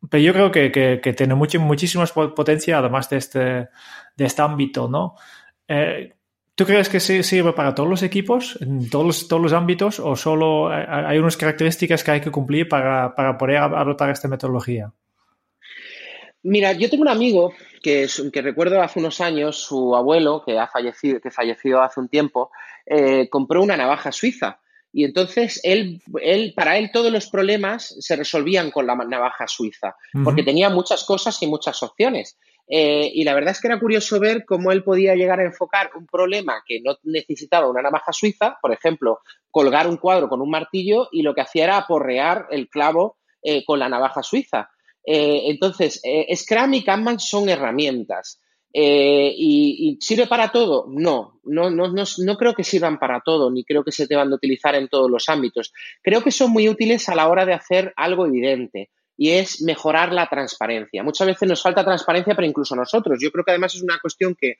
pero 0.09 0.23
yo 0.23 0.33
creo 0.33 0.51
que, 0.51 1.13
tiene 1.15 1.35
mucho, 1.35 1.59
muchísima 1.61 2.05
potencia 2.05 2.79
además 2.79 3.09
de 3.09 3.17
este, 3.17 3.69
este 4.17 4.41
ámbito, 4.41 4.89
¿no? 4.89 5.15
Eh, 5.67 6.15
¿Tú 6.55 6.65
crees 6.65 6.89
que 6.89 6.99
sirve 6.99 7.53
para 7.53 7.75
todos 7.75 7.89
los 7.89 8.03
equipos, 8.03 8.57
en 8.61 8.89
todos 8.89 9.05
los, 9.05 9.27
todos 9.27 9.41
los 9.41 9.53
ámbitos, 9.53 9.99
o 9.99 10.15
solo 10.15 10.69
hay 10.69 11.17
unas 11.19 11.37
características 11.37 12.03
que 12.03 12.11
hay 12.11 12.21
que 12.21 12.31
cumplir 12.31 12.67
para, 12.67 13.15
para 13.15 13.37
poder 13.37 13.57
adoptar 13.57 14.09
esta 14.09 14.27
metodología? 14.27 14.91
Mira, 16.49 16.71
yo 16.71 16.89
tengo 16.89 17.01
un 17.01 17.09
amigo 17.09 17.53
que, 17.83 18.07
que 18.31 18.41
recuerdo 18.41 18.81
hace 18.81 18.99
unos 18.99 19.19
años, 19.19 19.57
su 19.57 19.93
abuelo, 19.97 20.43
que 20.45 20.57
ha 20.57 20.67
fallecido, 20.67 21.19
que 21.19 21.29
falleció 21.29 21.81
hace 21.81 21.99
un 21.99 22.07
tiempo, 22.07 22.51
eh, 22.85 23.27
compró 23.29 23.61
una 23.61 23.75
navaja 23.75 24.13
suiza. 24.13 24.61
Y 24.93 25.03
entonces 25.03 25.59
él, 25.63 26.01
él, 26.21 26.53
para 26.55 26.77
él 26.77 26.89
todos 26.93 27.11
los 27.11 27.29
problemas 27.29 27.97
se 27.99 28.15
resolvían 28.15 28.71
con 28.71 28.87
la 28.87 28.95
navaja 28.95 29.45
suiza, 29.45 29.97
porque 30.23 30.41
tenía 30.41 30.69
muchas 30.69 31.03
cosas 31.03 31.41
y 31.43 31.47
muchas 31.47 31.83
opciones. 31.83 32.37
Eh, 32.65 33.11
y 33.13 33.25
la 33.25 33.33
verdad 33.33 33.51
es 33.51 33.59
que 33.59 33.67
era 33.67 33.79
curioso 33.79 34.17
ver 34.17 34.45
cómo 34.45 34.71
él 34.71 34.85
podía 34.85 35.15
llegar 35.15 35.41
a 35.41 35.45
enfocar 35.45 35.91
un 35.95 36.05
problema 36.05 36.63
que 36.65 36.79
no 36.81 36.95
necesitaba 37.03 37.69
una 37.69 37.81
navaja 37.81 38.13
suiza, 38.13 38.57
por 38.61 38.71
ejemplo, 38.71 39.19
colgar 39.51 39.85
un 39.85 39.97
cuadro 39.97 40.29
con 40.29 40.41
un 40.41 40.49
martillo 40.49 41.09
y 41.11 41.23
lo 41.23 41.35
que 41.35 41.41
hacía 41.41 41.65
era 41.65 41.77
aporrear 41.77 42.47
el 42.51 42.69
clavo 42.69 43.17
eh, 43.41 43.65
con 43.65 43.79
la 43.79 43.89
navaja 43.89 44.23
suiza. 44.23 44.69
Eh, 45.07 45.43
entonces, 45.45 46.01
Scrum 46.35 46.73
y 46.75 46.83
Kanban 46.83 47.19
son 47.19 47.49
herramientas. 47.49 48.41
y, 48.73 49.97
sirve 50.01 50.27
para 50.27 50.51
todo? 50.51 50.85
No, 50.89 51.39
no, 51.45 51.69
no, 51.69 51.87
no, 51.87 52.03
no 52.03 52.37
creo 52.37 52.53
que 52.53 52.63
sirvan 52.63 52.99
para 52.99 53.21
todo, 53.21 53.49
ni 53.49 53.63
creo 53.63 53.83
que 53.83 53.91
se 53.91 54.05
deban 54.05 54.29
de 54.29 54.35
utilizar 54.35 54.75
en 54.75 54.89
todos 54.89 55.09
los 55.09 55.29
ámbitos. 55.29 55.73
Creo 56.03 56.21
que 56.21 56.31
son 56.31 56.51
muy 56.51 56.69
útiles 56.69 57.09
a 57.09 57.15
la 57.15 57.27
hora 57.29 57.45
de 57.45 57.53
hacer 57.53 57.93
algo 57.95 58.27
evidente 58.27 58.89
y 59.17 59.31
es 59.31 59.61
mejorar 59.61 60.13
la 60.13 60.27
transparencia. 60.27 61.03
Muchas 61.03 61.27
veces 61.27 61.49
nos 61.49 61.61
falta 61.61 61.83
transparencia, 61.83 62.35
pero 62.35 62.47
incluso 62.47 62.75
nosotros. 62.75 63.17
Yo 63.19 63.31
creo 63.31 63.43
que 63.43 63.51
además 63.51 63.73
es 63.73 63.81
una 63.81 63.99
cuestión 63.99 64.35
que, 64.39 64.57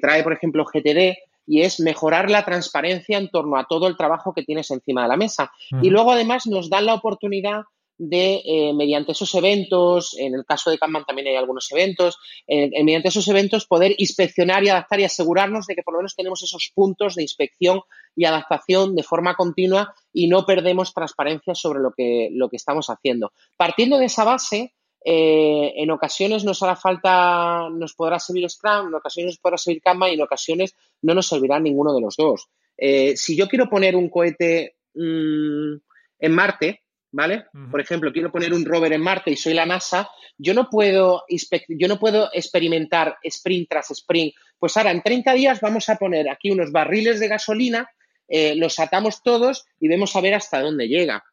trae, 0.00 0.22
por 0.24 0.32
ejemplo, 0.32 0.64
GTD 0.64 1.16
y 1.46 1.62
es 1.62 1.80
mejorar 1.80 2.30
la 2.30 2.44
transparencia 2.44 3.18
en 3.18 3.30
torno 3.30 3.56
a 3.56 3.66
todo 3.68 3.86
el 3.86 3.96
trabajo 3.96 4.34
que 4.34 4.42
tienes 4.42 4.70
encima 4.70 5.02
de 5.02 5.08
la 5.08 5.16
mesa. 5.16 5.52
Y 5.80 5.90
luego, 5.90 6.12
además, 6.12 6.46
nos 6.46 6.68
dan 6.68 6.86
la 6.86 6.94
oportunidad 6.94 7.62
de, 8.02 8.40
eh, 8.46 8.72
mediante 8.72 9.12
esos 9.12 9.34
eventos, 9.34 10.16
en 10.18 10.34
el 10.34 10.46
caso 10.46 10.70
de 10.70 10.78
Kanban 10.78 11.04
también 11.04 11.28
hay 11.28 11.36
algunos 11.36 11.70
eventos, 11.70 12.16
eh, 12.46 12.70
mediante 12.82 13.08
esos 13.08 13.28
eventos 13.28 13.66
poder 13.66 13.94
inspeccionar 13.98 14.64
y 14.64 14.70
adaptar 14.70 15.00
y 15.00 15.04
asegurarnos 15.04 15.66
de 15.66 15.74
que 15.74 15.82
por 15.82 15.92
lo 15.92 15.98
menos 15.98 16.16
tenemos 16.16 16.42
esos 16.42 16.72
puntos 16.74 17.14
de 17.14 17.22
inspección 17.22 17.82
y 18.16 18.24
adaptación 18.24 18.96
de 18.96 19.02
forma 19.02 19.34
continua 19.34 19.94
y 20.14 20.28
no 20.28 20.46
perdemos 20.46 20.94
transparencia 20.94 21.54
sobre 21.54 21.80
lo 21.80 21.92
que, 21.94 22.30
lo 22.32 22.48
que 22.48 22.56
estamos 22.56 22.86
haciendo. 22.88 23.32
Partiendo 23.58 23.98
de 23.98 24.06
esa 24.06 24.24
base, 24.24 24.72
eh, 25.04 25.74
en 25.76 25.90
ocasiones 25.90 26.42
nos 26.42 26.62
hará 26.62 26.76
falta, 26.76 27.68
nos 27.70 27.92
podrá 27.92 28.18
servir 28.18 28.48
Scrum, 28.48 28.88
en 28.88 28.94
ocasiones 28.94 29.32
nos 29.32 29.40
podrá 29.40 29.58
servir 29.58 29.82
Kanban 29.82 30.10
y 30.10 30.14
en 30.14 30.22
ocasiones 30.22 30.74
no 31.02 31.14
nos 31.14 31.28
servirá 31.28 31.60
ninguno 31.60 31.92
de 31.92 32.00
los 32.00 32.16
dos. 32.16 32.48
si 32.78 33.36
yo 33.36 33.46
quiero 33.46 33.68
poner 33.68 33.94
un 33.94 34.08
cohete 34.08 34.76
mm, 34.94 35.74
en 36.20 36.32
Marte, 36.32 36.80
¿vale? 37.12 37.46
Por 37.70 37.80
ejemplo, 37.80 38.12
quiero 38.12 38.30
poner 38.30 38.52
un 38.52 38.64
rover 38.64 38.92
en 38.92 39.00
Marte 39.00 39.30
y 39.30 39.36
soy 39.36 39.54
la 39.54 39.66
NASA, 39.66 40.08
yo 40.38 40.54
no 40.54 40.68
puedo, 40.70 41.24
yo 41.68 41.88
no 41.88 41.98
puedo 41.98 42.30
experimentar 42.32 43.16
sprint 43.22 43.68
tras 43.68 43.90
sprint. 43.90 44.34
Pues 44.58 44.76
ahora, 44.76 44.90
en 44.90 45.02
30 45.02 45.34
días 45.34 45.60
vamos 45.60 45.88
a 45.88 45.96
poner 45.96 46.28
aquí 46.28 46.50
unos 46.50 46.72
barriles 46.72 47.20
de 47.20 47.28
gasolina, 47.28 47.90
eh, 48.28 48.54
los 48.54 48.78
atamos 48.78 49.22
todos 49.22 49.66
y 49.80 49.88
vemos 49.88 50.14
a 50.14 50.20
ver 50.20 50.34
hasta 50.34 50.60
dónde 50.60 50.88
llega. 50.88 51.24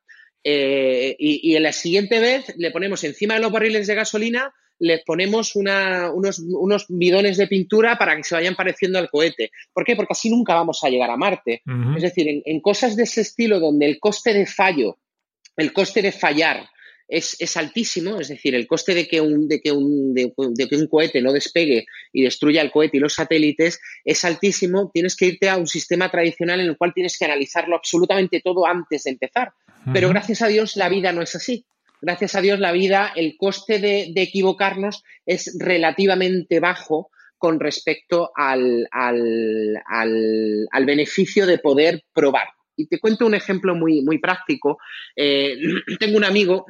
Eh, 0.44 1.16
y, 1.20 1.56
en 1.56 1.64
la 1.64 1.74
siguiente 1.74 2.20
vez 2.20 2.54
le 2.58 2.72
ponemos 2.72 3.04
encima 3.04 3.34
de 3.34 3.42
los 3.42 3.52
barriles 3.52 3.86
de 3.86 3.96
gasolina, 3.96 4.54
le 4.80 5.02
ponemos 5.06 5.56
unos, 5.56 6.40
unos, 6.40 6.86
bidones 6.88 7.38
de 7.38 7.48
pintura 7.48 7.98
para 7.98 8.16
que 8.16 8.24
se 8.24 8.36
vayan 8.36 8.56
pareciendo 8.56 9.00
al 9.00 9.10
cohete. 9.10 9.52
¿Por 9.74 9.84
qué? 9.84 9.96
Porque 9.96 10.14
así 10.14 10.30
nunca 10.30 10.54
vamos 10.54 10.84
a 10.84 10.90
llegar 10.90 11.10
a 11.10 11.18
Marte. 11.18 11.64
Es 11.96 12.02
decir, 12.02 12.44
en, 12.46 12.62
cosas 12.62 12.96
de 12.96 13.04
ese 13.04 13.22
estilo 13.22 13.60
donde 13.60 13.88
el 13.88 14.00
coste 14.00 14.34
de 14.34 14.46
fallo 14.46 15.00
el 15.58 15.74
coste 15.74 16.02
de 16.02 16.12
fallar 16.12 16.70
es, 17.08 17.58
altísimo, 17.58 18.20
es 18.20 18.28
decir, 18.28 18.54
el 18.54 18.68
coste 18.68 18.94
de 18.94 19.08
que, 19.08 19.22
un, 19.22 19.48
de, 19.48 19.62
que 19.62 19.72
un, 19.72 20.14
de, 20.14 20.68
que 20.68 20.76
un 20.76 20.88
cohete 20.88 21.22
no 21.22 21.32
despegue 21.32 21.86
y 22.12 22.24
destruya 22.24 22.62
el 22.62 22.72
cohete 22.72 22.98
y 22.98 23.00
los 23.00 23.14
satélites 23.14 23.80
es 24.04 24.26
altísimo, 24.26 24.92
tienes 24.94 25.16
que 25.16 25.28
irte 25.28 25.50
a 25.50 25.58
un 25.58 25.68
sistema 25.68 26.12
tradicional 26.12 26.60
en 26.60 26.68
el 26.68 26.78
cual 26.78 26.94
tienes 26.94 27.18
que 27.18 27.26
analizarlo 27.26 27.76
absolutamente 27.76 28.42
todo 28.42 28.66
antes 28.66 29.04
de 29.04 29.12
empezar. 29.12 29.52
Pero 29.94 30.10
gracias 30.10 30.42
a 30.42 30.48
Dios 30.48 30.76
la 30.76 30.90
vida 30.90 31.14
no 31.14 31.22
es 31.22 31.34
así. 31.36 31.66
Gracias 32.02 32.36
a 32.36 32.42
Dios 32.42 32.60
la 32.60 32.74
vida, 32.74 33.14
el 33.16 33.38
coste 33.38 33.80
de, 33.80 34.12
equivocarnos 34.16 35.04
es 35.26 35.56
relativamente 35.58 36.60
bajo 36.60 37.10
con 37.38 37.60
respecto 37.60 38.32
al, 38.36 38.88
al, 38.92 39.82
al 40.72 40.86
beneficio 40.86 41.46
de 41.46 41.60
poder 41.60 42.04
probar. 42.14 42.48
Y 42.78 42.88
te 42.88 43.00
cuento 43.00 43.26
un 43.26 43.36
ejemplo 43.36 43.76
muy, 43.76 44.02
muy 44.02 44.20
práctico. 44.20 44.78
Eh, 45.16 45.58
tengo 46.00 46.16
un 46.16 46.24
amigo 46.24 46.66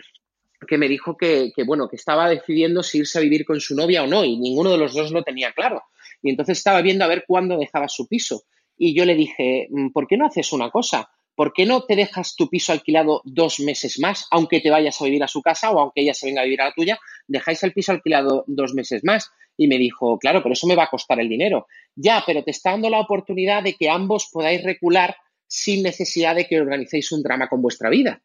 que 0.66 0.78
me 0.78 0.88
dijo 0.88 1.16
que, 1.16 1.52
bueno, 1.66 1.88
que 1.88 1.98
estaba 1.98 2.30
decidiendo 2.30 2.82
si 2.82 3.00
irse 3.00 3.20
a 3.20 3.22
vivir 3.22 3.46
con 3.46 3.60
su 3.60 3.76
novia 3.76 4.04
o 4.04 4.08
no, 4.08 4.26
y 4.26 4.38
ninguno 4.38 4.72
de 4.72 4.78
los 4.78 4.94
dos 4.94 5.12
lo 5.12 5.24
tenía 5.24 5.52
claro. 5.52 5.84
Y 6.24 6.32
entonces 6.32 6.58
estaba 6.58 6.82
viendo 6.82 7.06
a 7.06 7.08
ver 7.08 7.26
cuándo 7.28 7.58
dejaba 7.58 7.88
su 7.88 8.08
piso. 8.08 8.44
Y 8.78 8.96
yo 8.96 9.06
le 9.06 9.16
dije, 9.16 9.68
mm, 9.70 9.90
¿por 9.92 10.08
qué 10.08 10.18
no 10.18 10.26
haces 10.26 10.52
una 10.54 10.72
cosa? 10.72 11.10
¿Por 11.36 11.54
qué 11.54 11.68
no 11.68 11.84
te 11.84 11.96
dejas 11.96 12.36
tu 12.36 12.50
piso 12.50 12.72
alquilado 12.72 13.22
dos 13.24 13.60
meses 13.60 14.00
más, 14.00 14.26
aunque 14.32 14.60
te 14.60 14.72
vayas 14.72 15.00
a 15.00 15.06
vivir 15.06 15.24
a 15.24 15.28
su 15.28 15.44
casa 15.44 15.70
o 15.70 15.80
aunque 15.80 16.02
ella 16.02 16.16
se 16.16 16.26
venga 16.26 16.42
a 16.42 16.46
vivir 16.46 16.62
a 16.62 16.66
la 16.66 16.74
tuya? 16.74 17.00
Dejáis 17.28 17.62
el 17.62 17.74
piso 17.74 17.92
alquilado 17.92 18.44
dos 18.48 18.74
meses 18.74 19.04
más. 19.04 19.30
Y 19.56 19.68
me 19.68 19.78
dijo, 19.78 20.18
claro, 20.18 20.42
pero 20.42 20.54
eso 20.54 20.68
me 20.68 20.76
va 20.76 20.86
a 20.86 20.90
costar 20.90 21.20
el 21.20 21.30
dinero. 21.30 21.68
Ya, 21.96 22.24
pero 22.26 22.44
te 22.44 22.52
está 22.52 22.72
dando 22.72 22.90
la 22.90 23.00
oportunidad 23.00 23.64
de 23.64 23.74
que 23.74 23.90
ambos 23.90 24.30
podáis 24.32 24.64
recular 24.64 25.16
sin 25.48 25.84
necesidad 25.84 26.36
de 26.36 26.46
que 26.46 26.60
organicéis 26.60 27.12
un 27.12 27.24
drama 27.24 27.48
con 27.48 27.62
vuestra 27.62 27.90
vida. 27.90 28.22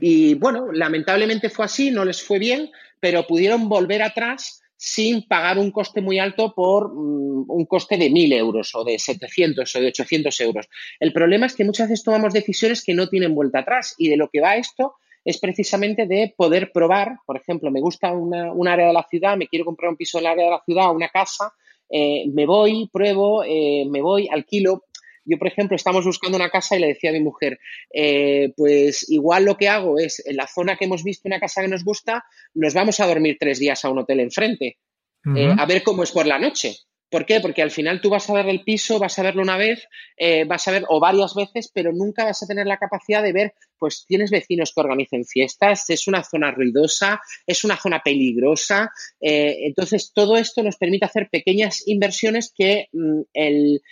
Y 0.00 0.34
bueno, 0.34 0.70
lamentablemente 0.72 1.50
fue 1.50 1.64
así, 1.64 1.90
no 1.90 2.04
les 2.04 2.22
fue 2.22 2.38
bien, 2.38 2.70
pero 3.00 3.26
pudieron 3.26 3.68
volver 3.68 4.02
atrás 4.02 4.62
sin 4.76 5.26
pagar 5.26 5.58
un 5.58 5.72
coste 5.72 6.00
muy 6.00 6.18
alto 6.18 6.54
por 6.54 6.94
mm, 6.94 7.50
un 7.50 7.66
coste 7.66 7.98
de 7.98 8.08
1.000 8.08 8.32
euros 8.34 8.74
o 8.74 8.84
de 8.84 8.98
700 8.98 9.76
o 9.76 9.80
de 9.80 9.88
800 9.88 10.40
euros. 10.40 10.68
El 10.98 11.12
problema 11.12 11.46
es 11.46 11.54
que 11.54 11.64
muchas 11.64 11.88
veces 11.88 12.04
tomamos 12.04 12.32
decisiones 12.32 12.82
que 12.82 12.94
no 12.94 13.08
tienen 13.08 13.34
vuelta 13.34 13.58
atrás 13.58 13.94
y 13.98 14.08
de 14.08 14.16
lo 14.16 14.30
que 14.30 14.40
va 14.40 14.56
esto 14.56 14.94
es 15.22 15.38
precisamente 15.38 16.06
de 16.06 16.32
poder 16.34 16.72
probar, 16.72 17.18
por 17.26 17.36
ejemplo, 17.36 17.70
me 17.70 17.82
gusta 17.82 18.10
un 18.12 18.68
área 18.68 18.86
de 18.86 18.92
la 18.94 19.06
ciudad, 19.10 19.36
me 19.36 19.48
quiero 19.48 19.66
comprar 19.66 19.90
un 19.90 19.96
piso 19.96 20.18
en 20.18 20.24
el 20.24 20.30
área 20.30 20.44
de 20.46 20.50
la 20.50 20.62
ciudad, 20.64 20.94
una 20.94 21.08
casa, 21.08 21.52
eh, 21.90 22.24
me 22.32 22.46
voy, 22.46 22.88
pruebo, 22.92 23.42
eh, 23.44 23.84
me 23.90 24.00
voy, 24.00 24.28
alquilo. 24.30 24.84
Yo, 25.24 25.38
por 25.38 25.48
ejemplo, 25.48 25.76
estamos 25.76 26.04
buscando 26.04 26.36
una 26.36 26.50
casa 26.50 26.76
y 26.76 26.80
le 26.80 26.88
decía 26.88 27.10
a 27.10 27.12
mi 27.12 27.20
mujer, 27.20 27.58
eh, 27.92 28.52
pues 28.56 29.08
igual 29.10 29.44
lo 29.44 29.56
que 29.56 29.68
hago 29.68 29.98
es, 29.98 30.24
en 30.26 30.36
la 30.36 30.46
zona 30.46 30.76
que 30.76 30.86
hemos 30.86 31.04
visto 31.04 31.28
una 31.28 31.40
casa 31.40 31.62
que 31.62 31.68
nos 31.68 31.84
gusta, 31.84 32.24
nos 32.54 32.74
vamos 32.74 33.00
a 33.00 33.06
dormir 33.06 33.36
tres 33.38 33.58
días 33.58 33.84
a 33.84 33.90
un 33.90 33.98
hotel 33.98 34.20
enfrente, 34.20 34.78
a 35.24 35.66
ver 35.66 35.82
cómo 35.82 36.02
es 36.02 36.12
por 36.12 36.26
la 36.26 36.38
noche. 36.38 36.76
¿Por 37.10 37.26
qué? 37.26 37.40
Porque 37.40 37.62
al 37.62 37.72
final 37.72 38.00
tú 38.00 38.08
vas 38.08 38.30
a 38.30 38.34
ver 38.34 38.48
el 38.48 38.62
piso, 38.62 39.00
vas 39.00 39.18
a 39.18 39.22
verlo 39.24 39.42
una 39.42 39.56
vez, 39.56 39.86
eh, 40.16 40.44
vas 40.44 40.66
a 40.68 40.70
ver 40.70 40.84
o 40.88 41.00
varias 41.00 41.34
veces, 41.34 41.70
pero 41.74 41.92
nunca 41.92 42.24
vas 42.24 42.42
a 42.42 42.46
tener 42.46 42.66
la 42.66 42.78
capacidad 42.78 43.22
de 43.22 43.32
ver, 43.32 43.54
pues 43.78 44.04
tienes 44.06 44.30
vecinos 44.30 44.72
que 44.72 44.80
organicen 44.80 45.24
fiestas, 45.24 45.90
es 45.90 46.06
una 46.06 46.22
zona 46.22 46.52
ruidosa, 46.52 47.20
es 47.46 47.64
una 47.64 47.76
zona 47.76 48.00
peligrosa. 48.04 48.92
Eh, 49.20 49.66
entonces, 49.66 50.12
todo 50.14 50.36
esto 50.36 50.62
nos 50.62 50.76
permite 50.76 51.06
hacer 51.06 51.28
pequeñas 51.30 51.82
inversiones 51.86 52.52
que 52.56 52.86
mm, 52.92 53.22
el, 53.34 53.82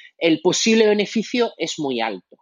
posible 0.40 0.86
beneficio 0.86 1.50
es 1.56 1.74
muy 1.78 2.00
alto. 2.00 2.36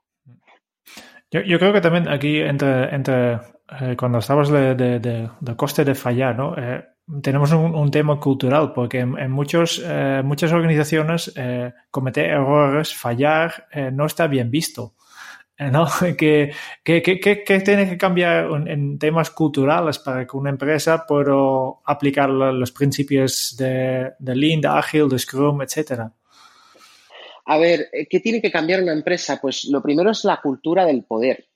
Yo, 1.30 1.58
creo 1.58 1.72
que 1.72 1.80
también 1.80 2.08
aquí 2.08 2.38
entre, 2.38 2.94
entre 2.94 3.34
eh, 3.80 3.96
cuando 3.98 4.18
estabas 4.18 4.50
de, 4.50 4.74
de, 4.74 5.56
coste 5.56 5.84
de 5.84 5.94
fallar, 5.94 6.36
¿no? 6.36 6.54
Tenemos 7.22 7.52
un, 7.52 7.90
tema 7.90 8.18
cultural, 8.18 8.72
porque 8.72 8.98
en, 8.98 9.30
muchos, 9.30 9.80
eh, 9.84 10.22
muchas 10.24 10.52
organizaciones 10.52 11.32
eh, 11.36 11.72
cometer 11.90 12.26
errores, 12.26 12.94
fallar, 12.94 13.68
eh, 13.72 13.90
no 13.92 14.06
está 14.06 14.26
bien 14.26 14.50
visto. 14.50 14.94
¿no? 15.58 15.86
¿Qué, 16.18 16.52
tiene 16.84 17.88
que 17.88 17.96
cambiar 17.96 18.50
en, 18.66 18.98
temas 18.98 19.30
culturales 19.30 19.98
para 20.00 20.26
que 20.26 20.36
una 20.36 20.50
empresa 20.50 21.06
pueda 21.06 21.32
aplicar 21.84 22.28
los 22.28 22.72
principios 22.72 23.54
de, 23.56 24.12
de 24.18 24.36
Lean, 24.36 24.60
de 24.60 24.68
Agile, 24.68 25.08
de 25.08 25.18
Scrum, 25.18 25.62
etcétera? 25.62 26.12
A 27.48 27.58
ver, 27.58 27.88
¿qué 28.10 28.18
tiene 28.18 28.42
que 28.42 28.50
cambiar 28.50 28.82
una 28.82 28.92
empresa? 28.92 29.38
Pues 29.40 29.66
lo 29.66 29.80
primero 29.80 30.10
es 30.10 30.24
la 30.24 30.40
cultura 30.40 30.84
del 30.84 31.04
poder, 31.04 31.46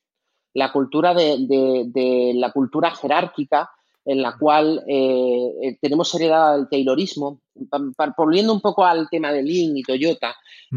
la 0.55 0.71
cultura 0.71 1.13
de 1.13 2.33
la 2.37 2.53
cultura 2.53 2.95
jerárquica 2.95 3.69
en 4.05 4.23
la 4.23 4.37
cual 4.39 4.83
eh, 4.89 5.53
eh, 5.63 5.79
tenemos 5.81 6.15
heredado 6.15 6.61
el 6.61 6.69
Taylorismo. 6.69 7.41
Volviendo 8.17 8.55
un 8.55 8.61
poco 8.61 8.85
al 8.85 9.09
tema 9.11 9.33
de 9.33 9.43
Lean 9.43 9.77
y 9.77 9.83
Toyota, 9.83 10.35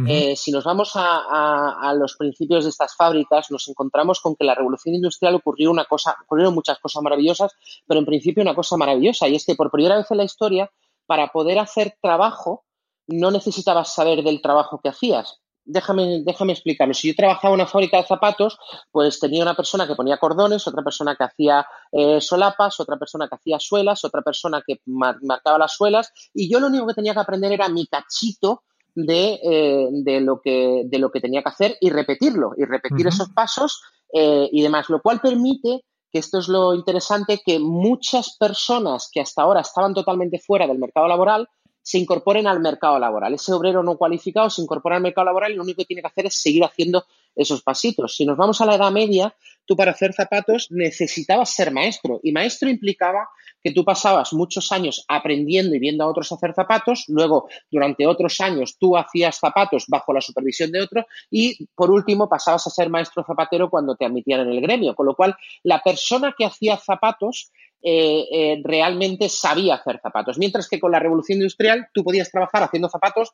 eh, 0.07 0.35
si 0.35 0.51
nos 0.51 0.65
vamos 0.65 0.91
a, 0.95 1.93
los 1.97 2.17
principios 2.17 2.65
de 2.65 2.71
estas 2.71 2.95
fábricas, 2.95 3.51
nos 3.51 3.67
encontramos 3.69 4.19
con 4.19 4.35
que 4.35 4.43
la 4.43 4.55
revolución 4.55 4.95
industrial 4.95 5.35
ocurrió 5.35 5.71
una 5.71 5.85
cosa, 5.85 6.17
ocurrieron 6.23 6.53
muchas 6.53 6.79
cosas 6.79 7.01
maravillosas, 7.01 7.53
pero 7.87 7.99
en 7.99 8.05
principio 8.05 8.43
una 8.43 8.55
cosa 8.55 8.75
maravillosa, 8.75 9.29
y 9.29 9.35
es 9.35 9.45
que 9.45 9.55
por 9.55 9.71
primera 9.71 9.97
vez 9.97 10.11
en 10.11 10.17
la 10.17 10.25
historia, 10.25 10.69
para 11.05 11.27
poder 11.27 11.59
hacer 11.59 11.95
trabajo, 12.01 12.65
no 13.07 13.31
necesitabas 13.31 13.93
saber 13.93 14.23
del 14.23 14.41
trabajo 14.41 14.81
que 14.81 14.89
hacías 14.89 15.42
déjame, 15.65 16.21
déjame 16.23 16.53
explicarlo. 16.53 16.93
Si 16.93 17.07
yo 17.09 17.15
trabajaba 17.15 17.53
en 17.53 17.61
una 17.61 17.69
fábrica 17.69 17.97
de 17.97 18.05
zapatos, 18.05 18.57
pues 18.91 19.19
tenía 19.19 19.43
una 19.43 19.55
persona 19.55 19.87
que 19.87 19.95
ponía 19.95 20.17
cordones, 20.17 20.67
otra 20.67 20.83
persona 20.83 21.15
que 21.15 21.23
hacía 21.23 21.65
eh, 21.91 22.21
solapas, 22.21 22.79
otra 22.79 22.97
persona 22.97 23.27
que 23.27 23.35
hacía 23.35 23.59
suelas, 23.59 24.03
otra 24.05 24.21
persona 24.21 24.61
que 24.65 24.79
marcaba 24.85 25.57
las 25.57 25.73
suelas, 25.73 26.11
y 26.33 26.51
yo 26.51 26.59
lo 26.59 26.67
único 26.67 26.87
que 26.87 26.93
tenía 26.93 27.13
que 27.13 27.19
aprender 27.19 27.51
era 27.51 27.69
mi 27.69 27.87
cachito 27.87 28.63
de, 28.95 29.39
eh, 29.43 29.87
de, 29.91 30.21
lo, 30.21 30.39
que, 30.41 30.83
de 30.85 30.99
lo 30.99 31.11
que 31.11 31.19
tenía 31.21 31.41
que 31.41 31.49
hacer 31.49 31.77
y 31.81 31.89
repetirlo, 31.89 32.51
y 32.57 32.65
repetir 32.65 33.07
esos 33.07 33.29
pasos 33.29 33.81
eh, 34.13 34.49
y 34.51 34.61
demás, 34.61 34.89
lo 34.89 35.01
cual 35.01 35.19
permite 35.19 35.83
que 36.11 36.19
esto 36.19 36.37
es 36.37 36.47
lo 36.47 36.75
interesante, 36.75 37.41
que 37.43 37.57
muchas 37.59 38.37
personas 38.37 39.09
que 39.11 39.19
hasta 39.19 39.41
ahora 39.41 39.61
estaban 39.61 39.95
totalmente 39.95 40.37
fuera 40.37 40.67
del 40.67 40.77
mercado 40.77 41.07
laboral, 41.07 41.49
se 41.83 41.99
incorporen 41.99 42.47
al 42.47 42.61
mercado 42.61 42.97
laboral. 42.97 43.33
Ese 43.33 43.53
obrero 43.53 43.83
no 43.83 43.97
cualificado 43.97 44.49
se 44.49 44.61
incorpora 44.61 44.95
al 44.95 45.03
mercado 45.03 45.25
laboral 45.25 45.51
y 45.51 45.55
lo 45.55 45.63
único 45.63 45.79
que 45.79 45.85
tiene 45.85 46.01
que 46.01 46.07
hacer 46.07 46.25
es 46.25 46.35
seguir 46.35 46.63
haciendo 46.63 47.05
esos 47.35 47.61
pasitos. 47.61 48.15
Si 48.15 48.25
nos 48.25 48.37
vamos 48.37 48.61
a 48.61 48.65
la 48.65 48.75
Edad 48.75 48.91
Media, 48.91 49.35
tú 49.65 49.75
para 49.75 49.91
hacer 49.91 50.13
zapatos 50.13 50.67
necesitabas 50.69 51.53
ser 51.53 51.71
maestro 51.71 52.19
y 52.23 52.31
maestro 52.31 52.69
implicaba 52.69 53.27
que 53.63 53.71
tú 53.71 53.85
pasabas 53.85 54.33
muchos 54.33 54.71
años 54.71 55.05
aprendiendo 55.07 55.73
y 55.75 55.79
viendo 55.79 56.03
a 56.03 56.07
otros 56.07 56.31
hacer 56.31 56.53
zapatos, 56.53 57.05
luego 57.07 57.47
durante 57.71 58.05
otros 58.05 58.39
años 58.41 58.77
tú 58.77 58.97
hacías 58.97 59.37
zapatos 59.37 59.85
bajo 59.87 60.13
la 60.13 60.21
supervisión 60.21 60.71
de 60.71 60.81
otro 60.81 61.05
y 61.31 61.65
por 61.73 61.89
último 61.89 62.27
pasabas 62.27 62.67
a 62.67 62.69
ser 62.69 62.89
maestro 62.89 63.23
zapatero 63.23 63.69
cuando 63.69 63.95
te 63.95 64.05
admitían 64.05 64.41
en 64.41 64.49
el 64.49 64.61
gremio, 64.61 64.95
con 64.95 65.05
lo 65.05 65.15
cual 65.15 65.35
la 65.63 65.81
persona 65.81 66.35
que 66.37 66.45
hacía 66.45 66.77
zapatos 66.77 67.51
eh, 67.81 68.27
eh, 68.31 68.61
realmente 68.63 69.27
sabía 69.27 69.75
hacer 69.75 69.99
zapatos. 70.01 70.37
Mientras 70.37 70.69
que 70.69 70.79
con 70.79 70.91
la 70.91 70.99
revolución 70.99 71.37
industrial 71.37 71.87
tú 71.93 72.03
podías 72.03 72.31
trabajar 72.31 72.63
haciendo 72.63 72.89
zapatos 72.89 73.33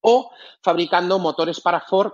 o 0.00 0.30
fabricando 0.62 1.18
motores 1.18 1.60
para 1.60 1.80
Ford, 1.80 2.12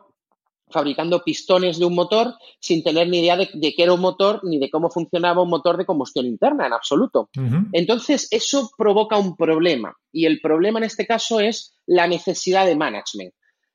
fabricando 0.71 1.23
pistones 1.23 1.79
de 1.79 1.85
un 1.85 1.95
motor 1.95 2.35
sin 2.61 2.83
tener 2.83 3.09
ni 3.09 3.21
idea 3.21 3.37
de, 3.37 3.49
qué 3.49 3.83
era 3.83 3.93
un 3.93 4.01
motor 4.01 4.41
ni 4.45 4.59
de 4.59 4.71
cómo 4.71 4.91
funcionaba 4.91 5.43
un 5.43 5.51
motor 5.51 5.77
de 5.77 5.87
combustión 5.87 6.27
interna 6.27 6.67
en 6.67 6.73
absoluto. 6.73 7.29
Entonces, 7.73 8.29
eso 8.31 8.71
provoca 8.77 9.19
un 9.19 9.37
problema 9.37 9.97
y 10.13 10.27
el 10.27 10.41
problema 10.41 10.79
en 10.79 10.85
este 10.85 11.07
caso 11.07 11.41
es 11.41 11.75
la 11.87 12.07
necesidad 12.07 12.67
de 12.67 12.77
management. 12.77 13.35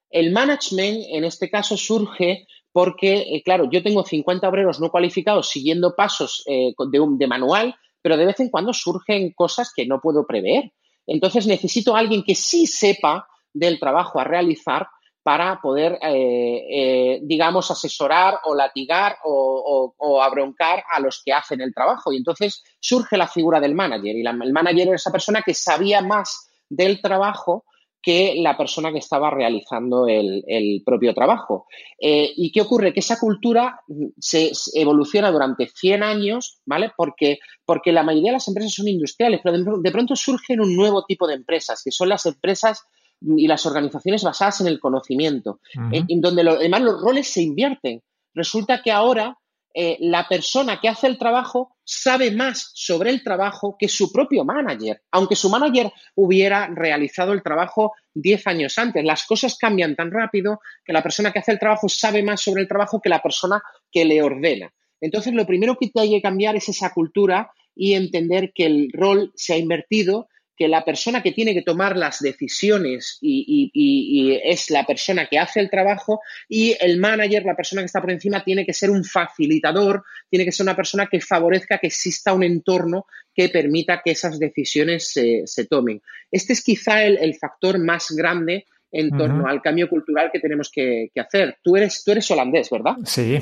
El 0.10 0.32
management 0.32 1.04
en 1.10 1.24
este 1.24 1.50
caso 1.50 1.78
surge 1.78 2.48
porque, 2.72 3.22
eh, 3.32 3.42
claro, 3.44 3.70
yo 3.72 3.82
tengo 3.82 4.04
50 4.04 4.48
obreros 4.48 4.80
no 4.80 4.90
cualificados 4.90 5.50
siguiendo 5.50 5.96
pasos 5.96 6.44
eh, 6.46 6.74
de, 6.92 7.00
de 7.18 7.28
manual, 7.28 7.76
pero 8.02 8.18
de 8.18 8.26
vez 8.26 8.40
en 8.40 8.50
cuando 8.50 8.74
surgen 8.74 9.32
cosas 9.34 9.72
que 9.74 9.86
no 9.86 10.00
puedo 10.02 10.28
prever. 10.28 10.74
Entonces 11.08 11.48
necesito 11.48 11.96
a 11.96 12.00
alguien 12.00 12.24
que 12.24 12.36
sí 12.36 12.68
sepa 12.68 13.28
del 13.54 13.80
trabajo 13.80 14.20
a 14.20 14.26
realizar 14.26 14.88
para 15.26 15.60
poder, 15.60 15.98
eh, 16.04 17.20
digamos, 17.24 17.72
asesorar 17.72 18.42
o 18.44 18.54
latigar 18.54 19.18
o, 19.24 20.22
abroncar 20.22 20.84
a 20.88 21.00
los 21.00 21.24
que 21.26 21.34
hacen 21.34 21.62
el 21.62 21.74
trabajo. 21.74 22.14
Y 22.14 22.18
entonces 22.18 22.64
surge 22.80 23.18
la 23.18 23.28
figura 23.28 23.60
del 23.60 23.74
manager. 23.74 24.16
Y 24.16 24.24
el 24.24 24.54
manager 24.54 24.90
era 24.90 24.96
esa 24.98 25.12
persona 25.12 25.42
que 25.42 25.56
sabía 25.56 26.02
más 26.02 26.52
del 26.70 27.02
trabajo 27.02 27.66
que 28.04 28.36
la 28.38 28.56
persona 28.56 28.92
que 28.92 29.00
estaba 29.00 29.32
realizando 29.32 30.08
el, 30.08 30.84
propio 30.86 31.16
trabajo. 31.16 31.66
Eh, 32.00 32.32
¿Y 32.36 32.52
qué 32.52 32.62
ocurre? 32.62 32.94
Que 32.94 33.00
esa 33.00 33.20
cultura 33.20 33.82
se, 34.20 34.52
evoluciona 34.76 35.32
durante 35.32 35.66
100 35.66 36.04
años, 36.04 36.60
¿vale? 36.68 36.92
Porque, 36.96 37.40
porque 37.66 37.92
la 37.92 38.04
mayoría 38.04 38.30
de 38.30 38.38
las 38.38 38.48
empresas 38.48 38.74
son 38.74 38.88
industriales, 38.88 39.42
pero 39.44 39.58
de, 39.58 39.92
pronto 39.92 40.16
surgen 40.16 40.62
un 40.62 40.76
nuevo 40.76 41.04
tipo 41.06 41.26
de 41.26 41.34
empresas, 41.34 41.82
que 41.84 41.90
son 41.90 42.10
las 42.10 42.28
empresas 42.28 42.84
y 43.22 43.48
las 43.48 43.66
organizaciones 43.66 44.24
basadas 44.24 44.62
en 44.62 44.68
el 44.68 44.80
conocimiento, 44.80 45.60
en, 45.92 46.22
donde 46.22 46.42
además 46.42 46.82
los 46.82 47.02
roles 47.02 47.28
se 47.28 47.42
invierten. 47.42 48.02
Resulta 48.34 48.82
que 48.82 48.92
ahora 48.92 49.38
eh, 49.74 49.98
la 50.00 50.28
persona 50.28 50.80
que 50.80 50.88
hace 50.88 51.08
el 51.08 51.18
trabajo 51.18 51.76
sabe 51.84 52.32
más 52.32 52.72
sobre 52.74 53.10
el 53.10 53.24
trabajo 53.24 53.76
que 53.78 53.90
su 53.90 54.12
propio 54.12 54.46
manager, 54.46 55.02
aunque 55.12 55.36
su 55.36 55.50
manager 55.50 55.92
hubiera 56.16 56.68
realizado 56.68 57.34
el 57.34 57.44
trabajo 57.44 57.94
10 58.14 58.48
años 58.48 58.78
antes. 58.78 59.04
Las 59.04 59.26
cosas 59.26 59.58
cambian 59.58 59.96
tan 59.96 60.12
rápido 60.12 60.62
que 60.86 60.94
la 60.94 61.04
persona 61.04 61.32
que 61.32 61.40
hace 61.40 61.52
el 61.52 61.60
trabajo 61.60 61.90
sabe 61.90 62.24
más 62.24 62.42
sobre 62.42 62.62
el 62.62 62.68
trabajo 62.68 63.02
que 63.02 63.10
la 63.10 63.22
persona 63.22 63.62
que 63.92 64.06
le 64.06 64.22
ordena. 64.22 64.74
Entonces, 65.02 65.34
lo 65.34 65.46
primero 65.46 65.78
que 65.78 65.92
hay 65.96 66.10
que 66.10 66.22
cambiar 66.22 66.56
es 66.56 66.70
esa 66.70 66.94
cultura 66.94 67.52
y 67.76 67.94
entender 67.94 68.54
que 68.56 68.66
el 68.66 68.90
rol 68.94 69.34
se 69.36 69.54
ha 69.54 69.58
invertido 69.58 70.30
que 70.58 70.68
la 70.68 70.86
persona 70.86 71.22
que 71.22 71.32
tiene 71.32 71.54
que 71.54 71.62
tomar 71.62 71.98
las 71.98 72.20
decisiones 72.20 73.18
y, 73.22 74.40
es 74.44 74.70
la 74.70 74.86
persona 74.86 75.28
que 75.28 75.38
hace 75.38 75.60
el 75.60 75.70
trabajo 75.70 76.22
y 76.48 76.76
el 76.80 76.98
manager, 76.98 77.44
la 77.44 77.56
persona 77.56 77.82
que 77.82 77.88
está 77.88 78.02
por 78.02 78.12
encima, 78.12 78.44
tiene 78.44 78.66
que 78.66 78.74
ser 78.74 78.90
un 78.90 79.04
facilitador, 79.04 80.04
tiene 80.30 80.46
que 80.46 80.52
ser 80.52 80.64
una 80.64 80.76
persona 80.76 81.08
que 81.08 81.20
favorezca 81.20 81.78
que 81.78 81.88
exista 81.88 82.34
un 82.34 82.44
entorno 82.44 83.06
que 83.34 83.50
permita 83.50 84.02
que 84.04 84.12
esas 84.12 84.40
decisiones 84.40 85.12
se, 85.12 85.66
tomen. 85.66 86.02
Este 86.32 86.54
es 86.54 86.64
quizá 86.64 87.04
el, 87.04 87.36
factor 87.36 87.78
más 87.80 88.12
grande 88.12 88.66
en 88.92 89.10
torno 89.10 89.48
al 89.48 89.62
cambio 89.62 89.90
cultural 89.90 90.30
que 90.32 90.40
tenemos 90.40 90.72
que, 90.72 91.12
hacer. 91.18 91.58
Tú 91.62 91.76
eres, 91.76 92.04
tú 92.04 92.12
eres 92.12 92.30
holandés, 92.32 92.70
¿verdad? 92.70 92.96
Sí. 93.04 93.40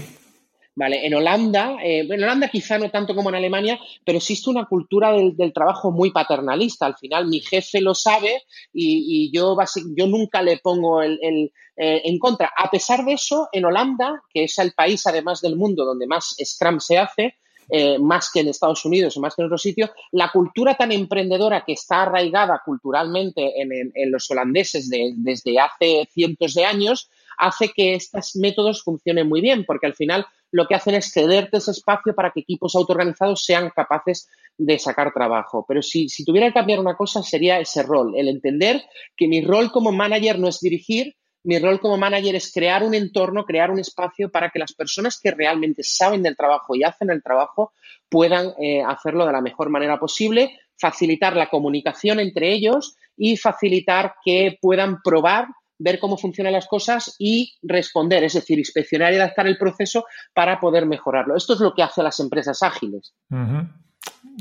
¿Vale? 0.75 1.05
En 1.05 1.13
Holanda, 1.13 1.77
eh, 1.83 1.99
en 1.99 2.23
Holanda 2.23 2.47
quizá 2.47 2.77
no 2.77 2.89
tanto 2.89 3.15
como 3.15 3.29
en 3.29 3.35
Alemania, 3.35 3.79
pero 4.05 4.17
existe 4.17 4.49
una 4.49 4.65
cultura 4.65 5.11
del, 5.11 5.53
trabajo 5.53 5.91
muy 5.91 6.11
paternalista. 6.11 6.85
Al 6.85 6.97
final 6.97 7.27
mi 7.27 7.39
jefe 7.39 7.81
lo 7.81 7.93
sabe 7.93 8.43
y, 8.73 9.31
yo, 9.31 9.55
yo 9.95 10.07
nunca 10.07 10.41
le 10.41 10.57
pongo 10.57 11.01
el, 11.01 11.51
eh, 11.77 12.01
en 12.05 12.19
contra. 12.19 12.51
A 12.57 12.69
pesar 12.69 13.05
de 13.05 13.13
eso, 13.13 13.49
en 13.51 13.65
Holanda, 13.65 14.21
que 14.33 14.45
es 14.45 14.57
el 14.59 14.73
país 14.73 15.05
además 15.07 15.41
del 15.41 15.55
mundo 15.55 15.85
donde 15.85 16.07
más 16.07 16.35
Scrum 16.43 16.79
se 16.79 16.97
hace, 16.97 17.35
eh, 17.69 17.97
más 17.97 18.29
que 18.31 18.41
en 18.41 18.49
Estados 18.49 18.83
Unidos 18.83 19.15
o 19.15 19.21
más 19.21 19.35
que 19.35 19.41
en 19.41 19.45
otros 19.45 19.61
sitios, 19.61 19.89
la 20.11 20.29
cultura 20.29 20.75
tan 20.75 20.91
emprendedora 20.91 21.63
que 21.65 21.73
está 21.73 22.01
arraigada 22.01 22.61
culturalmente 22.63 23.53
en, 23.61 24.11
los 24.11 24.29
holandeses 24.29 24.89
desde 24.89 25.59
hace 25.59 26.07
cientos 26.11 26.55
de 26.55 26.65
años, 26.65 27.09
hace 27.37 27.69
que 27.69 27.95
estos 27.95 28.35
métodos 28.35 28.83
funcionen 28.83 29.29
muy 29.29 29.41
bien, 29.41 29.63
porque 29.65 29.87
al 29.87 29.95
final 29.95 30.25
lo 30.53 30.67
que 30.67 30.75
hacen 30.75 30.93
es 30.93 31.11
cederte 31.11 31.57
ese 31.57 31.71
espacio 31.71 32.13
para 32.13 32.29
que 32.29 32.41
equipos 32.41 32.75
autoorganizados 32.75 33.43
sean 33.43 33.71
capaces 33.75 34.29
de 34.55 34.77
sacar 34.77 35.11
trabajo. 35.11 35.65
Pero 35.67 35.81
si, 35.81 36.09
si 36.09 36.23
tuviera 36.23 36.47
que 36.47 36.53
cambiar 36.53 36.79
una 36.79 36.95
cosa 36.95 37.23
sería 37.23 37.59
ese 37.59 37.81
rol, 37.81 38.13
el 38.15 38.27
entender 38.27 38.83
que 39.17 39.27
mi 39.27 39.41
rol 39.41 39.71
como 39.71 39.91
manager 39.91 40.37
no 40.37 40.47
es 40.47 40.59
dirigir, 40.59 41.15
mi 41.43 41.57
rol 41.57 41.79
como 41.79 41.97
manager 41.97 42.35
es 42.35 42.53
crear 42.53 42.83
un 42.83 42.93
entorno, 42.93 43.45
crear 43.45 43.71
un 43.71 43.79
espacio 43.79 44.29
para 44.29 44.51
que 44.51 44.59
las 44.59 44.73
personas 44.73 45.19
que 45.19 45.31
realmente 45.31 45.81
saben 45.83 46.21
del 46.21 46.37
trabajo 46.37 46.75
y 46.75 46.83
hacen 46.83 47.09
el 47.09 47.23
trabajo 47.23 47.73
puedan 48.07 48.53
eh, 48.61 48.83
hacerlo 48.87 49.25
de 49.25 49.31
la 49.31 49.41
mejor 49.41 49.71
manera 49.71 49.99
posible, 49.99 50.59
facilitar 50.77 51.35
la 51.35 51.49
comunicación 51.49 52.19
entre 52.19 52.53
ellos 52.53 52.95
y 53.17 53.37
facilitar 53.37 54.13
que 54.23 54.59
puedan 54.61 55.01
probar 55.01 55.47
ver 55.83 55.99
cómo 55.99 56.17
funcionan 56.17 56.53
las 56.53 56.67
cosas 56.67 57.15
y 57.19 57.53
responder, 57.61 58.23
es 58.23 58.33
decir, 58.33 58.57
inspeccionar 58.57 59.13
y 59.13 59.17
adaptar 59.17 59.47
el 59.47 59.57
proceso 59.57 60.05
para 60.33 60.59
poder 60.59 60.85
mejorarlo. 60.85 61.35
Esto 61.35 61.53
es 61.53 61.59
lo 61.59 61.73
que 61.73 61.83
hace 61.83 62.01
las 62.01 62.19
empresas 62.19 62.63
ágiles. 62.63 63.13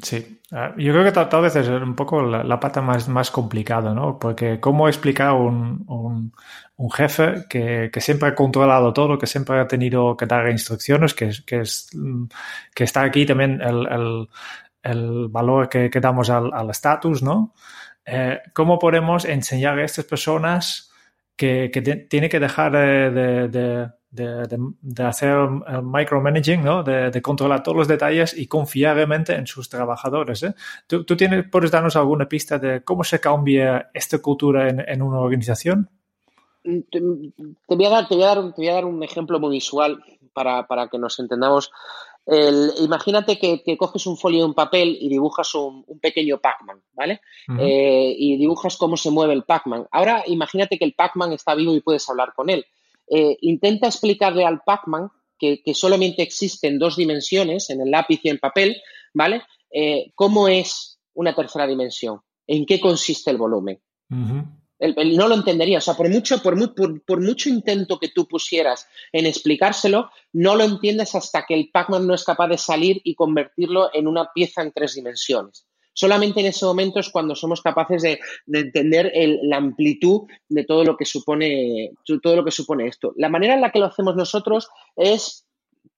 Sí, 0.01 0.41
ah, 0.53 0.73
yo 0.79 0.93
creo 0.93 1.05
que 1.05 1.13
tal, 1.13 1.43
vez 1.43 1.57
es 1.57 1.69
un 1.69 1.97
poco 1.97 2.23
la, 2.23 2.61
pata 2.61 2.81
más, 2.81 3.09
más 3.09 3.31
complicada, 3.31 3.93
¿no? 3.93 4.19
Porque 4.19 4.61
cómo 4.61 4.89
explicar 4.89 5.33
un, 5.33 5.85
un, 5.89 6.33
un 6.77 6.91
jefe 6.91 7.45
que, 7.49 7.91
que, 7.93 8.01
siempre 8.01 8.29
ha 8.29 8.35
controlado 8.35 8.93
todo, 8.93 9.19
que 9.19 9.27
siempre 9.27 9.59
ha 9.59 9.67
tenido 9.67 10.17
que 10.17 10.27
dar 10.27 10.49
instrucciones, 10.49 11.13
que, 11.13 11.31
que, 11.45 11.61
es, 11.61 11.91
que 12.75 12.85
está 12.85 13.03
aquí 13.03 13.27
también 13.27 13.61
el, 13.61 14.29
el, 14.83 15.29
valor 15.29 15.69
que, 15.69 15.91
que, 15.91 16.01
damos 16.01 16.31
al 16.31 16.71
estatus, 16.71 17.23
¿no? 17.23 17.53
Eh, 18.07 18.41
¿Cómo 18.53 18.79
podemos 18.79 19.25
enseñar 19.25 19.79
a 19.79 19.85
estas 19.85 20.05
personas 20.05 20.92
que, 21.37 21.71
tiene 22.09 22.29
que 22.29 22.41
dejar 22.41 22.73
de, 22.73 23.49
de 23.49 23.91
de, 24.13 24.47
de, 24.83 25.03
hacer 25.05 25.49
micromanaging, 25.83 26.63
¿no? 26.63 26.83
De, 26.83 27.21
controlar 27.23 27.63
todos 27.63 27.79
los 27.79 27.89
detalles 27.89 28.37
y 28.37 28.47
confiar 28.47 28.95
realmente 28.97 29.35
en 29.35 29.47
sus 29.47 29.69
trabajadores. 29.69 30.43
¿eh? 30.43 30.55
¿Tú, 30.87 31.05
tú 31.05 31.17
tienes, 31.17 31.47
puedes 31.51 31.71
darnos 31.71 31.97
alguna 31.97 32.29
pista 32.29 32.59
de 32.59 32.85
cómo 32.85 33.05
se 33.05 33.21
cambia 33.21 33.91
esta 33.95 34.19
cultura 34.19 34.69
en, 34.69 34.85
en 34.87 35.03
una 35.03 35.19
organización? 35.19 35.89
Mm, 36.65 36.81
te, 36.91 37.01
voy 37.01 37.87
a 37.87 37.89
dar, 37.89 38.07
te, 38.07 38.15
voy 38.15 38.25
a 38.25 38.27
dar, 38.29 38.55
te 38.55 38.61
voy 38.61 38.69
a 38.69 38.75
dar 38.75 38.85
un 38.85 39.03
ejemplo 39.03 39.41
muy 39.41 39.51
visual 39.53 40.05
para, 40.35 40.67
para 40.67 40.89
que 40.89 40.99
nos 40.99 41.19
entendamos. 41.19 41.73
El, 42.25 42.71
imagínate 42.81 43.39
que, 43.39 43.63
que, 43.63 43.77
coges 43.77 44.07
un 44.07 44.17
folio 44.17 44.41
y 44.41 44.43
un 44.43 44.55
papel 44.55 44.97
y 45.01 45.09
dibujas 45.09 45.55
un, 45.55 45.85
un 45.87 45.99
pequeño 45.99 46.39
Pac-Man, 46.39 46.81
¿vale? 46.93 47.21
eh, 47.59 48.15
y 48.17 48.37
dibujas 48.37 48.77
cómo 48.77 48.97
se 48.97 49.11
mueve 49.11 49.35
el 49.35 49.43
Pac-Man. 49.43 49.87
Ahora 49.91 50.23
imagínate 50.27 50.79
que 50.79 50.85
el 50.85 50.95
Pac-Man 50.95 51.33
está 51.33 51.55
vivo 51.55 51.75
y 51.75 51.81
puedes 51.81 52.09
hablar 52.09 52.33
con 52.35 52.49
él. 52.49 52.65
Eh, 53.09 53.37
intenta 53.41 53.89
explicarle 53.89 54.45
al 54.45 54.63
Pac-Man 54.65 55.11
que, 55.39 55.75
solamente 55.75 56.23
existen 56.23 56.79
dos 56.79 56.97
dimensiones, 56.97 57.69
en 57.71 57.81
el 57.81 57.91
lápiz 57.91 58.21
y 58.23 58.29
en 58.29 58.39
papel, 58.39 58.81
¿vale? 59.13 59.43
Eh, 59.73 60.13
¿Cómo 60.15 60.47
es 60.47 61.01
una 61.15 61.35
tercera 61.35 61.67
dimensión? 61.67 62.21
¿En 62.47 62.65
qué 62.65 62.79
consiste 62.79 63.33
el 63.33 63.39
volumen? 63.39 63.81
No 64.83 65.29
lo 65.29 65.35
entendería. 65.35 65.79
O 65.79 65.81
sea, 65.81 65.95
por 65.95 66.09
mucho, 66.09 66.43
por, 66.43 67.21
mucho 67.21 67.49
intento 67.49 67.99
que 67.99 68.09
tú 68.09 68.27
pusieras 68.27 68.87
en 69.13 69.27
explicárselo, 69.27 70.11
no 70.33 70.57
lo 70.57 70.65
entiendes 70.65 71.15
hasta 71.15 71.45
que 71.47 71.55
el 71.55 71.71
Pac-Man 71.73 72.07
no 72.07 72.15
es 72.15 72.25
capaz 72.25 72.49
de 72.49 72.59
salir 72.59 73.01
y 73.05 73.15
convertirlo 73.15 73.91
en 73.95 74.07
una 74.07 74.31
pieza 74.33 74.63
en 74.63 74.73
tres 74.73 74.95
dimensiones. 74.95 75.67
Solamente 75.95 76.41
en 76.41 76.47
ese 76.47 76.65
momento 76.65 77.01
es 77.01 77.11
cuando 77.11 77.35
somos 77.35 77.61
capaces 77.61 78.03
de, 78.03 78.19
entender 78.47 79.13
la 79.43 79.59
amplitud 79.59 80.23
de 80.49 80.65
todo 80.65 80.85
lo 80.85 80.97
que 80.97 81.05
supone 81.05 81.93
todo 82.23 82.37
lo 82.37 82.45
que 82.45 82.51
supone 82.51 82.87
esto. 82.87 83.13
La 83.17 83.29
manera 83.29 83.55
en 83.55 83.61
la 83.61 83.71
que 83.71 83.79
lo 83.79 83.87
hacemos 83.87 84.17
nosotros 84.17 84.69
es 84.97 85.47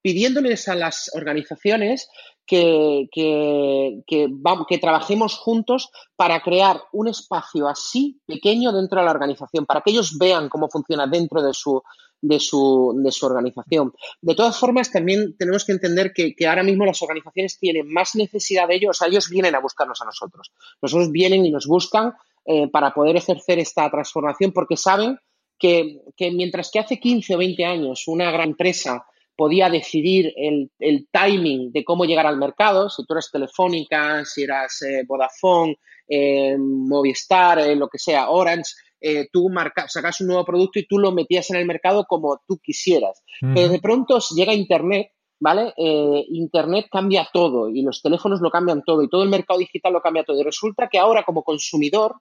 pidiéndoles 0.03 0.69
a 0.69 0.75
las 0.75 1.11
organizaciones 1.15 2.09
que, 2.47 3.09
que, 3.11 4.03
que, 4.07 4.79
trabajemos 4.79 5.37
juntos 5.37 5.91
para 6.15 6.41
crear 6.43 6.83
un 6.93 7.09
espacio 7.09 7.69
así 7.69 8.21
pequeño 8.27 8.73
dentro 8.73 9.01
de 9.01 9.07
la 9.07 9.13
organización, 9.13 9.65
para 9.65 9.81
que 9.81 9.93
ellos 9.93 10.19
vean 10.19 10.49
cómo 10.49 10.69
funciona 10.69 11.07
dentro 11.07 11.43
de 11.43 11.55
su, 11.55 11.83
de 12.21 12.39
su, 12.41 12.95
de 13.03 13.13
su 13.13 13.27
organización. 13.27 13.93
De 14.21 14.35
todas 14.35 14.59
formas, 14.59 14.91
también 14.91 15.37
tenemos 15.39 15.65
que 15.65 15.73
entender 15.73 16.13
que, 16.13 16.35
ahora 16.47 16.63
mismo 16.63 16.85
las 16.85 17.01
organizaciones 17.01 17.59
tienen 17.59 17.91
más 17.91 18.15
necesidad 18.15 18.69
de 18.69 18.77
ellos, 18.77 18.91
o 18.91 18.95
sea, 18.95 19.09
ellos 19.09 19.31
vienen 19.31 19.55
a 19.55 19.61
buscarnos 19.61 20.01
a 20.03 20.05
nosotros. 20.05 20.53
Nosotros 20.83 21.11
vienen 21.11 21.47
y 21.47 21.51
nos 21.51 21.67
buscan 21.67 22.13
eh, 22.45 22.69
para 22.69 22.93
poder 22.93 23.17
ejercer 23.17 23.59
esta 23.59 23.91
transformación 23.91 24.53
porque 24.53 24.77
saben 24.77 25.19
que, 25.59 26.03
mientras 26.33 26.71
que 26.71 26.79
hace 26.79 26.99
15 26.99 27.35
o 27.35 27.39
20 27.39 27.65
años 27.65 28.05
una 28.07 28.31
gran 28.31 28.51
empresa 28.51 29.07
podía 29.37 29.69
decidir 29.69 30.33
el, 30.37 30.71
timing 31.11 31.73
de 31.73 31.85
cómo 31.85 32.05
llegar 32.05 32.27
al 32.27 32.39
mercado, 32.39 32.89
si 32.89 33.05
tú 33.05 33.15
eres 33.15 33.31
Telefónica, 33.31 34.25
si 34.25 34.43
eras 34.43 34.83
eh, 34.83 35.05
Vodafone, 35.07 35.79
eh, 36.09 36.57
Movistar, 36.59 37.67
lo 37.77 37.89
que 37.89 37.99
sea, 37.99 38.31
Orange, 38.31 38.73
eh, 39.07 39.29
tú 39.31 39.51
sacas 39.89 40.23
un 40.23 40.29
nuevo 40.29 40.47
producto 40.47 40.79
y 40.79 40.87
tú 40.87 40.99
lo 40.99 41.13
metías 41.13 41.51
en 41.51 41.57
el 41.57 41.67
mercado 41.67 42.07
como 42.07 42.41
tú 42.49 42.59
quisieras. 42.59 43.23
Pero 43.39 43.69
de 43.69 43.79
pronto 43.79 44.19
llega 44.35 44.55
Internet, 44.55 45.09
¿vale? 45.39 45.75
Eh, 45.77 46.25
Internet 46.31 46.87
cambia 46.91 47.29
todo 47.31 47.69
y 47.69 47.83
los 47.83 48.01
teléfonos 48.01 48.41
lo 48.41 48.51
cambian 48.51 48.83
todo 48.83 49.03
y 49.03 49.11
todo 49.11 49.23
el 49.23 49.29
mercado 49.29 49.59
digital 49.59 49.93
lo 49.93 50.01
cambia 50.01 50.25
todo. 50.25 50.41
Y 50.41 50.43
resulta 50.43 50.89
que 50.89 50.99
ahora 50.99 51.23
como 51.23 51.43
consumidor, 51.43 52.15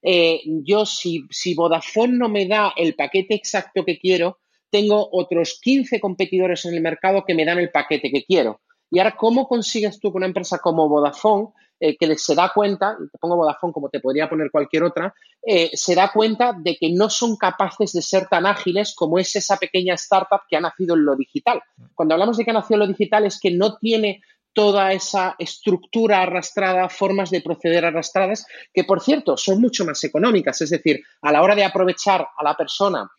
eh, 0.00 0.40
yo 0.64 0.86
si, 0.86 1.26
si 1.28 1.52
Vodafone 1.54 2.16
no 2.16 2.30
me 2.30 2.46
da 2.46 2.72
el 2.74 2.94
paquete 2.94 3.34
exacto 3.34 3.84
que 3.84 3.98
quiero, 3.98 4.38
tengo 4.70 5.08
otros 5.12 5.58
15 5.62 6.00
competidores 6.00 6.64
en 6.64 6.74
el 6.74 6.80
mercado 6.80 7.24
que 7.26 7.34
me 7.34 7.44
dan 7.44 7.58
el 7.58 7.70
paquete 7.70 8.10
que 8.10 8.24
quiero. 8.24 8.60
Y 8.90 8.98
ahora, 8.98 9.16
¿cómo 9.16 9.46
consigues 9.46 10.00
tú 10.00 10.10
que 10.10 10.18
una 10.18 10.26
empresa 10.26 10.58
como 10.58 10.88
Vodafone 10.88 11.50
eh, 11.82 11.96
que 11.96 12.14
se 12.18 12.34
da 12.34 12.52
cuenta, 12.54 12.94
y 13.02 13.08
te 13.08 13.16
pongo 13.16 13.36
Vodafone 13.36 13.72
como 13.72 13.88
te 13.88 14.00
podría 14.00 14.28
poner 14.28 14.50
cualquier 14.50 14.82
otra, 14.82 15.14
eh, 15.42 15.70
se 15.72 15.94
da 15.94 16.12
cuenta 16.12 16.52
de 16.52 16.76
que 16.76 16.92
no 16.92 17.08
son 17.08 17.36
capaces 17.36 17.94
de 17.94 18.02
ser 18.02 18.26
tan 18.26 18.44
ágiles 18.44 18.94
como 18.94 19.18
es 19.18 19.34
esa 19.34 19.56
pequeña 19.56 19.94
startup 19.94 20.40
que 20.46 20.56
ha 20.56 20.60
nacido 20.60 20.94
en 20.94 21.06
lo 21.06 21.16
digital. 21.16 21.62
Cuando 21.94 22.14
hablamos 22.14 22.36
de 22.36 22.44
que 22.44 22.50
ha 22.50 22.54
nacido 22.54 22.74
en 22.74 22.80
lo 22.80 22.86
digital 22.88 23.24
es 23.24 23.40
que 23.40 23.50
no 23.50 23.78
tiene 23.78 24.20
toda 24.52 24.92
esa 24.92 25.36
estructura 25.38 26.20
arrastrada, 26.20 26.90
formas 26.90 27.30
de 27.30 27.40
proceder 27.40 27.86
arrastradas, 27.86 28.44
que 28.74 28.84
por 28.84 29.00
cierto 29.00 29.38
son 29.38 29.60
mucho 29.60 29.86
más 29.86 30.04
económicas. 30.04 30.60
Es 30.60 30.68
decir, 30.68 31.00
a 31.22 31.32
la 31.32 31.40
hora 31.40 31.54
de 31.54 31.64
aprovechar 31.64 32.28
a 32.36 32.44
la 32.44 32.54
persona 32.56 33.10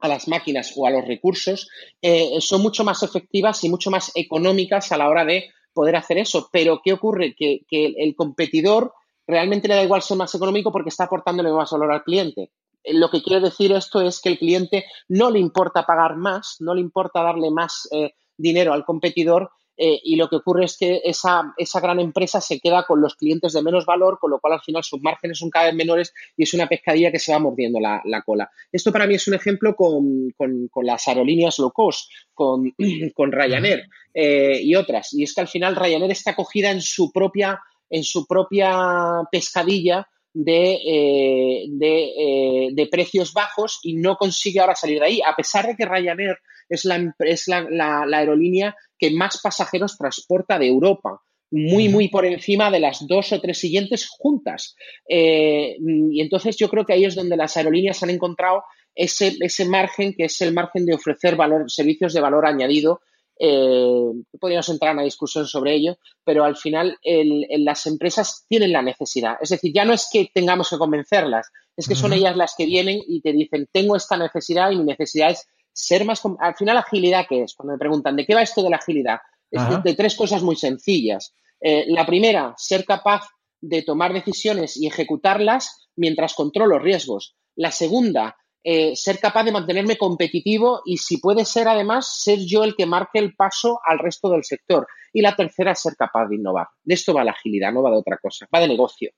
a 0.00 0.08
las 0.08 0.28
máquinas 0.28 0.72
o 0.76 0.86
a 0.86 0.90
los 0.90 1.06
recursos, 1.06 1.68
eh, 2.02 2.36
son 2.40 2.62
mucho 2.62 2.84
más 2.84 3.02
efectivas 3.02 3.62
y 3.64 3.68
mucho 3.68 3.90
más 3.90 4.10
económicas 4.14 4.92
a 4.92 4.96
la 4.96 5.08
hora 5.08 5.24
de 5.24 5.50
poder 5.72 5.96
hacer 5.96 6.18
eso. 6.18 6.48
Pero 6.52 6.80
¿qué 6.84 6.92
ocurre? 6.92 7.34
Que, 7.34 7.64
el 7.70 8.14
competidor 8.16 8.92
realmente 9.26 9.68
le 9.68 9.74
da 9.74 9.84
igual 9.84 10.02
ser 10.02 10.16
más 10.16 10.34
económico 10.34 10.72
porque 10.72 10.88
está 10.88 11.04
aportándole 11.04 11.52
más 11.52 11.70
valor 11.70 11.92
al 11.92 12.02
cliente. 12.02 12.50
Eh, 12.82 12.94
lo 12.94 13.10
que 13.10 13.22
quiere 13.22 13.42
decir 13.42 13.72
esto 13.72 14.00
es 14.00 14.20
que 14.20 14.30
el 14.30 14.38
cliente 14.38 14.86
no 15.08 15.30
le 15.30 15.38
importa 15.38 15.84
pagar 15.84 16.16
más, 16.16 16.56
no 16.60 16.74
le 16.74 16.80
importa 16.80 17.22
darle 17.22 17.50
más 17.50 17.88
eh, 17.92 18.14
dinero 18.36 18.72
al 18.72 18.84
competidor, 18.84 19.50
eh, 19.82 19.98
y 20.04 20.16
lo 20.16 20.28
que 20.28 20.36
ocurre 20.36 20.66
es 20.66 20.76
que 20.76 21.00
esa, 21.02 21.54
esa, 21.56 21.80
gran 21.80 21.98
empresa 22.00 22.42
se 22.42 22.60
queda 22.60 22.84
con 22.84 23.00
los 23.00 23.14
clientes 23.14 23.54
de 23.54 23.62
menos 23.62 23.86
valor, 23.86 24.18
con 24.20 24.30
lo 24.30 24.38
cual 24.38 24.52
al 24.52 24.60
final 24.60 24.84
sus 24.84 25.00
márgenes 25.00 25.38
son 25.38 25.48
cada 25.48 25.64
vez 25.64 25.74
menores 25.74 26.12
y 26.36 26.42
es 26.42 26.52
una 26.52 26.68
pescadilla 26.68 27.10
que 27.10 27.18
se 27.18 27.32
va 27.32 27.38
mordiendo 27.38 27.80
la, 27.80 28.22
cola. 28.26 28.50
Esto 28.70 28.92
para 28.92 29.06
mí 29.06 29.14
es 29.14 29.26
un 29.26 29.32
ejemplo 29.32 29.74
con, 29.74 30.34
las 30.82 31.08
aerolíneas 31.08 31.58
low 31.58 31.72
cost, 31.72 32.10
con, 32.34 32.74
con 33.14 33.32
Ryanair 33.32 33.88
eh, 34.12 34.60
y 34.62 34.74
otras. 34.74 35.14
Y 35.14 35.22
es 35.22 35.34
que 35.34 35.40
al 35.40 35.48
final 35.48 35.76
Ryanair 35.76 36.10
está 36.10 36.36
cogida 36.36 36.70
en 36.70 36.82
su 36.82 37.10
propia, 37.10 37.58
en 37.88 38.04
su 38.04 38.26
propia 38.26 39.22
pescadilla 39.32 40.06
de, 40.32 40.78
eh, 40.84 42.68
de, 42.72 42.86
precios 42.86 43.32
bajos 43.32 43.80
y 43.82 43.96
no 43.96 44.16
consigue 44.16 44.60
ahora 44.60 44.74
salir 44.74 45.00
de 45.00 45.06
ahí, 45.06 45.20
a 45.26 45.34
pesar 45.34 45.66
de 45.66 45.76
que 45.76 45.86
Ryanair 45.86 46.36
es 46.68 46.84
la, 46.84 47.14
es 47.20 47.48
la 47.48 48.02
aerolínea 48.12 48.76
que 48.98 49.10
más 49.10 49.40
pasajeros 49.42 49.98
transporta 49.98 50.58
de 50.58 50.68
Europa 50.68 51.20
muy, 51.50 51.88
muy 51.88 52.08
por 52.08 52.24
encima 52.24 52.70
de 52.70 52.80
las 52.80 53.06
dos 53.06 53.32
o 53.32 53.40
tres 53.40 53.58
siguientes 53.58 54.08
juntas. 54.08 54.76
Eh, 55.08 55.76
y 55.80 56.20
entonces 56.20 56.56
yo 56.56 56.68
creo 56.68 56.84
que 56.84 56.92
ahí 56.92 57.04
es 57.04 57.14
donde 57.14 57.36
las 57.36 57.56
aerolíneas 57.56 58.02
han 58.02 58.10
encontrado 58.10 58.62
ese, 58.94 59.36
ese 59.40 59.64
margen 59.64 60.14
que 60.16 60.24
es 60.24 60.40
el 60.40 60.52
margen 60.52 60.86
de 60.86 60.94
ofrecer 60.94 61.36
valor, 61.36 61.70
servicios 61.70 62.12
de 62.12 62.20
valor 62.20 62.46
añadido 62.46 63.00
eh, 63.42 64.12
podríamos 64.38 64.68
entrar 64.68 64.90
en 64.90 64.98
una 64.98 65.04
discusión 65.04 65.46
sobre 65.46 65.74
ello, 65.74 65.96
pero 66.24 66.44
al 66.44 66.56
final 66.56 66.98
las 67.02 67.86
empresas 67.86 68.44
tienen 68.48 68.72
la 68.72 68.82
necesidad. 68.82 69.36
Es 69.40 69.48
decir, 69.48 69.72
ya 69.74 69.86
no 69.86 69.94
es 69.94 70.08
que 70.12 70.30
tengamos 70.32 70.68
que 70.68 70.76
convencerlas, 70.76 71.50
es 71.76 71.88
que 71.88 71.94
son 71.94 72.12
ellas 72.12 72.36
las 72.36 72.54
que 72.56 72.66
vienen 72.66 73.00
y 73.08 73.22
te 73.22 73.32
dicen, 73.32 73.66
tengo 73.72 73.96
esta 73.96 74.18
necesidad 74.18 74.70
y 74.70 74.76
mi 74.76 74.84
necesidad 74.84 75.30
es 75.30 75.48
ser 75.72 76.04
más... 76.04 76.20
Al 76.38 76.54
final, 76.54 76.76
agilidad, 76.76 77.24
¿qué 77.26 77.42
es? 77.44 77.54
Cuando 77.54 77.72
me 77.72 77.78
preguntan, 77.78 78.16
¿de 78.16 78.26
qué 78.26 78.34
va 78.34 78.42
esto 78.42 78.62
de 78.62 78.70
la 78.70 78.76
agilidad? 78.76 79.20
Es 79.50 79.62
de, 79.82 79.94
tres 79.94 80.14
cosas 80.14 80.42
muy 80.42 80.56
sencillas. 80.56 81.32
Eh, 81.60 81.86
la 81.88 82.06
primera, 82.06 82.54
ser 82.58 82.84
capaz 82.84 83.26
de 83.60 83.82
tomar 83.82 84.12
decisiones 84.12 84.76
y 84.76 84.86
ejecutarlas 84.86 85.88
mientras 85.96 86.34
controlo 86.34 86.78
riesgos. 86.78 87.36
La 87.56 87.70
segunda, 87.70 88.36
eh, 88.62 88.94
ser 88.94 89.18
capaz 89.18 89.44
de 89.44 89.52
mantenerme 89.52 89.96
competitivo 89.96 90.82
y, 90.84 90.98
si 90.98 91.18
puede 91.18 91.44
ser, 91.44 91.68
además, 91.68 92.22
ser 92.22 92.40
yo 92.40 92.62
el 92.62 92.76
que 92.76 92.86
marque 92.86 93.18
el 93.18 93.34
paso 93.34 93.80
al 93.84 93.98
resto 93.98 94.30
del 94.30 94.44
sector. 94.44 94.86
Y 95.12 95.22
la 95.22 95.34
tercera, 95.34 95.74
ser 95.74 95.96
capaz 95.96 96.28
de 96.28 96.36
innovar. 96.36 96.68
De 96.84 96.94
esto 96.94 97.14
va 97.14 97.24
la 97.24 97.32
agilidad, 97.32 97.72
no 97.72 97.82
va 97.82 97.90
de 97.90 97.96
otra 97.96 98.18
cosa, 98.18 98.46
va 98.54 98.60
de 98.60 98.68
negocio. 98.68 99.10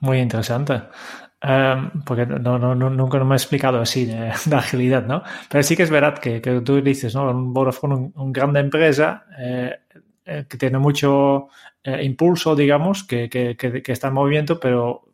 Muy 0.00 0.18
interesante. 0.18 0.82
Em, 1.40 1.90
porque 2.04 2.26
no, 2.26 2.58
no, 2.58 2.74
nunca 2.74 3.22
me 3.22 3.34
he 3.34 3.36
explicado 3.36 3.80
así 3.80 4.06
de, 4.06 4.30
agilidad, 4.56 5.06
¿no? 5.06 5.22
Pero 5.48 5.62
sí 5.62 5.76
que 5.76 5.84
es 5.84 5.90
verdad 5.90 6.18
que, 6.18 6.40
tú 6.40 6.80
dices, 6.82 7.14
¿no? 7.14 7.30
Un 7.30 7.52
Vodafone, 7.52 8.12
una 8.14 8.32
gran 8.32 8.56
empresa 8.56 9.24
eh, 9.38 9.78
eh, 10.24 10.46
que 10.48 10.58
tiene 10.58 10.78
mucho 10.78 11.48
impulso, 11.84 12.56
digamos, 12.56 13.04
que, 13.04 13.28
que, 13.30 13.56
que, 13.56 13.92
está 13.92 14.08
en 14.08 14.14
movimiento, 14.14 14.58
pero 14.58 15.05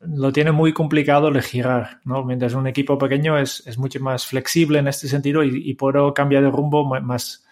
lo 0.00 0.32
tiene 0.32 0.52
muy 0.52 0.72
complicado 0.72 1.30
de 1.30 1.42
girar, 1.42 2.00
¿no? 2.04 2.24
Mientras 2.24 2.54
un 2.54 2.66
equipo 2.66 2.98
pequeño 2.98 3.38
es, 3.38 3.66
es 3.66 3.78
mucho 3.78 4.00
más 4.00 4.26
flexible 4.26 4.78
en 4.78 4.88
este 4.88 5.08
sentido 5.08 5.42
y, 5.44 5.70
y 5.70 5.74
puedo 5.74 6.12
cambiar 6.14 6.42
de 6.42 6.50
rumbo 6.50 6.84
más, 6.84 7.44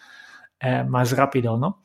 eh, 0.61 0.85
más 0.85 1.17
rápido, 1.17 1.57
¿no? 1.57 1.85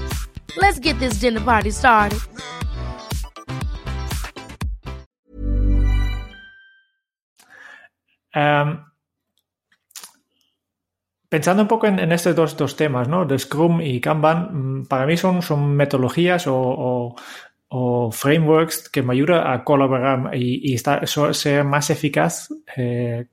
Let's 0.57 0.79
get 0.79 0.99
this 0.99 1.19
dinner 1.19 1.41
party 1.41 1.71
started. 1.71 2.19
Em, 8.33 8.79
pensando 11.29 11.61
un 11.61 11.67
poco 11.67 11.87
en, 11.87 12.11
estos 12.11 12.55
dos, 12.55 12.75
temas, 12.75 13.07
¿no? 13.07 13.27
Scrum 13.37 13.81
y 13.81 14.01
Kanban, 14.01 14.81
mm, 14.81 14.85
para 14.87 15.05
mí 15.05 15.17
son, 15.17 15.41
son 15.41 15.75
metodologías 15.75 16.45
o, 16.47 17.15
frameworks 18.11 18.89
que 18.89 19.01
me 19.01 19.13
ayudan 19.13 19.47
a 19.47 19.63
colaborar 19.63 20.35
y, 20.35 20.77
ser 20.77 21.63
más 21.63 21.89
eficaz 21.89 22.49
eh, 22.75 23.27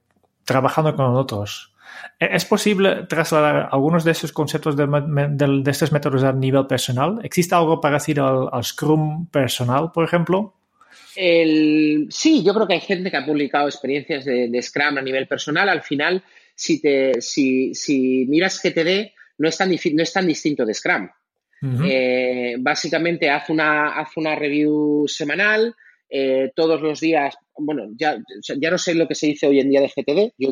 trabajando 0.44 0.94
con 0.94 1.16
otros. 1.16 1.74
¿E-, 2.18 2.34
¿Es 2.34 2.44
posible 2.44 3.06
trasladar 3.08 3.68
algunos 3.70 4.04
de 4.04 4.12
esos 4.12 4.32
conceptos 4.32 4.76
de, 4.76 4.86
de, 4.86 5.70
estos 5.70 5.92
métodos 5.92 6.24
a 6.24 6.32
nivel 6.32 6.66
personal? 6.66 7.20
¿Existe 7.22 7.54
algo 7.54 7.80
parecido 7.80 8.52
al 8.52 8.64
Scrum 8.64 9.26
personal, 9.28 9.90
por 9.92 10.04
ejemplo? 10.04 10.54
El, 11.14 12.08
sí, 12.10 12.44
yo 12.44 12.54
creo 12.54 12.66
que 12.66 12.74
hay 12.74 12.80
gente 12.80 13.10
que 13.10 13.16
ha 13.16 13.26
publicado 13.26 13.66
experiencias 13.66 14.24
de, 14.24 14.62
Scrum 14.62 14.98
a 14.98 15.02
nivel 15.02 15.26
personal. 15.26 15.68
Al 15.68 15.82
final, 15.82 16.22
si, 16.54 16.80
te, 16.80 17.20
si, 17.20 17.74
si 17.74 18.26
miras 18.28 18.60
GTD, 18.62 19.12
no 19.38 19.48
es 19.48 19.56
tan, 19.56 19.70
no 19.70 20.02
es 20.02 20.12
tan 20.12 20.26
distinto 20.26 20.64
de 20.64 20.74
Scrum. 20.74 21.08
Eh, 21.84 22.54
básicamente, 22.60 23.30
haz 23.30 23.50
una, 23.50 23.98
haz 23.98 24.16
una 24.16 24.36
review 24.36 25.06
semanal. 25.08 25.74
Eh, 26.10 26.52
todos 26.54 26.80
los 26.80 27.00
días, 27.00 27.36
bueno, 27.58 27.84
ya, 27.98 28.16
ya 28.60 28.70
no 28.70 28.78
sé 28.78 28.94
lo 28.94 29.06
que 29.06 29.14
se 29.14 29.26
dice 29.26 29.46
hoy 29.46 29.60
en 29.60 29.70
día 29.70 29.80
de 29.80 29.88
GTD, 29.88 30.34
yo, 30.38 30.50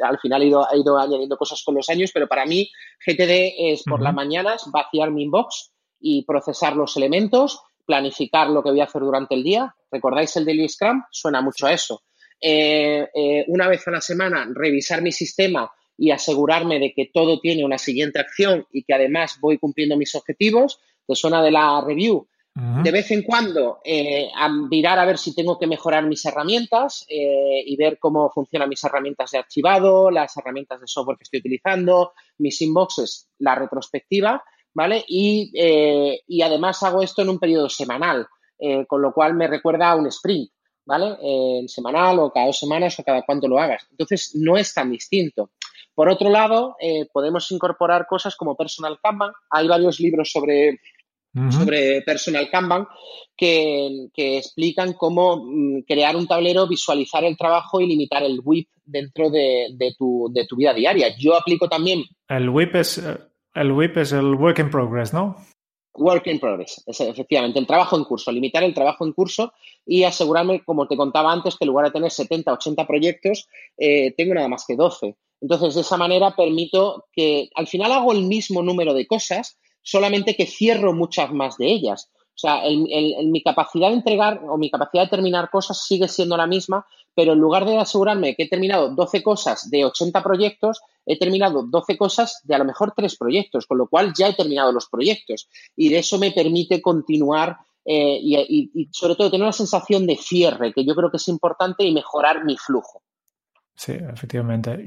al 0.00 0.18
final 0.18 0.42
he 0.42 0.46
ido, 0.46 0.66
he 0.72 0.78
ido, 0.78 0.98
añadiendo 0.98 1.36
cosas 1.36 1.62
con 1.64 1.74
los 1.74 1.88
años, 1.88 2.10
pero 2.12 2.28
para 2.28 2.44
mí 2.44 2.70
GTD 3.06 3.54
es 3.58 3.82
por 3.84 4.02
las 4.02 4.14
mañanas 4.14 4.64
vaciar 4.72 5.10
mi 5.10 5.24
inbox 5.24 5.72
y 6.00 6.24
procesar 6.24 6.76
los 6.76 6.96
elementos, 6.96 7.60
planificar 7.86 8.50
lo 8.50 8.62
que 8.62 8.70
voy 8.70 8.80
a 8.80 8.84
hacer 8.84 9.02
durante 9.02 9.34
el 9.34 9.42
día. 9.42 9.74
¿Recordáis 9.90 10.36
el 10.36 10.44
Daily 10.44 10.68
Scrum? 10.68 11.02
Suena 11.10 11.40
mucho 11.40 11.66
a 11.66 11.72
eso. 11.72 12.02
Eh, 12.40 13.08
eh, 13.14 13.44
una 13.48 13.68
vez 13.68 13.86
a 13.86 13.92
la 13.92 14.00
semana, 14.00 14.48
revisar 14.52 15.00
mi 15.00 15.12
sistema 15.12 15.70
y 15.96 16.10
asegurarme 16.10 16.80
de 16.80 16.92
que 16.92 17.10
todo 17.12 17.38
tiene 17.38 17.64
una 17.64 17.78
siguiente 17.78 18.18
acción 18.18 18.66
y 18.72 18.82
que 18.82 18.94
además 18.94 19.38
voy 19.40 19.58
cumpliendo 19.58 19.96
mis 19.96 20.14
objetivos. 20.14 20.80
¿Te 21.06 21.14
suena 21.14 21.42
de 21.42 21.50
la 21.50 21.82
review? 21.86 22.26
De 22.54 22.90
vez 22.90 23.10
en 23.10 23.22
cuando, 23.22 23.80
eh, 23.82 24.28
mirar 24.70 24.98
a 24.98 25.06
ver 25.06 25.16
si 25.16 25.34
tengo 25.34 25.58
que 25.58 25.66
mejorar 25.66 26.06
mis 26.06 26.24
herramientas 26.26 27.06
y 27.08 27.74
ver 27.76 27.98
cómo 27.98 28.30
funcionan 28.30 28.68
mis 28.68 28.84
herramientas 28.84 29.30
de 29.30 29.38
archivado, 29.38 30.10
las 30.10 30.36
herramientas 30.36 30.80
de 30.80 30.86
software 30.86 31.16
que 31.16 31.24
estoy 31.24 31.40
utilizando, 31.40 32.12
mis 32.36 32.60
inboxes, 32.60 33.30
la 33.38 33.54
retrospectiva 33.54 34.44
¿vale? 34.74 35.04
Y, 35.06 35.52
eh, 35.54 36.20
y 36.26 36.42
además 36.42 36.82
hago 36.82 37.02
esto 37.02 37.22
en 37.22 37.28
un 37.28 37.38
periodo 37.38 37.68
semanal, 37.68 38.26
eh, 38.58 38.86
con 38.86 39.02
lo 39.02 39.12
cual 39.12 39.34
me 39.34 39.46
recuerda 39.46 39.90
a 39.90 39.96
un 39.96 40.06
sprint, 40.06 40.50
¿vale? 40.84 41.16
en 41.20 41.68
semanal 41.68 42.18
o 42.18 42.30
cada 42.30 42.46
dos 42.46 42.58
semanas 42.58 42.98
o 42.98 43.04
cada 43.04 43.22
cuánto 43.22 43.48
lo 43.48 43.58
hagas. 43.58 43.86
Entonces, 43.90 44.32
no 44.34 44.56
es 44.56 44.72
tan 44.74 44.90
distinto. 44.90 45.50
Por 45.94 46.08
otro 46.08 46.30
lado, 46.30 46.76
eh, 46.80 47.06
podemos 47.12 47.50
incorporar 47.52 48.06
cosas 48.06 48.34
como 48.34 48.56
Personal 48.56 48.98
Kanban. 49.02 49.32
Hay 49.50 49.68
varios 49.68 50.00
libros 50.00 50.32
sobre, 50.32 50.80
sobre 51.50 52.02
Personal 52.02 52.50
Kanban 52.50 52.86
que, 53.36 54.08
que 54.12 54.38
explican 54.38 54.92
cómo 54.92 55.44
mm, 55.44 55.82
crear 55.86 56.14
un 56.16 56.26
tablero, 56.26 56.68
visualizar 56.68 57.24
el 57.24 57.36
trabajo 57.36 57.80
y 57.80 57.86
limitar 57.86 58.22
el 58.22 58.40
WIP 58.44 58.68
dentro 58.84 59.30
de, 59.30 59.68
de, 59.74 59.94
tu, 59.98 60.30
de 60.32 60.46
tu 60.46 60.56
vida 60.56 60.74
diaria. 60.74 61.16
Yo 61.16 61.34
aplico 61.34 61.68
también... 61.68 62.04
El 62.28 62.50
WIP 62.50 62.74
es 62.76 63.02
el 63.54 63.72
WIP 63.72 63.98
es 63.98 64.12
el 64.12 64.34
Work 64.34 64.58
in 64.60 64.70
Progress, 64.70 65.12
¿no? 65.12 65.36
Work 65.94 66.26
in 66.28 66.40
Progress, 66.40 66.82
efectivamente, 66.86 67.58
el 67.58 67.66
trabajo 67.66 67.98
en 67.98 68.04
curso, 68.04 68.32
limitar 68.32 68.64
el 68.64 68.72
trabajo 68.72 69.04
en 69.04 69.12
curso 69.12 69.52
y 69.84 70.04
asegurarme, 70.04 70.64
como 70.64 70.88
te 70.88 70.96
contaba 70.96 71.30
antes, 71.30 71.56
que 71.56 71.64
en 71.64 71.68
lugar 71.68 71.84
de 71.84 71.92
tener 71.92 72.10
70, 72.10 72.50
80 72.50 72.86
proyectos, 72.86 73.46
eh, 73.76 74.14
tengo 74.16 74.32
nada 74.32 74.48
más 74.48 74.64
que 74.66 74.74
12. 74.74 75.16
Entonces, 75.42 75.74
de 75.74 75.82
esa 75.82 75.98
manera 75.98 76.34
permito 76.34 77.08
que 77.12 77.50
al 77.54 77.66
final 77.66 77.92
hago 77.92 78.12
el 78.12 78.24
mismo 78.24 78.62
número 78.62 78.94
de 78.94 79.06
cosas, 79.06 79.58
solamente 79.82 80.36
que 80.36 80.46
cierro 80.46 80.92
muchas 80.92 81.32
más 81.32 81.56
de 81.58 81.66
ellas. 81.66 82.10
O 82.34 82.38
sea, 82.38 82.62
mi 83.24 83.42
capacidad 83.42 83.88
de 83.88 83.94
entregar 83.94 84.40
o 84.48 84.56
mi 84.56 84.70
capacidad 84.70 85.04
de 85.04 85.10
terminar 85.10 85.50
cosas 85.50 85.84
sigue 85.84 86.08
siendo 86.08 86.36
la 86.36 86.46
misma, 86.46 86.86
pero 87.14 87.34
en 87.34 87.38
lugar 87.38 87.66
de 87.66 87.76
asegurarme 87.76 88.34
que 88.34 88.44
he 88.44 88.48
terminado 88.48 88.88
12 88.88 89.22
cosas 89.22 89.70
de 89.70 89.84
80 89.84 90.22
proyectos, 90.22 90.80
he 91.04 91.18
terminado 91.18 91.62
12 91.62 91.98
cosas 91.98 92.40
de 92.44 92.54
a 92.54 92.58
lo 92.58 92.64
mejor 92.64 92.94
3 92.96 93.16
proyectos, 93.16 93.66
con 93.66 93.78
lo 93.78 93.86
cual 93.86 94.12
ya 94.16 94.28
he 94.28 94.34
terminado 94.34 94.72
los 94.72 94.88
proyectos. 94.88 95.48
Y 95.76 95.90
de 95.90 95.98
eso 95.98 96.18
me 96.18 96.32
permite 96.32 96.80
continuar 96.80 97.58
eh, 97.84 98.18
y, 98.22 98.88
sobre 98.92 99.16
todo 99.16 99.30
tener 99.30 99.44
una 99.44 99.52
sensación 99.52 100.06
de 100.06 100.16
cierre, 100.16 100.72
que 100.72 100.84
yo 100.84 100.94
creo 100.94 101.10
que 101.10 101.16
es 101.16 101.28
importante, 101.28 101.84
y 101.84 101.92
mejorar 101.92 102.44
mi 102.44 102.56
flujo. 102.56 103.02
Sí, 103.74 103.92
efectivamente. 103.92 104.86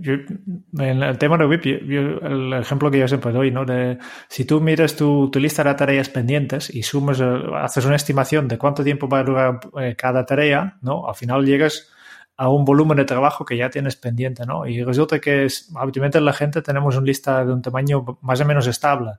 en 0.80 1.04
el 1.04 1.18
tema 1.18 1.38
de 1.38 1.46
WIP, 1.46 1.66
el 1.66 2.54
ejemplo 2.54 2.92
que 2.92 3.00
yo 3.00 3.08
siempre 3.08 3.32
doy, 3.32 3.52
¿no? 3.52 3.66
De, 3.66 3.98
si 4.30 4.46
tú 4.46 4.62
miras 4.62 4.96
tu, 4.96 5.30
lista 5.36 5.64
de 5.64 5.74
tareas 5.74 6.10
pendientes 6.10 6.74
y 6.74 6.84
sumas, 6.84 7.20
eh, 7.20 7.26
haces 7.56 7.86
una 7.86 7.96
estimación 7.96 8.48
de 8.48 8.58
cuánto 8.58 8.84
tiempo 8.84 9.10
va 9.10 9.20
a 9.20 9.24
durar 9.24 9.60
eh, 9.82 9.96
cada 9.98 10.26
tarea, 10.26 10.78
¿no? 10.82 11.08
Al 11.08 11.16
final 11.16 11.46
llegas 11.46 11.92
a 12.38 12.50
un 12.50 12.64
volumen 12.64 12.98
de 12.98 13.06
trabajo 13.06 13.44
que 13.44 13.58
ya 13.58 13.70
tienes 13.70 13.96
pendiente, 13.96 14.46
¿no? 14.46 14.68
Y 14.68 14.84
resulta 14.84 15.20
que 15.20 15.46
es, 15.46 15.72
habitualmente 15.76 16.22
la 16.22 16.34
gente 16.34 16.62
tenemos 16.62 16.96
una 16.96 17.06
lista 17.06 17.44
de 17.44 17.54
un 17.54 17.62
tamaño 17.62 18.20
más 18.22 18.40
o 18.42 18.46
menos 18.46 18.68
estable. 18.68 19.12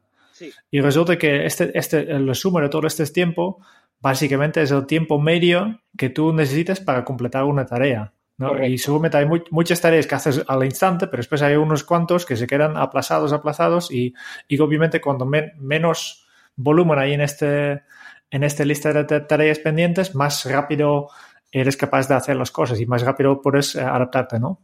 Y 0.71 0.81
resulta 0.81 1.17
que 1.17 1.47
este, 1.47 1.77
este, 1.79 2.11
el 2.11 2.27
resumen 2.29 2.63
de 2.63 2.69
todo 2.69 2.87
este 2.87 3.07
tiempo 3.07 3.63
básicamente 4.01 4.63
es 4.63 4.71
el 4.71 4.87
tiempo 4.87 5.19
medio 5.19 5.81
que 5.97 6.11
tú 6.11 6.33
necesitas 6.33 6.81
para 6.81 7.05
completar 7.05 7.45
una 7.45 7.65
tarea. 7.65 8.13
¿No? 8.39 8.63
Y 8.65 8.79
seguramente 8.79 9.17
hay 9.19 9.27
muchas 9.51 9.81
tareas 9.81 10.07
que 10.07 10.15
haces 10.15 10.45
al 10.47 10.65
instante, 10.65 11.07
pero 11.07 11.19
después 11.21 11.43
hay 11.43 11.57
unos 11.57 11.85
cuantos 11.85 12.27
que 12.27 12.37
se 12.37 12.47
quedan 12.47 12.77
aplazados, 12.77 13.33
aplazados 13.33 13.91
y, 13.91 14.15
y 14.49 14.59
obviamente 14.59 15.01
cuando 15.01 15.27
menos 15.27 16.27
volumen 16.57 16.99
hay 16.99 17.15
en 17.15 17.21
este, 17.21 17.83
en 18.31 18.45
esta 18.45 18.65
lista 18.65 18.93
de 18.93 19.21
tareas 19.21 19.59
pendientes, 19.59 20.15
más 20.15 20.45
rápido 20.45 21.09
eres 21.51 21.77
capaz 21.77 22.09
de 22.09 22.15
hacer 22.15 22.37
las 22.37 22.51
cosas 22.51 22.81
y 22.81 22.87
más 22.87 23.03
rápido 23.03 23.41
puedes 23.41 23.75
eh, 23.75 23.81
adaptarte, 23.81 24.39
¿no? 24.39 24.61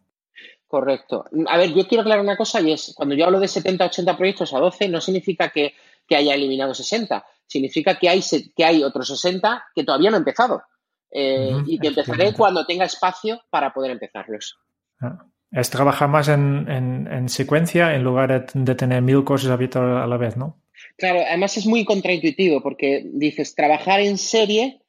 Correcto. 0.67 1.25
A 1.49 1.59
ver, 1.59 1.75
yo 1.75 1.87
quiero 1.87 2.01
aclarar 2.01 2.25
una 2.25 2.37
cosa 2.37 2.61
y 2.61 2.73
es, 2.73 2.95
cuando 2.97 3.15
yo 3.15 3.27
hablo 3.27 3.39
de 3.39 3.49
70, 3.49 3.87
80 3.87 4.17
proyectos 4.17 4.55
a 4.55 4.59
12, 4.59 4.89
no 4.89 5.01
significa 5.01 5.51
que, 5.51 5.75
haya 6.11 6.35
eliminado 6.35 6.75
60, 6.75 7.25
significa 7.47 7.99
que 7.99 8.07
hay, 8.07 8.21
que 8.55 8.65
hay 8.65 8.83
otros 8.83 9.09
60 9.09 9.65
que 9.75 9.85
todavía 9.85 10.11
no 10.11 10.17
he 10.17 10.19
empezado 10.19 10.63
eh, 11.13 11.53
y 11.67 11.79
que 11.79 11.89
empezaré 11.89 12.33
cuando 12.33 12.65
tenga 12.65 12.87
espacio 12.87 13.43
para 13.51 13.73
poder 13.73 13.91
empezarlos. 13.91 14.59
Ah, 15.01 15.27
es 15.51 15.69
trabajar 15.69 16.09
más 16.09 16.29
en, 16.29 17.29
secuencia 17.29 17.95
en 17.95 18.03
lugar 18.03 18.51
de, 18.53 18.75
tener 18.75 19.03
mil 19.03 19.23
cosas 19.23 19.51
abiertas 19.51 19.83
a 19.83 20.07
la 20.07 20.17
vez, 20.17 20.37
¿no? 20.37 20.63
Claro, 20.97 21.21
además 21.21 21.57
es 21.59 21.67
muy 21.67 21.85
contraintuitivo 21.85 22.63
porque 22.63 23.03
dices, 23.05 23.55
trabajar 23.55 24.01
en 24.01 24.17
serie 24.17 24.81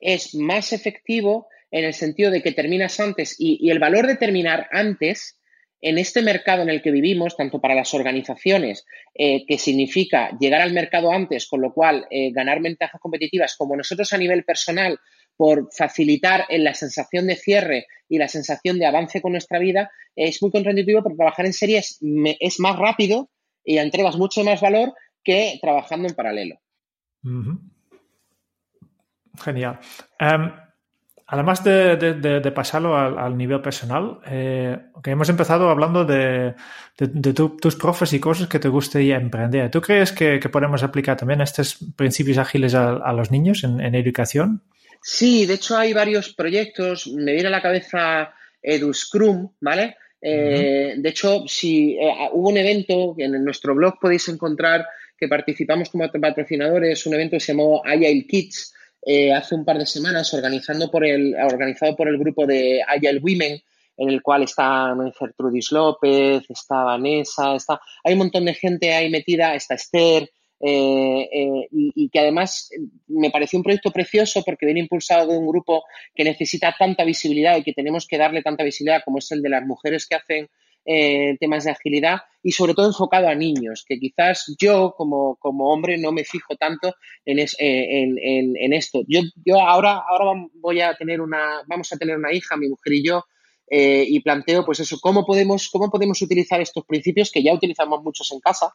es 0.00 0.34
más 0.34 0.72
efectivo 0.72 1.48
en 1.70 1.84
el 1.84 1.94
sentido 1.94 2.30
de 2.30 2.42
que 2.42 2.52
terminas 2.52 3.00
antes 3.00 3.34
y, 3.38 3.68
el 3.70 3.78
valor 3.78 4.06
de 4.06 4.16
terminar 4.16 4.68
antes 4.70 5.40
en 5.80 5.98
este 5.98 6.22
mercado 6.22 6.62
en 6.62 6.70
el 6.70 6.80
que 6.80 6.92
vivimos, 6.92 7.36
tanto 7.36 7.60
para 7.60 7.74
las 7.74 7.92
organizaciones, 7.92 8.86
eh, 9.14 9.44
que 9.46 9.58
significa 9.58 10.30
llegar 10.38 10.60
al 10.60 10.72
mercado 10.72 11.10
antes, 11.10 11.48
con 11.48 11.60
lo 11.60 11.74
cual 11.74 12.06
eh, 12.08 12.30
ganar 12.30 12.62
ventajas 12.62 13.00
competitivas, 13.00 13.56
como 13.56 13.76
nosotros 13.76 14.12
a 14.12 14.18
nivel 14.18 14.44
personal, 14.44 15.00
por 15.42 15.70
facilitar 15.76 16.44
en 16.50 16.62
la 16.62 16.72
sensación 16.72 17.26
de 17.26 17.34
cierre 17.34 17.88
y 18.08 18.18
la 18.18 18.28
sensación 18.28 18.78
de 18.78 18.86
avance 18.86 19.20
con 19.20 19.32
nuestra 19.32 19.58
vida, 19.58 19.90
es 20.14 20.40
muy 20.40 20.52
contraintuitivo 20.52 21.02
porque 21.02 21.16
trabajar 21.16 21.46
en 21.46 21.52
serie 21.52 21.78
es, 21.80 22.60
más 22.60 22.78
rápido 22.78 23.28
y 23.64 23.78
entregas 23.78 24.16
mucho 24.16 24.44
más 24.44 24.60
valor 24.60 24.94
que 25.24 25.58
trabajando 25.60 26.06
en 26.06 26.14
paralelo. 26.14 26.60
Genial. 29.42 29.80
Em, 30.16 30.52
además 31.26 31.64
de, 31.64 32.52
pasarlo 32.54 32.96
al, 32.96 33.36
nivel 33.36 33.60
personal, 33.62 34.20
eh, 34.26 34.78
hemos 35.06 35.28
empezado 35.28 35.70
hablando 35.70 36.04
de, 36.04 36.54
tus 37.60 37.74
profes 37.74 38.12
y 38.12 38.20
cosas 38.20 38.46
que 38.46 38.60
te 38.60 38.68
gustaría 38.68 39.16
emprender. 39.16 39.72
¿Tú 39.72 39.80
crees 39.80 40.12
que, 40.12 40.38
podemos 40.52 40.84
aplicar 40.84 41.16
también 41.16 41.40
estos 41.40 41.78
principios 41.96 42.38
ágiles 42.38 42.76
a, 42.76 43.12
los 43.12 43.32
niños 43.32 43.64
en, 43.64 43.80
educación? 43.96 44.62
Sí, 45.02 45.46
de 45.46 45.54
hecho 45.54 45.76
hay 45.76 45.92
varios 45.92 46.32
proyectos. 46.32 47.08
Me 47.08 47.32
viene 47.32 47.48
a 47.48 47.52
la 47.52 47.62
cabeza 47.62 48.32
EduScrum, 48.62 49.50
¿vale? 49.60 49.96
Eh, 50.20 50.94
de 50.96 51.08
hecho, 51.08 51.44
si 51.48 51.94
eh, 51.94 52.28
hubo 52.32 52.50
un 52.50 52.56
evento 52.56 53.14
que 53.16 53.24
en 53.24 53.44
nuestro 53.44 53.74
blog 53.74 53.98
podéis 54.00 54.28
encontrar 54.28 54.86
que 55.18 55.26
participamos 55.26 55.90
como 55.90 56.08
patrocinadores, 56.08 57.04
un 57.06 57.14
evento 57.14 57.36
que 57.36 57.40
se 57.40 57.52
llamó 57.52 57.82
Agile 57.84 58.26
Kids, 58.26 58.72
eh, 59.04 59.32
hace 59.32 59.56
un 59.56 59.64
par 59.64 59.78
de 59.78 59.86
semanas 59.86 60.32
organizando 60.32 60.88
por 60.88 61.04
el, 61.04 61.34
organizado 61.34 61.96
por 61.96 62.08
el 62.08 62.18
grupo 62.18 62.46
de 62.46 62.80
Agile 62.86 63.18
Women, 63.20 63.60
en 63.96 64.08
el 64.08 64.22
cual 64.22 64.44
está 64.44 64.94
Gertrudis 65.18 65.72
López, 65.72 66.44
está 66.48 66.84
Vanessa, 66.84 67.56
está, 67.56 67.80
hay 68.04 68.12
un 68.12 68.20
montón 68.20 68.44
de 68.44 68.54
gente 68.54 68.94
ahí 68.94 69.10
metida, 69.10 69.54
está 69.54 69.74
Esther, 69.74 70.30
eh, 70.64 71.28
eh, 71.32 71.68
y, 71.72 72.08
que 72.08 72.20
además 72.20 72.70
me 73.08 73.30
pareció 73.30 73.58
un 73.58 73.64
proyecto 73.64 73.90
precioso 73.90 74.42
porque 74.44 74.64
viene 74.64 74.80
impulsado 74.80 75.26
de 75.26 75.36
un 75.36 75.48
grupo 75.48 75.82
que 76.14 76.22
necesita 76.22 76.74
tanta 76.78 77.04
visibilidad 77.04 77.56
y 77.56 77.64
que 77.64 77.72
tenemos 77.72 78.06
que 78.06 78.16
darle 78.16 78.42
tanta 78.42 78.62
visibilidad 78.62 79.02
como 79.04 79.18
es 79.18 79.30
el 79.32 79.42
de 79.42 79.48
las 79.48 79.66
mujeres 79.66 80.06
que 80.06 80.14
hacen 80.14 80.48
eh, 80.84 81.36
temas 81.38 81.64
de 81.64 81.70
agilidad 81.72 82.22
y 82.42 82.52
sobre 82.52 82.74
todo 82.74 82.86
enfocado 82.86 83.28
a 83.28 83.34
niños, 83.34 83.84
que 83.86 83.98
quizás 83.98 84.54
yo 84.58 84.94
como, 84.96 85.38
hombre 85.42 85.98
no 85.98 86.12
me 86.12 86.24
fijo 86.24 86.56
tanto 86.56 86.94
en, 87.24 87.38
eh, 87.38 87.46
en, 87.58 88.72
esto. 88.72 89.02
Yo, 89.06 89.20
yo 89.44 89.60
ahora, 89.60 90.02
ahora 90.08 90.48
voy 90.54 90.80
a 90.80 90.94
tener 90.94 91.20
una, 91.20 91.62
vamos 91.66 91.92
a 91.92 91.96
tener 91.96 92.16
una 92.16 92.32
hija, 92.32 92.56
mi 92.56 92.68
mujer 92.68 92.92
y 92.92 93.04
yo, 93.04 93.24
eh, 93.68 94.04
y 94.06 94.20
planteo 94.20 94.64
pues 94.64 94.80
eso, 94.80 94.98
cómo 95.00 95.24
podemos, 95.24 95.70
cómo 95.70 95.90
podemos 95.90 96.20
utilizar 96.20 96.60
estos 96.60 96.84
principios 96.84 97.30
que 97.30 97.42
ya 97.42 97.54
utilizamos 97.54 98.02
muchos 98.02 98.30
en 98.32 98.40
casa, 98.40 98.74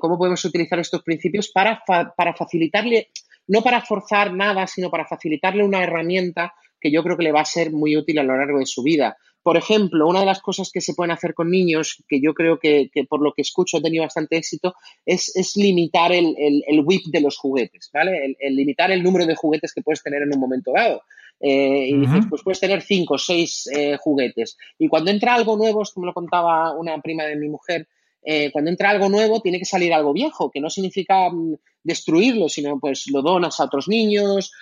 cómo 0.00 0.18
podemos 0.18 0.44
utilizar 0.44 0.78
estos 0.78 1.02
principios 1.02 1.50
para, 1.50 1.82
para 1.86 2.34
facilitarle, 2.34 3.08
no 3.46 3.62
para 3.62 3.80
forzar 3.82 4.32
nada, 4.32 4.66
sino 4.66 4.90
para 4.90 5.06
facilitarle 5.06 5.64
una 5.64 5.82
herramienta 5.82 6.54
que 6.80 6.90
yo 6.90 7.02
creo 7.02 7.16
que 7.16 7.24
le 7.24 7.32
va 7.32 7.40
a 7.40 7.46
ser 7.46 7.70
muy 7.70 7.96
útil 7.96 8.18
a 8.18 8.24
lo 8.24 8.36
largo 8.36 8.58
de 8.58 8.66
su 8.66 8.82
vida. 8.82 9.16
Por 9.42 9.56
ejemplo, 9.56 10.06
una 10.06 10.20
de 10.20 10.26
las 10.26 10.40
cosas 10.40 10.70
que 10.72 10.80
se 10.80 10.94
pueden 10.94 11.10
hacer 11.10 11.34
con 11.34 11.50
niños, 11.50 12.02
que 12.08 12.20
yo 12.20 12.32
creo 12.32 12.58
que, 12.58 12.90
por 13.08 13.20
lo 13.20 13.32
que 13.32 13.42
escucho 13.42 13.76
ha 13.76 13.82
tenido 13.82 14.04
bastante 14.04 14.36
éxito, 14.36 14.74
es, 15.04 15.32
limitar 15.56 16.12
el, 16.12 16.34
el, 16.38 16.80
whip 16.84 17.06
de 17.06 17.20
los 17.20 17.36
juguetes, 17.36 17.90
¿vale? 17.92 18.36
El, 18.38 18.54
limitar 18.54 18.92
el 18.92 19.02
número 19.02 19.26
de 19.26 19.34
juguetes 19.34 19.72
que 19.72 19.82
puedes 19.82 20.02
tener 20.02 20.22
en 20.22 20.32
un 20.32 20.40
momento 20.40 20.72
dado. 20.72 21.02
Eh, 21.40 21.88
y 21.88 21.96
dices, 21.96 22.26
pues 22.30 22.42
puedes 22.44 22.60
tener 22.60 22.82
cinco 22.82 23.14
o 23.14 23.18
seis 23.18 23.68
eh, 23.74 23.96
juguetes. 23.98 24.56
Y 24.78 24.86
cuando 24.86 25.10
entra 25.10 25.34
algo 25.34 25.56
nuevo, 25.56 25.82
como 25.92 26.06
lo 26.06 26.14
contaba 26.14 26.76
una 26.76 27.00
prima 27.00 27.24
de 27.24 27.34
mi 27.34 27.48
mujer, 27.48 27.88
eh, 28.24 28.50
cuando 28.52 28.70
entra 28.70 28.90
algo 28.90 29.08
nuevo 29.08 29.40
tiene 29.40 29.58
que 29.58 29.64
salir 29.64 29.92
algo 29.92 30.12
viejo, 30.12 30.50
que 30.50 30.60
no 30.60 30.70
significa 30.70 31.28
mm, 31.28 31.56
destruirlo, 31.82 32.48
sino 32.48 32.78
pues 32.78 33.10
lo 33.10 33.22
donas 33.22 33.58
a 33.58 33.64
otros 33.64 33.88
niños 33.88 34.52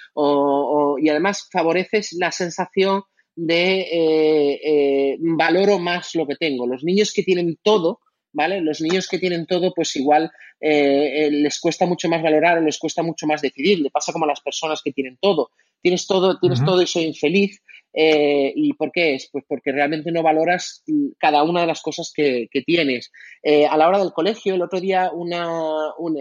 y 0.99 1.09
además 1.09 1.49
favoreces 1.53 2.15
la 2.19 2.33
sensación 2.33 3.03
de 3.37 3.81
eh, 3.81 4.61
eh, 4.65 5.17
valoro 5.21 5.79
más 5.79 6.15
lo 6.15 6.27
que 6.27 6.37
tengo. 6.37 6.67
Los 6.67 6.83
niños 6.83 7.13
que 7.13 7.23
tienen 7.23 7.59
todo, 7.63 8.01
¿vale? 8.33 8.61
Los 8.63 8.81
niños 8.81 9.09
que 9.09 9.19
tienen 9.19 9.47
todo, 9.47 9.73
pues 9.75 9.95
igual 9.97 10.31
les 10.63 11.59
cuesta 11.59 11.87
mucho 11.87 12.09
más 12.11 12.23
valorar 12.23 12.59
o 12.59 12.61
les 12.61 12.79
cuesta 12.79 13.03
mucho 13.03 13.27
más 13.27 13.41
decidir. 13.41 13.81
Le 13.81 13.91
pasa 13.91 14.13
como 14.13 14.25
a 14.25 14.29
las 14.29 14.41
personas 14.41 14.83
que 14.83 14.93
tienen 14.93 15.19
todo. 15.21 15.51
Tienes 15.83 16.07
todo, 16.07 16.39
tienes 16.39 16.63
todo 16.65 16.83
y 16.83 16.87
soy 16.87 17.05
infeliz. 17.05 17.63
Eh, 17.93 18.53
¿Y 18.55 18.73
por 18.75 18.93
qué 18.93 19.15
es? 19.15 19.29
Pues 19.33 19.45
porque 19.49 19.73
realmente 19.73 20.13
no 20.13 20.23
valoras 20.23 20.85
cada 21.19 21.43
una 21.43 21.63
de 21.63 21.67
las 21.67 21.83
cosas 21.83 22.13
que, 22.15 22.49
tienes. 22.65 23.11
Eh, 23.43 23.67
a 23.67 23.77
la 23.77 23.89
hora 23.89 23.99
del 23.99 24.13
colegio, 24.13 24.55
el 24.55 24.63
otro 24.63 24.81
día 24.81 25.11
una, 25.13 25.49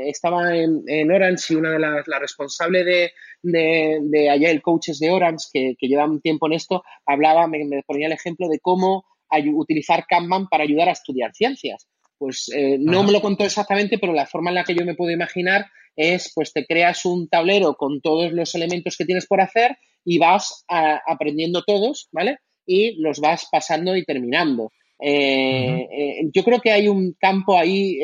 estaba 0.05 0.55
en, 0.55 1.11
Orange 1.11 1.53
y 1.53 1.57
una 1.57 1.71
de 1.71 1.79
las 1.79 2.07
la 2.07 2.19
responsable 2.19 2.83
de, 2.83 3.11
de, 3.43 3.99
de 4.01 4.29
Agile 4.29 4.61
Coaches 4.61 4.99
de 4.99 5.11
Orange, 5.11 5.47
que, 5.51 5.75
que 5.77 5.87
llevan 5.87 6.21
tiempo 6.21 6.47
en 6.47 6.53
esto, 6.53 6.83
hablaba, 7.05 7.47
me, 7.47 7.83
ponía 7.85 8.07
el 8.07 8.13
ejemplo 8.13 8.47
de 8.47 8.59
cómo 8.59 9.05
utilizar 9.53 10.05
Kanban 10.07 10.47
para 10.47 10.63
ayudar 10.63 10.89
a 10.89 10.93
estudiar 10.93 11.33
ciencias. 11.33 11.87
Pues 12.17 12.51
eh, 12.53 12.77
no 12.79 13.03
me 13.03 13.11
lo 13.11 13.21
contó 13.21 13.45
exactamente, 13.45 13.97
pero 13.97 14.11
la 14.11 14.25
forma 14.25 14.49
en 14.49 14.55
la 14.55 14.63
que 14.63 14.75
yo 14.75 14.83
me 14.85 14.95
puedo 14.95 15.11
imaginar 15.11 15.67
es, 15.99 16.31
pues 16.33 16.53
te 16.53 16.65
creas 16.65 17.05
un 17.05 17.27
tablero 17.27 17.75
con 17.75 17.99
todos 18.01 18.31
los 18.31 18.55
elementos 18.55 18.95
que 18.95 19.05
tienes 19.05 19.27
por 19.27 19.41
hacer 19.41 19.77
y 20.05 20.17
vas 20.17 20.63
aprendiendo 20.67 21.63
todos, 21.63 22.07
¿vale? 22.11 22.37
Y 22.65 23.01
los 23.01 23.19
vas 23.19 23.47
pasando 23.51 23.95
y 23.97 24.05
terminando. 24.05 24.71
Eh, 25.01 25.87
eh, 25.91 26.21
yo 26.33 26.43
creo 26.43 26.61
que 26.61 26.71
hay 26.71 26.87
un 26.87 27.15
campo 27.19 27.57
ahí 27.57 27.99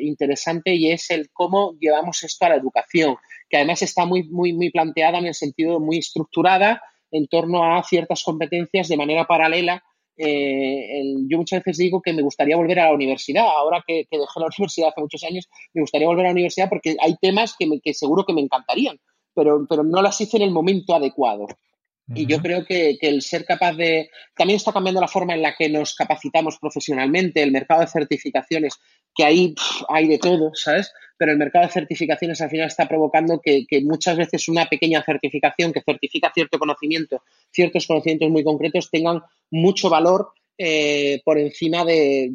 interesante 0.00 0.74
y 0.74 0.90
es 0.90 1.10
el 1.10 1.30
cómo 1.32 1.76
llevamos 1.80 2.22
esto 2.24 2.44
a 2.44 2.50
la 2.50 2.56
educación, 2.56 3.16
que 3.48 3.56
además 3.56 3.82
está 3.82 4.04
muy, 4.04 4.24
muy, 4.24 4.52
muy 4.52 4.70
planteada 4.70 5.18
en 5.18 5.26
el 5.26 5.34
sentido 5.34 5.78
muy 5.78 5.98
estructurada 5.98 6.82
en 7.10 7.28
torno 7.28 7.64
a 7.64 7.82
ciertas 7.84 8.22
competencias 8.24 8.88
de 8.88 8.96
manera 8.96 9.26
paralela 9.26 9.82
eh, 10.18 11.02
yo 11.28 11.38
muchas 11.38 11.62
veces 11.62 11.78
digo 11.78 12.02
que 12.02 12.12
me 12.12 12.22
gustaría 12.22 12.56
volver 12.56 12.80
a 12.80 12.86
la 12.86 12.94
universidad. 12.94 13.44
Ahora 13.44 13.82
que, 13.86 14.06
dejé 14.10 14.40
la 14.40 14.46
universidad 14.58 14.88
hace 14.90 15.00
muchos 15.00 15.24
años, 15.24 15.48
me 15.72 15.82
gustaría 15.82 16.08
volver 16.08 16.26
a 16.26 16.28
la 16.28 16.32
universidad 16.32 16.68
porque 16.68 16.96
hay 17.00 17.16
temas 17.20 17.54
que, 17.58 17.94
seguro 17.94 18.24
que 18.26 18.32
me 18.32 18.40
encantarían, 18.40 18.98
pero, 19.34 19.66
pero 19.68 19.84
no 19.84 20.02
las 20.02 20.20
hice 20.20 20.36
en 20.36 20.42
el 20.42 20.50
momento 20.50 20.94
adecuado. 20.94 21.46
Y 22.14 22.26
yo 22.26 22.40
creo 22.40 22.64
que, 22.64 22.96
el 23.00 23.20
ser 23.22 23.44
capaz 23.44 23.74
de... 23.74 24.10
También 24.34 24.56
está 24.56 24.72
cambiando 24.72 25.00
la 25.00 25.08
forma 25.08 25.34
en 25.34 25.42
la 25.42 25.54
que 25.54 25.68
nos 25.68 25.94
capacitamos 25.94 26.58
profesionalmente, 26.58 27.42
el 27.42 27.52
mercado 27.52 27.82
de 27.82 27.86
certificaciones, 27.86 28.74
que 29.14 29.24
ahí 29.24 29.54
hay 29.88 30.08
de 30.08 30.18
todo, 30.18 30.52
¿sabes? 30.54 30.92
Pero 31.18 31.32
el 31.32 31.38
mercado 31.38 31.66
de 31.66 31.72
certificaciones 31.72 32.40
al 32.40 32.48
final 32.48 32.68
está 32.68 32.88
provocando 32.88 33.40
que, 33.42 33.66
muchas 33.82 34.16
veces 34.16 34.48
una 34.48 34.66
pequeña 34.66 35.02
certificación 35.02 35.72
que 35.72 35.82
certifica 35.82 36.32
cierto 36.34 36.58
conocimiento, 36.58 37.22
ciertos 37.50 37.86
conocimientos 37.86 38.30
muy 38.30 38.42
concretos, 38.42 38.90
tengan 38.90 39.20
mucho 39.50 39.90
valor 39.90 40.32
eh, 40.56 41.20
por 41.24 41.38
encima 41.38 41.84
de, 41.84 42.30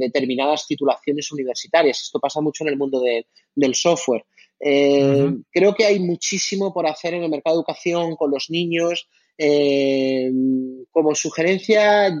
determinadas 0.00 0.66
titulaciones 0.66 1.30
universitarias. 1.30 2.02
Esto 2.02 2.18
pasa 2.18 2.40
mucho 2.40 2.64
en 2.64 2.70
el 2.70 2.76
mundo 2.76 3.00
del 3.54 3.74
software. 3.74 4.24
Eh, 4.64 5.34
creo 5.50 5.74
que 5.74 5.84
hay 5.84 5.98
muchísimo 5.98 6.72
por 6.72 6.86
hacer 6.86 7.14
en 7.14 7.24
el 7.24 7.30
mercado 7.30 7.56
de 7.56 7.60
educación 7.60 8.16
con 8.16 8.30
los 8.30 8.48
niños. 8.48 9.08
como 10.92 11.14
sugerencia, 11.14 12.14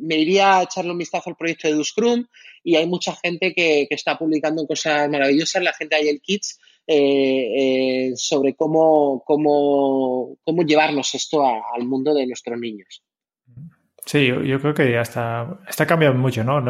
me 0.00 0.16
iría 0.16 0.58
a 0.58 0.62
echarle 0.62 0.92
un 0.92 0.98
vistazo 0.98 1.30
al 1.30 1.36
proyecto 1.36 1.68
de 1.68 1.74
DoScrum 1.74 2.26
y 2.62 2.76
hay 2.76 2.86
mucha 2.86 3.14
gente 3.16 3.52
que, 3.54 3.86
está 3.90 4.18
publicando 4.18 4.66
cosas 4.66 5.08
maravillosas, 5.08 5.62
la 5.62 5.72
gente 5.72 5.96
de 5.96 6.10
el 6.10 6.20
Kids, 6.20 6.58
eh, 6.86 8.08
eh, 8.10 8.12
sobre 8.16 8.54
cómo, 8.54 9.22
cómo, 9.26 10.36
cómo, 10.42 10.62
llevarnos 10.62 11.14
esto 11.14 11.44
al 11.44 11.84
mundo 11.84 12.14
de 12.14 12.26
nuestros 12.26 12.58
niños. 12.58 13.02
Sí, 14.08 14.26
yo, 14.26 14.58
creo 14.58 14.72
que 14.72 14.90
ya 14.90 15.02
está, 15.02 15.86
cambiando 15.86 16.18
mucho, 16.18 16.42
¿no? 16.42 16.62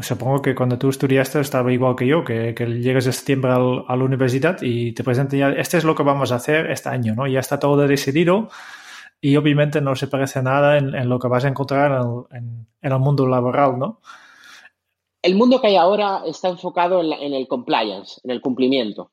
Supongo 0.00 0.40
que 0.40 0.54
cuando 0.54 0.78
tú 0.78 0.88
estudiaste 0.88 1.38
estaba 1.38 1.70
igual 1.70 1.96
que 1.96 2.06
yo, 2.06 2.24
que, 2.24 2.54
que 2.54 2.64
llegas 2.64 3.04
de 3.04 3.12
septiembre 3.12 3.52
a 3.52 3.94
la 3.94 4.04
universidad 4.04 4.56
y 4.62 4.92
te 4.92 5.04
presentan 5.04 5.38
ya, 5.38 5.50
este 5.50 5.76
es 5.76 5.84
lo 5.84 5.94
que 5.94 6.02
vamos 6.02 6.32
a 6.32 6.36
hacer 6.36 6.70
este 6.70 6.88
año, 6.88 7.14
¿no? 7.14 7.26
Ya 7.26 7.40
está 7.40 7.58
todo 7.58 7.86
decidido 7.86 8.48
y 9.20 9.36
obviamente 9.36 9.82
no 9.82 9.94
se 9.96 10.08
parece 10.08 10.42
nada 10.42 10.78
en, 10.78 11.10
lo 11.10 11.18
que 11.18 11.28
vas 11.28 11.44
a 11.44 11.48
encontrar 11.48 12.00
en, 12.30 12.66
el 12.80 12.98
mundo 12.98 13.26
laboral, 13.26 13.78
¿no? 13.78 14.00
El 15.20 15.34
mundo 15.34 15.60
que 15.60 15.66
hay 15.66 15.76
ahora 15.76 16.22
está 16.24 16.48
enfocado 16.48 17.02
en, 17.02 17.34
el 17.34 17.46
compliance, 17.46 18.18
en 18.24 18.30
el 18.30 18.40
cumplimiento. 18.40 19.10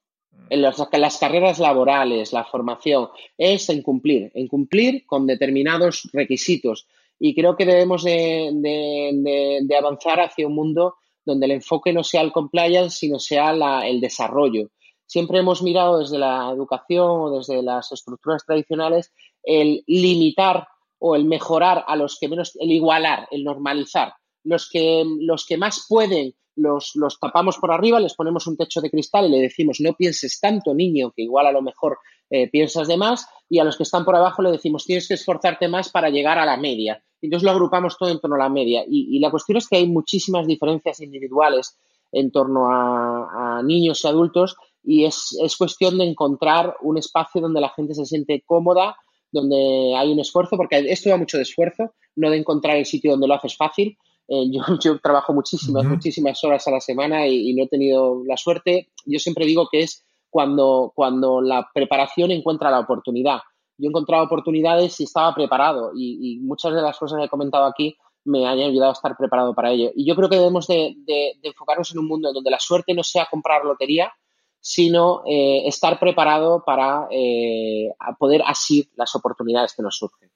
En 0.50 0.62
las 0.62 1.18
carreras 1.18 1.60
laborales, 1.60 2.32
la 2.32 2.46
formación, 2.46 3.10
es 3.38 3.70
en 3.70 3.82
cumplir, 3.82 4.32
en 4.36 4.48
cumplir 4.48 5.06
con 5.06 5.26
determinados 5.26 6.10
requisitos. 6.14 6.88
Y 7.20 7.34
creo 7.34 7.56
que 7.56 7.66
debemos 7.66 8.04
de, 8.04 9.68
avanzar 9.78 10.20
hacia 10.22 10.48
un 10.48 10.56
mundo 10.56 10.96
donde 11.26 11.48
el 11.48 11.54
enfoque 11.54 11.91
no 11.93 12.04
sea 12.04 12.22
el 12.22 12.32
compliance, 12.32 12.98
sino 12.98 13.20
sea 13.20 13.52
el 13.86 14.00
desarrollo. 14.00 14.70
Siempre 15.08 15.39
hemos 15.39 15.64
mirado 15.64 16.00
desde 16.00 16.20
la 16.20 16.52
educación 16.54 17.08
o 17.10 17.38
desde 17.38 17.62
las 17.64 17.91
estructuras 17.91 18.46
tradicionales 18.46 19.12
el 19.43 19.84
limitar 19.88 20.68
o 21.00 21.16
el 21.16 21.26
mejorar 21.26 21.84
a 21.88 21.96
los 21.96 22.18
que 22.20 22.28
menos, 22.28 22.56
el 22.60 22.72
igualar, 22.72 23.28
el 23.32 23.43
normalizar. 23.43 24.14
Los 24.43 24.70
que, 24.70 25.04
los 25.20 25.46
que 25.46 25.58
más 25.58 25.86
pueden 25.89 26.36
los, 26.56 26.91
los, 26.95 27.20
tapamos 27.20 27.58
por 27.58 27.72
arriba, 27.72 27.99
les 27.99 28.16
ponemos 28.16 28.47
un 28.47 28.58
techo 28.58 28.82
de 28.82 28.89
cristal 28.89 29.26
y 29.26 29.30
le 29.30 29.39
decimos 29.39 29.80
no 29.80 29.93
pienses 29.93 30.39
tanto, 30.39 30.74
niño, 30.74 31.12
que 31.16 31.24
igual 31.24 31.47
a 31.47 31.51
lo 31.51 31.62
mejor 31.62 31.97
eh, 32.30 32.49
piensas 32.49 32.88
de 32.88 32.97
más, 32.97 33.28
y 33.49 33.60
a 33.60 33.64
los 33.64 33.78
que 33.78 33.84
están 33.84 34.06
por 34.06 34.16
abajo 34.16 34.41
le 34.41 34.51
decimos 34.51 34.86
tienes 34.86 35.08
que 35.08 35.14
esforzarte 35.16 35.68
más 35.68 35.89
para 35.89 36.10
llegar 36.10 36.38
a 36.38 36.45
la 36.45 36.58
media. 36.58 37.03
Entonces 37.22 37.43
lo 37.45 37.51
agrupamos 37.51 37.97
todo 37.97 38.10
en 38.10 38.20
torno 38.20 38.36
a 38.36 38.39
la 38.39 38.49
media. 38.49 38.84
Y, 38.88 39.20
la 39.20 39.32
cuestión 39.32 39.58
es 39.58 39.68
que 39.68 39.78
hay 39.78 39.88
muchísimas 39.88 40.45
diferencias 40.45 40.99
individuales 41.01 41.78
en 42.12 42.32
torno 42.32 42.68
a, 42.70 43.62
niños 43.64 44.03
y 44.03 44.08
adultos 44.08 44.56
y 44.84 45.06
es, 45.06 45.36
es 45.41 45.58
cuestión 45.58 45.97
de 45.97 46.06
encontrar 46.06 46.76
un 46.82 46.97
espacio 46.97 47.41
donde 47.41 47.62
la 47.62 47.70
gente 47.70 47.95
se 47.95 48.06
siente 48.06 48.43
cómoda 48.45 48.95
donde 49.36 49.93
hay 49.95 50.12
un 50.12 50.20
esfuerzo, 50.20 50.58
porque 50.58 50.78
esto 50.88 51.10
va 51.10 51.18
mucho 51.18 51.38
de 51.38 51.43
esfuerzo, 51.43 51.93
no 52.16 52.30
de 52.30 52.38
encontrar 52.38 52.78
el 52.78 52.86
sitio 52.86 53.12
donde 53.12 53.28
lo 53.28 53.36
haces 53.36 53.56
fácil. 53.56 53.97
Eh, 54.28 54.45
yo, 54.84 54.99
trabajo 54.99 55.34
muchísimas, 55.34 55.86
muchísimas 55.86 56.43
horas 56.43 56.67
a 56.67 56.71
la 56.71 56.82
semana 56.82 57.28
y, 57.28 57.53
no 57.53 57.63
he 57.63 57.67
tenido 57.67 58.23
la 58.26 58.38
suerte. 58.38 58.89
Yo 59.05 59.19
siempre 59.19 59.45
digo 59.45 59.67
que 59.71 59.82
es 59.82 60.05
cuando, 60.30 60.91
cuando 60.95 61.41
la 61.41 61.69
preparación 61.73 62.32
encuentra 62.32 62.71
la 62.71 62.80
oportunidad. 62.80 63.39
Yo 63.78 63.88
he 63.88 63.89
encontrado 63.89 64.23
oportunidades 64.23 64.99
y 64.99 65.03
estaba 65.03 65.34
preparado 65.34 65.91
y, 65.95 66.39
muchas 66.41 66.73
de 66.73 66.82
las 66.82 66.97
cosas 66.97 67.19
que 67.19 67.26
he 67.26 67.30
comentado 67.30 67.65
aquí 67.65 67.95
me 68.23 68.47
han 68.47 68.57
ayudado 68.57 68.91
a 68.91 68.93
estar 68.93 69.15
preparado 69.17 69.53
para 69.53 69.71
ello. 69.71 69.91
Y 69.95 70.07
yo 70.07 70.15
creo 70.15 70.30
que 70.30 70.38
debemos 70.38 70.65
de 70.67 70.95
enfocarnos 71.43 71.91
en 71.91 71.99
un 71.99 72.07
mundo 72.07 72.34
donde 72.34 72.49
la 72.49 72.59
suerte 72.59 72.93
no 72.93 73.03
sea 73.03 73.28
comprar 73.30 73.63
lotería, 73.63 74.11
sino 74.67 75.21
eh, 75.28 75.67
estar 75.67 75.99
preparado 75.99 76.63
para 76.65 77.07
eh, 77.11 77.93
poder 78.17 78.41
asir 78.47 78.89
las 78.95 79.13
oportunidades 79.15 79.76
que 79.76 79.84
nos 79.84 79.95
surgen. 79.95 80.32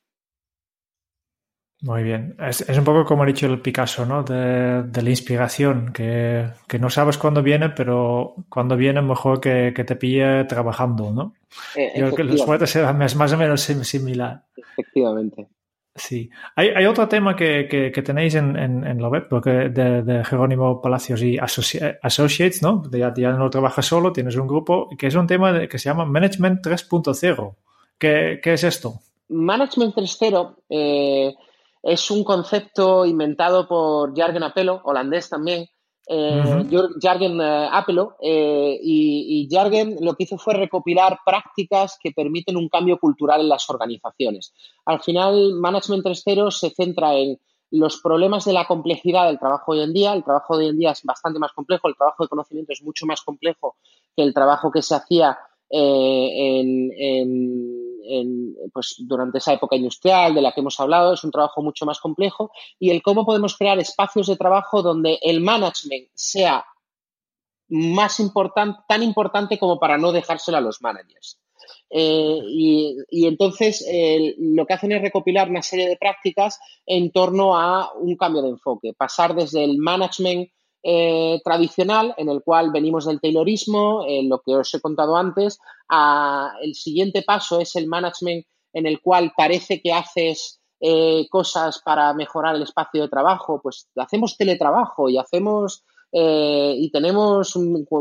Muy 1.81 2.03
bien. 2.03 2.35
Es, 2.39 2.61
un 2.77 2.83
poco 2.83 3.05
como 3.05 3.23
ha 3.23 3.25
dicho 3.25 3.45
el 3.45 3.61
Picasso, 3.61 4.05
¿no? 4.05 4.23
De, 4.23 5.01
la 5.01 5.09
inspiración, 5.09 5.93
que, 5.93 6.49
no 6.77 6.89
sabes 6.89 7.17
cuándo 7.17 7.41
viene, 7.41 7.69
pero 7.69 8.35
cuando 8.49 8.75
viene 8.75 9.01
mejor 9.01 9.39
que, 9.39 9.71
te 9.71 9.95
pille 9.95 10.43
trabajando, 10.43 11.11
¿no? 11.11 11.33
Eh, 11.75 11.93
Yo 11.95 12.05
creo 12.05 12.15
que 12.15 12.23
los 12.25 12.41
suerte 12.41 12.67
será 12.67 12.91
más 12.91 13.15
o 13.15 13.37
menos 13.37 13.61
similar. 13.61 14.43
Efectivamente. 14.55 15.47
Sí. 15.95 16.29
Hay, 16.55 16.85
otro 16.85 17.07
tema 17.07 17.35
que, 17.35 17.91
tenéis 18.05 18.35
en, 18.35 19.01
la 19.01 19.07
web 19.07 19.27
porque 19.29 19.69
de, 19.69 20.23
Jerónimo 20.25 20.81
Palacios 20.81 21.21
y 21.21 21.37
Associates, 21.37 22.61
¿no? 22.61 22.83
Ya, 22.91 23.13
ya, 23.15 23.31
no 23.31 23.49
trabajas 23.49 23.85
solo, 23.85 24.11
tienes 24.11 24.35
un 24.35 24.47
grupo, 24.47 24.89
que 24.97 25.07
es 25.07 25.15
un 25.15 25.27
tema 25.27 25.67
que 25.67 25.79
se 25.79 25.89
llama 25.89 26.05
Management 26.05 26.65
3.0. 26.65 27.55
¿Qué, 27.97 28.39
es 28.43 28.63
esto? 28.63 28.99
Management 29.29 29.95
3.0 29.95 30.55
eh, 30.69 31.35
es 31.83 32.11
un 32.11 32.23
concepto 32.23 33.05
inventado 33.05 33.67
por 33.67 34.13
Jürgen 34.13 34.43
Apelo, 34.43 34.81
holandés 34.83 35.29
también, 35.29 35.67
eh, 36.11 36.65
Jargen 36.99 37.39
eh, 37.39 37.69
Apelo, 37.71 38.15
eh, 38.21 38.79
y, 38.81 39.47
y 39.47 39.53
Jargen 39.53 39.97
lo 40.01 40.15
que 40.15 40.23
hizo 40.23 40.39
fue 40.39 40.55
recopilar 40.55 41.19
prácticas 41.23 41.99
que 42.01 42.11
permiten 42.11 42.57
un 42.57 42.67
cambio 42.67 42.97
cultural 42.97 43.41
en 43.41 43.49
las 43.49 43.69
organizaciones. 43.69 44.53
Al 44.85 45.01
final, 45.01 45.53
Management 45.53 46.03
3.0 46.03 46.51
se 46.51 46.71
centra 46.71 47.15
en 47.15 47.39
los 47.71 48.01
problemas 48.01 48.45
de 48.45 48.53
la 48.53 48.65
complejidad 48.65 49.27
del 49.27 49.37
trabajo 49.37 49.73
hoy 49.73 49.81
en 49.81 49.93
día. 49.93 50.13
El 50.13 50.23
trabajo 50.23 50.57
de 50.57 50.65
hoy 50.65 50.71
en 50.71 50.79
día 50.79 50.91
es 50.91 51.03
bastante 51.03 51.37
más 51.37 51.53
complejo, 51.53 51.87
el 51.87 51.95
trabajo 51.95 52.23
de 52.23 52.29
conocimiento 52.29 52.73
es 52.73 52.81
mucho 52.81 53.05
más 53.05 53.21
complejo 53.21 53.77
que 54.15 54.23
el 54.23 54.33
trabajo 54.33 54.71
que 54.71 54.81
se 54.81 54.95
hacía 54.95 55.37
en 55.71 57.78
pues, 58.73 58.95
durante 58.99 59.37
esa 59.37 59.53
época 59.53 59.75
industrial 59.75 60.33
de 60.33 60.41
la 60.41 60.51
que 60.51 60.61
hemos 60.61 60.79
hablado, 60.79 61.13
es 61.13 61.23
un 61.23 61.31
trabajo 61.31 61.61
mucho 61.61 61.85
más 61.85 61.99
complejo, 61.99 62.51
y 62.79 62.89
el 62.89 63.01
cómo 63.01 63.25
podemos 63.25 63.57
crear 63.57 63.79
espacios 63.79 64.27
de 64.27 64.37
trabajo 64.37 64.81
donde 64.81 65.19
el 65.21 65.41
management 65.41 66.09
sea 66.13 66.65
más 67.69 68.19
tan 68.87 69.03
importante 69.03 69.59
como 69.59 69.79
para 69.79 69.97
no 69.97 70.11
dejárselo 70.11 70.57
a 70.57 70.61
los 70.61 70.81
managers. 70.81 71.39
Eh, 71.91 72.39
y, 72.47 73.27
entonces 73.27 73.85
lo 74.37 74.65
que 74.65 74.73
hacen 74.73 74.91
es 74.91 75.01
recopilar 75.01 75.49
una 75.49 75.61
serie 75.61 75.87
de 75.87 75.97
prácticas 75.97 76.59
en 76.85 77.11
torno 77.11 77.57
a 77.57 77.93
un 77.93 78.15
cambio 78.15 78.41
de 78.41 78.49
enfoque, 78.49 78.93
pasar 78.93 79.35
desde 79.35 79.63
el 79.63 79.77
management 79.77 80.49
eh, 80.83 81.41
tradicional 81.43 82.13
en 82.17 82.29
el 82.29 82.41
cual 82.41 82.71
venimos 82.71 83.05
del 83.05 83.19
Taylorismo, 83.19 84.05
en 84.07 84.29
lo 84.29 84.41
que 84.41 84.55
os 84.55 84.73
he 84.73 84.81
contado 84.81 85.17
antes. 85.17 85.59
el 86.61 86.75
siguiente 86.75 87.21
paso 87.23 87.59
es 87.59 87.75
el 87.75 87.87
management 87.87 88.45
en 88.73 88.85
el 88.85 89.01
cual 89.01 89.33
parece 89.35 89.81
que 89.81 89.91
haces 89.91 90.59
eh, 90.79 91.27
cosas 91.29 91.81
para 91.83 92.13
mejorar 92.13 92.55
el 92.55 92.63
espacio 92.63 93.01
de 93.01 93.09
trabajo, 93.09 93.59
pues 93.61 93.89
hacemos 93.97 94.37
teletrabajo 94.37 95.09
y 95.09 95.17
hacemos 95.17 95.83
eh, 96.11 96.73
y 96.77 96.89
tenemos 96.91 97.53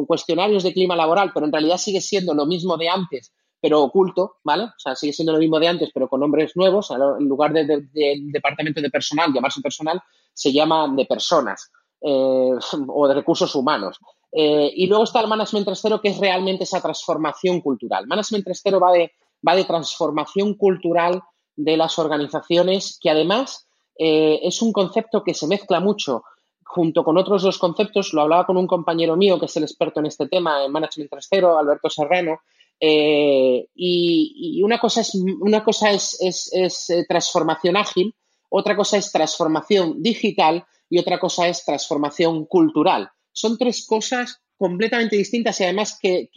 cuestionarios 0.07 0.63
de 0.63 0.73
clima 0.73 0.95
laboral, 0.95 1.33
pero 1.35 1.47
en 1.47 1.53
realidad 1.53 1.77
sigue 1.77 2.01
siendo 2.01 2.35
lo 2.35 2.47
mismo 2.47 2.77
de 2.77 2.89
antes, 2.89 3.35
pero 3.61 3.83
oculto, 3.83 4.37
¿vale? 4.45 4.65
O 4.65 4.79
sea, 4.79 4.95
sigue 4.95 5.13
siendo 5.13 5.33
lo 5.33 5.39
mismo 5.39 5.59
de 5.59 5.69
antes, 5.69 5.91
pero 5.93 6.09
con 6.09 6.21
nombres 6.21 6.57
nuevos. 6.57 6.91
En 6.91 7.29
lugar 7.29 7.53
del 7.53 7.67
de, 7.67 8.21
departamento 8.33 8.81
de 8.81 8.91
personal, 8.91 9.33
llamarse 9.33 9.61
personal, 9.61 10.01
se 10.33 10.53
llama 10.53 10.89
de 10.95 11.05
personas. 11.05 11.71
Eh, 12.01 12.55
o 12.89 13.09
de 13.09 13.15
recursos 13.15 13.55
humanos. 13.55 13.99
Eh, 14.31 14.71
y 14.75 14.87
luego 14.87 15.05
está 15.05 15.21
el 15.21 15.27
Management 15.27 15.67
3.0, 15.67 16.01
que 16.01 16.09
es 16.09 16.19
realmente 16.19 16.65
esa 16.65 16.81
transformación 16.81 17.61
cultural. 17.61 18.07
Management 18.07 18.47
3.0 18.47 18.83
va 18.83 18.93
de, 18.93 19.13
va 19.47 19.57
de 19.57 19.65
transformación 19.65 20.55
cultural 20.55 21.23
de 21.57 21.77
las 21.77 21.99
organizaciones, 21.99 22.99
que 23.01 23.11
además 23.11 23.67
eh, 23.99 24.39
es 24.43 24.63
un 24.63 24.73
concepto 24.73 25.25
que 25.25 25.35
se 25.35 25.49
mezcla 25.49 25.81
mucho 25.81 26.23
junto 26.65 27.03
con 27.03 27.17
otros 27.17 27.43
dos 27.43 27.59
conceptos. 27.59 28.13
Lo 28.13 28.23
hablaba 28.23 28.47
con 28.47 28.57
un 28.57 28.67
compañero 28.67 29.17
mío 29.17 29.41
que 29.41 29.47
es 29.47 29.57
el 29.57 29.65
experto 29.65 29.99
en 29.99 30.07
este 30.07 30.29
tema, 30.29 30.65
en 30.65 30.71
Management 30.71 31.11
3.0, 31.11 31.59
Alberto 31.59 31.91
Serrano. 31.91 32.39
y, 32.79 34.63
una 34.63 34.79
cosa 34.79 35.01
es, 35.01 35.15
una 35.41 35.65
cosa 35.65 35.91
es, 35.91 36.17
es 36.21 37.07
transformación 37.09 37.77
ágil, 37.77 38.15
otra 38.51 38.77
cosa 38.77 38.99
es 38.99 39.11
transformación 39.11 40.01
digital 40.01 40.65
y 40.89 40.99
otra 40.99 41.19
cosa 41.19 41.49
es 41.49 41.65
transformación 41.65 42.47
cultural. 42.47 43.11
Son 43.33 43.57
tres 43.59 43.87
cosas 43.87 44.41
completamente 44.57 45.17
distintas 45.17 45.61
y 45.61 45.65
además 45.65 45.99
que, 46.01 46.29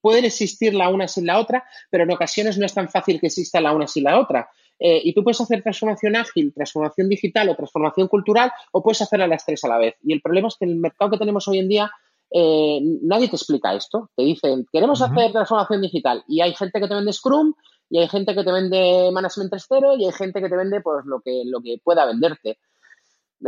pueden 0.00 0.24
existir 0.24 0.74
la 0.74 0.88
una 0.88 1.06
sin 1.06 1.26
la 1.26 1.38
otra, 1.38 1.64
pero 1.90 2.02
en 2.04 2.10
ocasiones 2.10 2.58
no 2.58 2.66
es 2.66 2.74
tan 2.74 2.88
fácil 2.88 3.20
que 3.20 3.26
exista 3.26 3.60
la 3.60 3.72
una 3.72 3.86
sin 3.86 4.04
la 4.04 4.18
otra. 4.18 4.48
Eh, 4.80 5.00
y 5.04 5.14
tú 5.14 5.22
puedes 5.22 5.40
hacer 5.40 5.62
transformación 5.62 6.16
ágil, 6.16 6.52
transformación 6.52 7.08
digital 7.08 7.48
o 7.48 7.54
transformación 7.54 8.08
cultural 8.08 8.50
o 8.72 8.82
puedes 8.82 9.00
hacer 9.00 9.22
a 9.22 9.28
las 9.28 9.44
tres 9.46 9.62
a 9.62 9.68
la 9.68 9.78
vez. 9.78 9.94
Y 10.02 10.12
el 10.12 10.20
problema 10.20 10.48
es 10.48 10.56
que 10.56 10.64
en 10.64 10.72
el 10.72 10.78
mercado 10.78 11.12
que 11.12 11.18
tenemos 11.18 11.46
hoy 11.46 11.58
en 11.60 11.68
día 11.68 11.92
eh, 12.32 12.80
nadie 13.02 13.28
te 13.28 13.36
explica 13.36 13.74
esto. 13.74 14.10
Te 14.16 14.24
dicen, 14.24 14.66
queremos 14.72 15.00
hacer 15.02 15.30
transformación 15.30 15.82
digital 15.82 16.24
y 16.26 16.40
hay 16.40 16.54
gente 16.54 16.80
que 16.80 16.88
te 16.88 16.94
vende 16.94 17.12
Scrum 17.12 17.54
y 17.90 17.98
hay 17.98 18.08
gente 18.08 18.34
que 18.34 18.42
te 18.42 18.50
vende 18.50 19.10
Management 19.12 19.52
3.0 19.52 20.00
y 20.00 20.06
hay 20.06 20.12
gente 20.12 20.40
que 20.40 20.48
te 20.48 20.56
vende 20.56 20.80
pues 20.80 21.04
lo 21.04 21.20
que, 21.20 21.42
lo 21.44 21.60
que 21.60 21.76
pueda 21.84 22.06
venderte. 22.06 22.58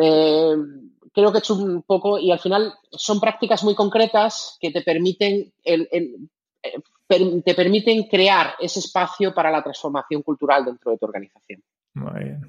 Eh, 0.00 0.56
creo 1.12 1.32
que 1.32 1.38
hecho 1.38 1.54
un 1.54 1.82
poco 1.82 2.18
y 2.18 2.30
al 2.32 2.40
final 2.40 2.74
son 2.90 3.20
prácticas 3.20 3.62
muy 3.64 3.74
concretas 3.74 4.58
que 4.60 4.70
te 4.70 4.82
permiten 4.82 5.52
te 7.06 7.54
permiten 7.54 8.04
crear 8.04 8.54
ese 8.58 8.80
espacio 8.80 9.34
para 9.34 9.50
la 9.50 9.62
transformación 9.62 10.22
cultural 10.22 10.64
dentro 10.64 10.90
de 10.90 10.98
tu 10.98 11.04
organización. 11.04 11.62
Muy 11.94 12.24
bien. 12.24 12.46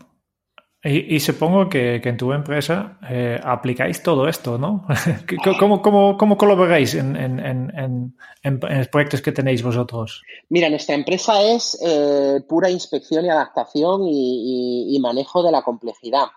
Y, 0.87 1.19
supongo 1.19 1.67
que, 1.67 1.95
en 1.95 2.15
tu 2.15 2.31
empresa 2.31 2.99
eh, 3.09 3.39
aplicáis 3.43 4.03
todo 4.03 4.27
esto, 4.27 4.59
¿no? 4.59 4.85
¿Cómo, 5.59 5.81
cómo, 5.81 6.15
cómo 6.15 6.37
colaboráis 6.37 6.93
en, 6.93 7.15
en, 7.15 7.39
en, 7.39 8.15
en, 8.43 8.59
los 8.61 8.87
proyectos 8.89 9.23
que 9.23 9.31
tenéis 9.31 9.63
vosotros? 9.63 10.21
Mira, 10.49 10.69
nuestra 10.69 10.93
empresa 10.93 11.41
es 11.41 11.75
eh, 11.83 12.39
pura 12.47 12.69
inspección 12.69 13.25
y 13.25 13.29
adaptación 13.29 14.01
y, 14.05 14.95
manejo 15.01 15.41
de 15.41 15.51
la 15.51 15.63
complejidad. 15.63 16.27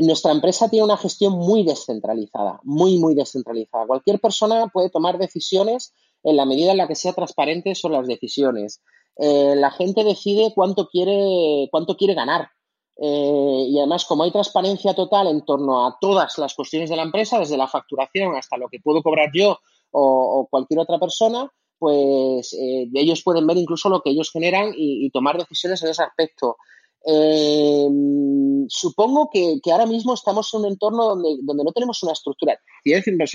Nuestra 0.00 0.32
empresa 0.32 0.68
tiene 0.68 0.84
una 0.84 0.96
gestión 0.96 1.32
muy 1.34 1.64
descentralizada, 1.64 2.60
muy, 2.62 2.98
muy 2.98 3.14
descentralizada. 3.14 3.86
Cualquier 3.86 4.20
persona 4.20 4.68
puede 4.68 4.90
tomar 4.90 5.18
decisiones 5.18 5.94
en 6.22 6.36
la 6.36 6.44
medida 6.44 6.72
en 6.72 6.76
la 6.78 6.88
que 6.88 6.94
sea 6.94 7.12
transparente 7.12 7.74
sobre 7.74 7.98
las 7.98 8.06
decisiones. 8.06 8.80
Eh, 9.16 9.54
la 9.56 9.70
gente 9.70 10.04
decide 10.04 10.52
cuánto 10.54 10.88
quiere, 10.88 11.68
cuánto 11.70 11.96
quiere 11.96 12.14
ganar 12.14 12.48
eh, 13.00 13.66
y 13.68 13.78
además, 13.78 14.04
como 14.04 14.24
hay 14.24 14.32
transparencia 14.32 14.92
total 14.92 15.28
en 15.28 15.44
torno 15.44 15.86
a 15.86 15.96
todas 16.00 16.36
las 16.38 16.54
cuestiones 16.54 16.90
de 16.90 16.96
la 16.96 17.04
empresa, 17.04 17.38
desde 17.38 17.56
la 17.56 17.68
facturación 17.68 18.34
hasta 18.34 18.56
lo 18.56 18.68
que 18.68 18.80
puedo 18.80 19.02
cobrar 19.02 19.30
yo 19.32 19.58
o, 19.92 20.48
cualquier 20.50 20.80
otra 20.80 20.98
persona, 20.98 21.48
pues 21.78 22.52
eh, 22.54 22.88
ellos 22.92 23.22
pueden 23.22 23.46
ver 23.46 23.56
incluso 23.56 23.88
lo 23.88 24.02
que 24.02 24.10
ellos 24.10 24.32
generan 24.32 24.72
y, 24.76 25.08
tomar 25.10 25.38
decisiones 25.38 25.82
en 25.84 25.90
ese 25.90 26.02
aspecto. 26.02 26.56
Eh, 27.06 27.88
supongo 28.68 29.30
que, 29.32 29.60
ahora 29.70 29.86
mismo 29.86 30.14
estamos 30.14 30.52
en 30.52 30.60
un 30.60 30.66
entorno 30.66 31.04
donde, 31.04 31.28
donde 31.42 31.64
no 31.64 31.72
tenemos 31.72 32.02
una 32.02 32.12
estructura. 32.12 32.58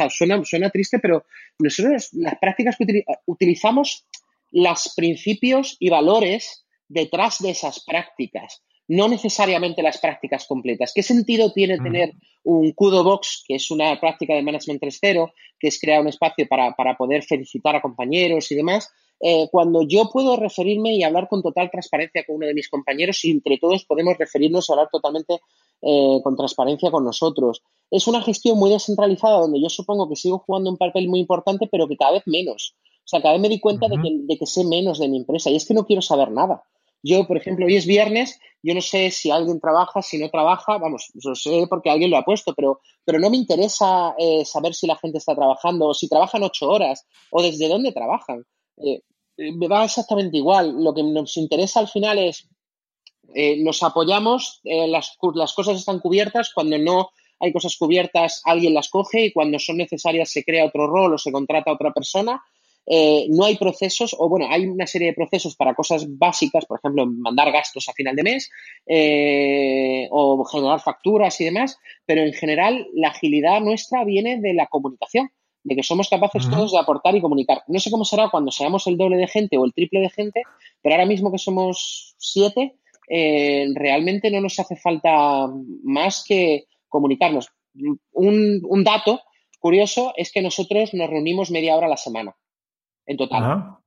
suena, 0.10 0.44
suena 0.44 0.70
triste, 0.70 1.00
pero 1.00 1.26
nosotros 1.60 2.10
las 2.14 2.38
prácticas 2.40 2.76
que 2.78 3.04
utilizamos, 3.26 4.06
los 4.52 4.94
principios 4.96 5.78
y 5.80 5.90
valores 5.90 6.66
detrás 6.88 7.40
de 7.40 7.52
esas 7.52 7.84
prácticas 7.84 8.62
no 8.88 9.08
necesariamente 9.08 9.82
las 9.82 9.98
prácticas 9.98 10.46
completas. 10.46 10.92
¿Qué 10.94 11.04
sentido 11.04 11.52
tiene 11.54 11.78
tener 11.78 12.14
un 12.44 12.74
Kudo 12.74 13.04
Box, 13.04 13.44
que 13.48 13.56
es 13.56 13.72
una 13.72 14.00
práctica 14.00 14.36
de 14.36 14.42
Management 14.42 14.82
3.0, 14.82 15.32
que 15.60 15.68
es 15.70 15.80
crear 15.80 16.02
un 16.02 16.10
espacio 16.10 16.48
para, 16.48 16.74
poder 16.98 17.24
felicitar 17.24 17.76
a 17.76 17.82
compañeros 17.82 18.52
y 18.52 18.56
demás, 18.56 18.90
eh, 19.26 19.48
cuando 19.50 19.84
yo 19.84 20.10
puedo 20.12 20.36
referirme 20.36 20.94
y 20.96 21.04
hablar 21.04 21.30
con 21.30 21.42
total 21.42 21.72
transparencia 21.72 22.26
con 22.26 22.36
uno 22.36 22.48
de 22.48 22.54
mis 22.54 22.68
compañeros 22.68 23.24
y 23.24 23.32
entre 23.32 23.58
todos 23.58 23.86
podemos 23.86 24.18
referirnos 24.18 24.68
y 24.68 24.74
hablar 24.74 24.90
totalmente 24.92 25.40
eh, 25.82 26.20
con 26.22 26.36
transparencia 26.36 26.92
con 26.92 27.06
nosotros. 27.06 27.62
Es 27.90 28.06
una 28.08 28.22
gestión 28.22 28.60
muy 28.60 28.70
descentralizada 28.70 29.40
donde 29.40 29.62
yo 29.62 29.70
supongo 29.70 30.10
que 30.10 30.18
sigo 30.18 30.40
jugando 30.40 30.70
un 30.70 30.78
papel 30.78 31.08
muy 31.08 31.22
importante, 31.22 31.70
pero 31.72 31.88
que 31.88 31.96
cada 31.96 32.12
vez 32.12 32.24
menos. 32.26 32.76
O 32.98 33.08
sea, 33.08 33.22
cada 33.22 33.36
vez 33.36 33.42
me 33.42 33.48
di 33.48 33.62
cuenta 33.62 33.88
de, 33.88 33.96
que, 33.96 34.10
de 34.12 34.38
que 34.38 34.46
sé 34.46 34.66
menos 34.66 35.00
de 35.00 35.08
mi 35.08 35.16
empresa 35.16 35.50
y 35.50 35.56
es 35.56 35.66
que 35.66 35.74
no 35.74 35.86
quiero 35.86 36.02
saber 36.02 36.30
nada. 36.30 36.64
Yo, 37.02 37.26
por 37.26 37.38
ejemplo, 37.38 37.66
hoy 37.66 37.78
es 37.78 37.86
viernes, 37.86 38.42
yo 38.62 38.74
no 38.74 38.82
sé 38.82 39.10
si 39.12 39.32
alguien 39.32 39.62
trabaja, 39.62 40.02
si 40.02 40.18
no 40.18 40.30
trabaja, 40.30 40.78
vamos, 40.80 41.12
lo 41.24 41.36
sé 41.36 41.66
porque 41.70 41.90
alguien 41.90 42.12
lo 42.12 42.18
ha 42.18 42.26
puesto, 42.26 42.54
pero, 42.54 42.82
pero 43.06 43.20
no 43.20 43.30
me 43.30 43.38
interesa 43.38 44.16
eh, 44.18 44.44
saber 44.44 44.74
si 44.74 44.86
la 44.86 44.98
gente 44.98 45.18
está 45.18 45.34
trabajando, 45.34 45.88
o 45.88 45.94
si 45.94 46.10
trabajan 46.10 46.44
ocho 46.44 46.68
horas, 46.68 47.06
o 47.32 47.42
desde 47.42 47.70
dónde 47.70 47.94
trabajan. 47.94 48.46
Eh, 48.78 49.02
me 49.38 49.68
va 49.68 49.86
exactamente 49.86 50.38
igual. 50.38 50.84
Lo 50.84 50.94
que 50.94 51.04
nos 51.04 51.38
interesa 51.38 51.80
al 51.80 51.88
final 51.88 52.20
es, 52.20 52.48
nos 53.60 53.82
apoyamos, 53.84 54.62
las, 54.64 55.18
las 55.34 55.54
cosas 55.54 55.78
están 55.78 56.00
cubiertas, 56.00 56.52
cuando 56.54 56.78
no 56.78 57.10
hay 57.40 57.52
cosas 57.52 57.76
cubiertas, 57.78 58.42
alguien 58.46 58.74
las 58.74 58.90
coge 58.90 59.26
y 59.26 59.34
cuando 59.34 59.60
son 59.60 59.78
necesarias 59.78 60.32
se 60.32 60.44
crea 60.44 60.66
otro 60.66 60.88
rol 60.88 61.14
o 61.14 61.18
se 61.18 61.32
contrata 61.32 61.72
a 61.72 61.74
otra 61.74 61.92
persona 61.92 62.42
eh, 62.86 63.28
no 63.30 63.46
hay 63.46 63.58
procesos, 63.58 64.16
o 64.18 64.28
bueno, 64.28 64.48
hay 64.50 64.66
una 64.66 64.88
serie 64.88 65.10
de 65.10 65.14
procesos 65.14 65.56
para 65.56 65.74
cosas 65.74 66.06
básicas, 66.18 66.66
por 66.66 66.80
ejemplo, 66.80 67.06
mandar 67.06 67.52
gastos 67.52 67.88
a 67.88 67.94
final 67.94 68.16
de 68.16 68.24
mes 68.24 68.52
eh, 68.86 70.08
o 70.12 70.44
generar 70.44 70.82
facturas 70.82 71.40
y 71.40 71.46
demás, 71.46 71.78
pero 72.06 72.22
en 72.22 72.34
general 72.34 72.88
la 72.94 73.10
agilidad 73.10 73.62
nuestra 73.62 74.04
viene 74.04 74.40
de 74.40 74.54
la 74.54 74.68
comunicación, 74.68 75.32
de 75.64 75.76
que 75.76 75.84
somos 75.84 76.10
capaces 76.10 76.50
todos 76.50 76.72
de 76.72 76.80
aportar 76.80 77.16
y 77.16 77.22
comunicar. 77.22 77.64
No 77.68 77.80
sé 77.80 77.90
cómo 77.90 78.06
será 78.06 78.30
cuando 78.30 78.52
seamos 78.52 78.86
el 78.88 78.98
doble 78.98 79.18
de 79.18 79.28
gente 79.28 79.58
o 79.58 79.66
el 79.66 79.74
triple 79.74 80.02
de 80.02 80.10
gente, 80.10 80.42
pero 80.82 80.96
ahora 80.96 81.08
mismo 81.08 81.32
que 81.32 81.38
somos 81.38 82.16
siete, 82.18 82.76
eh, 83.10 83.68
realmente 83.76 84.30
no 84.30 84.42
nos 84.42 84.60
hace 84.60 84.76
falta 84.76 85.48
más 85.84 86.24
que 86.28 86.66
comunicarnos. 86.90 87.48
Un, 88.12 88.62
un 88.64 88.84
dato 88.84 89.22
curioso 89.60 90.14
es 90.18 90.32
que 90.32 90.42
nosotros 90.42 90.94
nos 90.94 91.10
reunimos 91.10 91.50
media 91.50 91.76
hora 91.76 91.88
a 91.88 91.90
la 91.90 91.98
semana 91.98 92.36
en 93.06 93.18
total. 93.18 93.78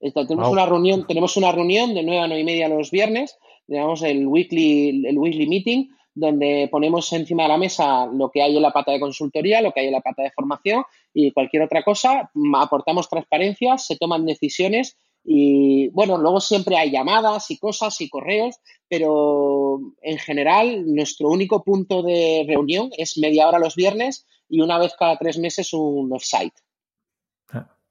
tenemos, 0.00 0.48
una 0.48 0.66
reunión, 0.66 1.06
tenemos 1.06 1.36
una 1.36 1.52
reunión 1.52 1.94
de 1.94 2.02
9 2.02 2.20
a 2.20 2.26
9 2.26 2.40
y 2.40 2.44
media 2.44 2.68
los 2.68 2.90
viernes, 2.90 3.38
digamos 3.66 4.02
el 4.02 4.26
weekly, 4.26 5.06
el 5.06 5.18
weekly 5.18 5.46
meeting, 5.46 5.88
donde 6.16 6.68
ponemos 6.72 7.12
encima 7.12 7.42
de 7.42 7.50
la 7.50 7.58
mesa 7.58 8.06
lo 8.06 8.30
que 8.30 8.42
hay 8.42 8.56
en 8.56 8.62
la 8.62 8.72
pata 8.72 8.90
de 8.90 8.98
consultoría, 8.98 9.60
lo 9.60 9.70
que 9.70 9.80
hay 9.80 9.86
en 9.86 9.92
la 9.92 10.00
pata 10.00 10.22
de 10.22 10.30
formación 10.30 10.82
y 11.12 11.30
cualquier 11.30 11.62
otra 11.62 11.82
cosa, 11.82 12.30
aportamos 12.56 13.08
transparencia, 13.08 13.76
se 13.76 13.96
toman 13.96 14.24
decisiones 14.24 14.96
y 15.22 15.88
bueno, 15.88 16.16
luego 16.16 16.40
siempre 16.40 16.78
hay 16.78 16.90
llamadas 16.90 17.50
y 17.50 17.58
cosas 17.58 18.00
y 18.00 18.08
correos, 18.08 18.56
pero 18.88 19.78
en 20.00 20.18
general 20.18 20.84
nuestro 20.86 21.28
único 21.28 21.62
punto 21.62 22.02
de 22.02 22.44
reunión 22.48 22.90
es 22.96 23.18
media 23.18 23.46
hora 23.46 23.58
los 23.58 23.74
viernes 23.76 24.24
y 24.48 24.60
una 24.60 24.78
vez 24.78 24.94
cada 24.98 25.18
tres 25.18 25.38
meses 25.38 25.74
un 25.74 26.10
offsite. 26.12 26.54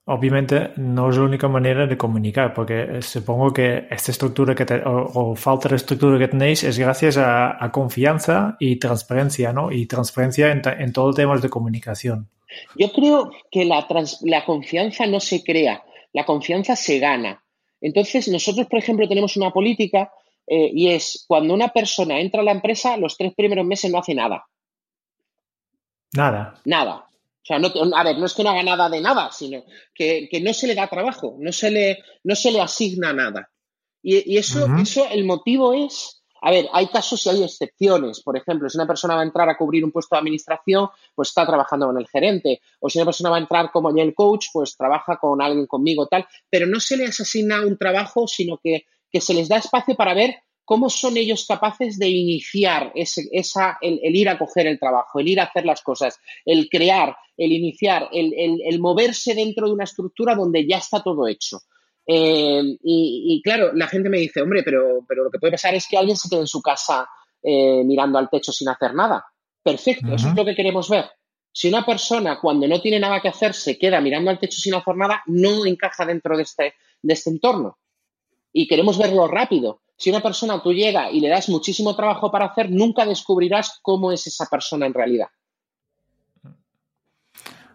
Obviamente 0.08 0.72
no 0.78 1.10
es 1.10 1.18
la 1.18 1.24
única 1.24 1.48
manera 1.48 1.88
de 1.88 1.98
comunicar, 1.98 2.54
porque 2.54 2.82
eh, 2.84 3.02
supongo 3.02 3.52
que 3.52 3.88
esta 3.90 4.12
estructura 4.12 4.54
que 4.54 4.66
o, 4.86 5.36
falta 5.36 5.70
de 5.70 5.78
estructura 5.78 6.20
que 6.20 6.28
tenéis 6.28 6.64
es 6.64 6.78
gracias 6.78 7.18
a, 7.18 7.58
confianza 7.72 8.56
y 8.60 8.76
transparencia, 8.76 9.52
¿no? 9.52 9.72
Y 9.72 9.88
transparencia 9.88 10.52
en, 10.52 10.62
en 10.66 10.94
todo 10.94 11.12
temas 11.12 11.42
de 11.42 11.50
comunicación. 11.50 12.30
Yo 12.76 12.92
creo 12.92 13.32
que 13.50 13.66
la, 13.66 13.88
la 14.22 14.46
confianza 14.46 15.08
no 15.08 15.20
se 15.20 15.44
crea, 15.44 15.84
la 16.14 16.24
confianza 16.24 16.76
se 16.76 17.00
gana. 17.00 17.44
Entonces, 17.82 18.28
nosotros, 18.28 18.68
por 18.68 18.80
ejemplo, 18.80 19.08
tenemos 19.08 19.36
una 19.38 19.52
política 19.52 20.12
eh, 20.48 20.70
y 20.74 20.90
es 20.90 21.26
cuando 21.28 21.54
una 21.54 21.70
persona 21.70 22.20
entra 22.20 22.42
a 22.42 22.44
la 22.44 22.52
empresa, 22.52 22.98
los 22.98 23.18
tres 23.18 23.34
primeros 23.34 23.66
meses 23.66 23.92
no 23.92 24.00
hace 24.00 24.14
nada. 24.14 24.46
Nada. 26.14 26.62
Nada. 26.66 27.08
O 27.46 27.48
sea, 27.48 27.60
no, 27.60 27.70
a 27.96 28.04
ver, 28.04 28.18
no 28.18 28.26
es 28.26 28.34
que 28.34 28.44
no 28.44 28.50
haga 28.50 28.64
nada 28.64 28.90
de 28.90 29.00
nada, 29.02 29.32
sino 29.32 29.64
que, 29.94 30.28
no 30.42 30.52
se 30.52 30.66
le 30.66 30.74
da 30.74 30.88
trabajo, 30.88 31.36
no 31.40 31.52
se 31.52 31.70
le, 31.70 32.00
no 32.24 32.36
se 32.36 32.52
le 32.52 32.60
asigna 32.60 33.14
nada. 33.14 33.52
Y, 34.02 34.36
eso, 34.36 34.68
eso, 34.82 35.08
el 35.12 35.26
motivo 35.26 35.72
es, 35.76 36.24
a 36.42 36.50
ver, 36.50 36.68
hay 36.74 36.88
casos 36.88 37.24
y 37.24 37.30
hay 37.30 37.44
excepciones. 37.44 38.24
Por 38.24 38.36
ejemplo, 38.36 38.68
si 38.68 38.80
una 38.80 38.88
persona 38.88 39.14
va 39.14 39.22
a 39.22 39.26
entrar 39.26 39.48
a 39.48 39.58
cubrir 39.58 39.86
un 39.86 39.92
puesto 39.92 40.16
de 40.16 40.22
administración, 40.22 40.90
pues 41.14 41.28
está 41.28 41.46
trabajando 41.46 41.86
con 41.86 42.00
el 42.00 42.08
gerente. 42.08 42.62
O 42.80 42.90
si 42.90 42.98
una 42.98 43.06
persona 43.06 43.30
va 43.30 43.36
a 43.36 43.42
entrar 43.42 43.72
como 43.72 43.90
el 43.90 44.16
coach, 44.16 44.48
pues 44.52 44.76
trabaja 44.76 45.18
con 45.18 45.40
alguien 45.40 45.68
conmigo, 45.68 46.08
tal. 46.08 46.26
Pero 46.50 46.66
no 46.66 46.80
se 46.80 46.98
les 46.98 47.20
asigna 47.20 47.64
un 47.64 47.78
trabajo, 47.78 48.28
sino 48.28 48.58
que, 48.58 48.86
que 49.12 49.22
se 49.22 49.36
les 49.36 49.50
da 49.50 49.58
espacio 49.58 49.96
para 49.96 50.16
ver 50.16 50.36
¿cómo 50.66 50.90
son 50.90 51.16
ellos 51.16 51.46
capaces 51.48 51.98
de 51.98 52.10
iniciar 52.10 52.92
ese, 52.96 53.30
esa, 53.32 53.78
el, 53.82 54.16
ir 54.16 54.28
a 54.28 54.38
coger 54.38 54.68
el 54.68 54.80
trabajo, 54.80 55.20
el 55.20 55.28
ir 55.28 55.40
a 55.40 55.44
hacer 55.44 55.66
las 55.66 55.82
cosas, 55.82 56.20
el 56.44 56.68
crear, 56.70 57.16
el 57.38 57.52
iniciar, 57.52 58.10
el, 58.12 58.80
moverse 58.80 59.36
dentro 59.36 59.68
de 59.68 59.74
una 59.74 59.84
estructura 59.84 60.36
donde 60.36 60.68
ya 60.68 60.78
está 60.78 61.02
todo 61.02 61.28
hecho? 61.28 61.60
Eh, 62.08 62.62
y, 62.84 63.42
claro, 63.44 63.72
la 63.74 63.88
gente 63.88 64.10
me 64.10 64.20
dice, 64.20 64.42
hombre, 64.42 64.64
pero, 64.64 65.06
pero 65.08 65.24
lo 65.24 65.32
que 65.32 65.40
puede 65.40 65.54
pasar 65.54 65.74
es 65.76 65.88
que 65.88 65.98
alguien 65.98 66.18
se 66.18 66.30
quede 66.30 66.42
en 66.42 66.48
su 66.48 66.62
casa 66.62 67.08
eh, 67.42 67.84
mirando 67.86 68.18
al 68.18 68.30
techo 68.30 68.52
sin 68.52 68.70
hacer 68.70 68.94
nada. 68.94 69.26
Perfecto, 69.64 70.14
eso 70.14 70.30
es 70.30 70.36
lo 70.36 70.46
que 70.46 70.56
queremos 70.56 70.90
ver. 70.90 71.06
Si 71.52 71.70
una 71.70 71.86
persona 71.86 72.38
cuando 72.42 72.68
no 72.68 72.82
tiene 72.82 73.00
nada 73.00 73.22
que 73.22 73.30
hacer 73.30 73.54
se 73.54 73.78
queda 73.78 74.02
mirando 74.02 74.30
al 74.30 74.40
techo 74.40 74.60
sin 74.60 74.74
hacer 74.74 74.98
nada, 74.98 75.24
no 75.28 75.66
encaja 75.66 76.06
dentro 76.06 76.36
de 76.36 76.44
este, 76.44 76.74
de 77.02 77.14
este 77.14 77.30
entorno. 77.30 77.78
Y 78.52 78.68
queremos 78.68 78.98
verlo 78.98 79.28
rápido. 79.28 79.82
Si 79.98 80.10
una 80.10 80.22
persona 80.22 80.62
tú 80.62 80.74
llega 80.74 81.10
y 81.10 81.20
le 81.20 81.30
das 81.30 81.50
muchísimo 81.50 81.96
trabajo 81.96 82.32
para 82.32 82.46
hacer, 82.46 82.70
nunca 82.70 83.06
descubrirás 83.06 83.80
cómo 83.82 84.12
es 84.12 84.28
esa 84.28 84.46
persona 84.48 84.86
en 84.86 84.94
realidad. 84.94 85.28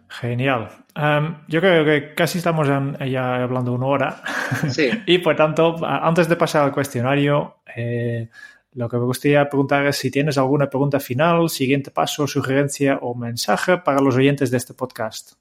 Genial. 0.07 0.69
Em, 0.93 1.37
yo 1.47 1.61
creo 1.61 1.85
que 1.85 2.13
casi 2.13 2.39
estamos 2.39 2.67
ya 2.67 3.43
hablando 3.43 3.73
una 3.73 3.85
hora. 3.85 4.23
Sí. 4.69 4.89
y 5.05 5.19
por 5.19 5.35
tanto, 5.37 5.77
antes 5.81 6.27
de 6.27 6.35
pasar 6.35 6.65
al 6.65 6.73
cuestionario, 6.73 7.61
eh, 7.73 8.29
lo 8.73 8.89
que 8.89 8.97
me 8.97 9.05
gustaría 9.05 9.49
preguntar 9.49 9.87
es 9.87 9.95
si 9.97 10.11
tienes 10.11 10.37
alguna 10.37 10.69
pregunta 10.69 10.99
final, 10.99 11.49
siguiente 11.49 11.89
paso, 11.89 12.27
sugerencia 12.27 12.99
o 13.01 13.15
mensaje 13.15 13.77
para 13.77 14.01
los 14.01 14.15
oyentes 14.15 14.51
de 14.51 14.57
este 14.57 14.73
podcast. 14.73 15.33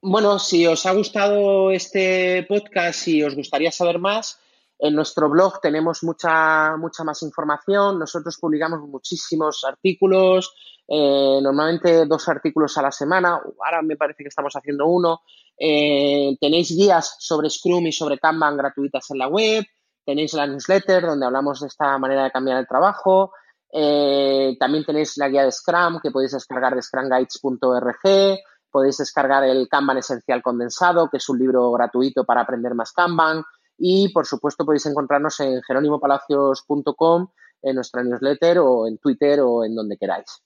Bueno, 0.00 0.40
si 0.40 0.66
os 0.66 0.84
ha 0.86 0.92
gustado 0.92 1.70
este 1.70 2.44
podcast 2.48 3.06
y 3.06 3.22
os 3.22 3.36
gustaría 3.36 3.70
saber 3.70 4.00
más, 4.00 4.40
En 4.84 4.96
nuestro 4.96 5.28
blog 5.28 5.60
tenemos 5.60 6.02
mucha, 6.02 6.76
mucha 6.76 7.04
más 7.04 7.22
información. 7.22 8.00
Nosotros 8.00 8.36
publicamos 8.36 8.80
muchísimos 8.80 9.62
artículos, 9.62 10.52
eh, 10.88 11.38
normalmente 11.40 12.04
dos 12.04 12.28
artículos 12.28 12.76
a 12.78 12.82
la 12.82 12.90
semana. 12.90 13.40
Ahora 13.64 13.80
me 13.82 13.96
parece 13.96 14.24
que 14.24 14.28
estamos 14.28 14.52
haciendo 14.56 14.88
uno. 14.88 15.20
Eh, 15.56 16.36
tenéis 16.40 16.70
guías 16.70 17.14
sobre 17.20 17.48
Scrum 17.48 17.86
y 17.86 17.92
sobre 17.92 18.18
Kanban 18.18 18.56
gratuitas 18.56 19.08
en 19.12 19.18
la 19.18 19.28
web. 19.28 19.64
Tenéis 20.04 20.34
la 20.34 20.48
newsletter 20.48 21.06
donde 21.06 21.26
hablamos 21.26 21.60
de 21.60 21.68
esta 21.68 21.96
manera 21.96 22.24
de 22.24 22.32
cambiar 22.32 22.58
el 22.58 22.66
trabajo. 22.66 23.30
Eh, 23.72 24.56
también 24.58 24.84
tenéis 24.84 25.16
la 25.16 25.28
guía 25.28 25.44
de 25.44 25.52
Scrum 25.52 26.00
que 26.02 26.10
podéis 26.10 26.32
descargar 26.32 26.74
de 26.74 26.82
scrumguides.org. 26.82 28.40
Podéis 28.68 28.96
descargar 28.96 29.44
el 29.44 29.68
Kanban 29.68 29.98
Esencial 29.98 30.42
Condensado, 30.42 31.08
que 31.08 31.18
es 31.18 31.28
un 31.28 31.38
libro 31.38 31.70
gratuito 31.70 32.24
para 32.24 32.40
aprender 32.40 32.74
más 32.74 32.90
Kanban. 32.90 33.44
Y, 33.84 34.10
por 34.10 34.26
supuesto, 34.26 34.64
podéis 34.64 34.86
encontrarnos 34.86 35.40
en 35.40 35.60
jeronimopalacios.com, 35.60 37.28
en 37.62 37.74
nuestra 37.74 38.04
newsletter 38.04 38.60
o 38.60 38.86
en 38.86 38.98
Twitter 38.98 39.40
o 39.40 39.64
en 39.64 39.74
donde 39.74 39.96
queráis. 39.96 40.40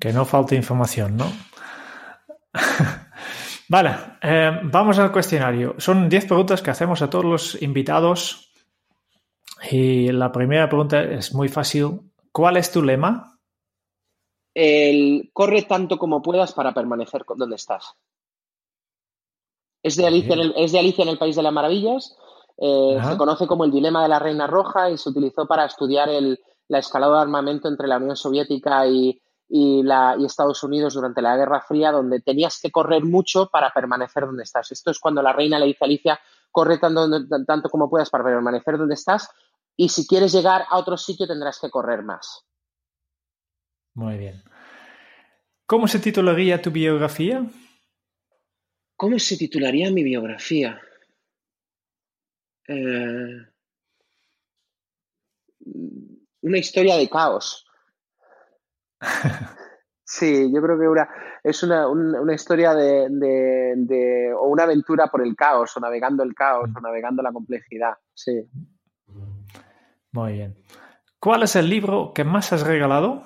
Que 0.00 0.14
no 0.14 0.24
falte 0.24 0.56
información, 0.56 1.18
¿no? 1.18 1.26
vale, 3.68 3.94
eh, 4.22 4.50
vamos 4.62 4.98
al 4.98 5.12
cuestionario. 5.12 5.74
Son 5.76 6.08
10 6.08 6.24
preguntas 6.24 6.62
que 6.62 6.70
hacemos 6.70 7.02
a 7.02 7.10
todos 7.10 7.26
los 7.26 7.60
invitados. 7.60 8.50
Y 9.70 10.10
la 10.10 10.32
primera 10.32 10.70
pregunta 10.70 11.02
es 11.02 11.34
muy 11.34 11.48
fácil. 11.48 12.00
¿Cuál 12.32 12.56
es 12.56 12.72
tu 12.72 12.82
lema? 12.82 13.38
El 14.54 15.28
corre 15.34 15.64
tanto 15.64 15.98
como 15.98 16.22
puedas 16.22 16.54
para 16.54 16.72
permanecer 16.72 17.24
donde 17.36 17.56
estás. 17.56 17.94
Es 19.82 19.96
de, 19.96 20.06
Alicia 20.06 20.32
en 20.32 20.40
el, 20.40 20.54
es 20.56 20.72
de 20.72 20.78
Alicia 20.78 21.02
en 21.02 21.10
el 21.10 21.18
País 21.18 21.36
de 21.36 21.42
las 21.42 21.52
Maravillas. 21.52 22.16
Eh, 22.58 23.00
se 23.08 23.16
conoce 23.16 23.46
como 23.46 23.64
el 23.64 23.70
dilema 23.70 24.02
de 24.02 24.08
la 24.08 24.18
Reina 24.18 24.46
Roja 24.46 24.90
y 24.90 24.98
se 24.98 25.08
utilizó 25.08 25.46
para 25.46 25.64
estudiar 25.64 26.08
el, 26.08 26.38
la 26.68 26.78
escalada 26.78 27.16
de 27.16 27.22
armamento 27.22 27.68
entre 27.68 27.88
la 27.88 27.96
Unión 27.96 28.16
Soviética 28.16 28.86
y, 28.86 29.20
y, 29.48 29.82
la, 29.82 30.16
y 30.18 30.24
Estados 30.24 30.62
Unidos 30.62 30.94
durante 30.94 31.22
la 31.22 31.36
Guerra 31.36 31.60
Fría, 31.60 31.92
donde 31.92 32.20
tenías 32.20 32.60
que 32.60 32.70
correr 32.70 33.04
mucho 33.04 33.48
para 33.48 33.70
permanecer 33.70 34.26
donde 34.26 34.44
estás. 34.44 34.70
Esto 34.72 34.90
es 34.90 34.98
cuando 34.98 35.22
la 35.22 35.32
reina 35.32 35.58
le 35.58 35.66
dice 35.66 35.78
a 35.82 35.86
Alicia, 35.86 36.20
corre 36.50 36.78
tanto, 36.78 37.08
tanto 37.46 37.68
como 37.68 37.90
puedas 37.90 38.10
para 38.10 38.24
permanecer 38.24 38.78
donde 38.78 38.94
estás 38.94 39.28
y 39.76 39.88
si 39.88 40.06
quieres 40.06 40.32
llegar 40.32 40.64
a 40.68 40.78
otro 40.78 40.96
sitio 40.96 41.26
tendrás 41.26 41.58
que 41.58 41.70
correr 41.70 42.02
más. 42.02 42.44
Muy 43.94 44.16
bien. 44.16 44.42
¿Cómo 45.66 45.88
se 45.88 45.98
titularía 45.98 46.60
tu 46.60 46.70
biografía? 46.70 47.44
¿Cómo 48.96 49.18
se 49.18 49.36
titularía 49.36 49.90
mi 49.90 50.02
biografía? 50.02 50.80
Eh, 52.68 53.46
una 56.42 56.58
historia 56.58 56.96
de 56.96 57.08
caos. 57.08 57.66
Sí, 60.14 60.52
yo 60.52 60.60
creo 60.60 60.78
que 60.78 60.86
una, 60.86 61.08
es 61.42 61.62
una, 61.62 61.88
una 61.88 62.34
historia 62.34 62.74
de, 62.74 63.08
de, 63.08 63.72
de, 63.76 64.34
o 64.34 64.46
una 64.48 64.64
aventura 64.64 65.06
por 65.06 65.22
el 65.22 65.34
caos, 65.34 65.74
o 65.74 65.80
navegando 65.80 66.22
el 66.22 66.34
caos, 66.34 66.68
o 66.76 66.80
navegando 66.82 67.22
la 67.22 67.32
complejidad. 67.32 67.94
Sí. 68.12 68.46
Muy 70.12 70.32
bien. 70.34 70.54
¿Cuál 71.18 71.44
es 71.44 71.56
el 71.56 71.70
libro 71.70 72.12
que 72.14 72.24
más 72.24 72.52
has 72.52 72.66
regalado? 72.66 73.22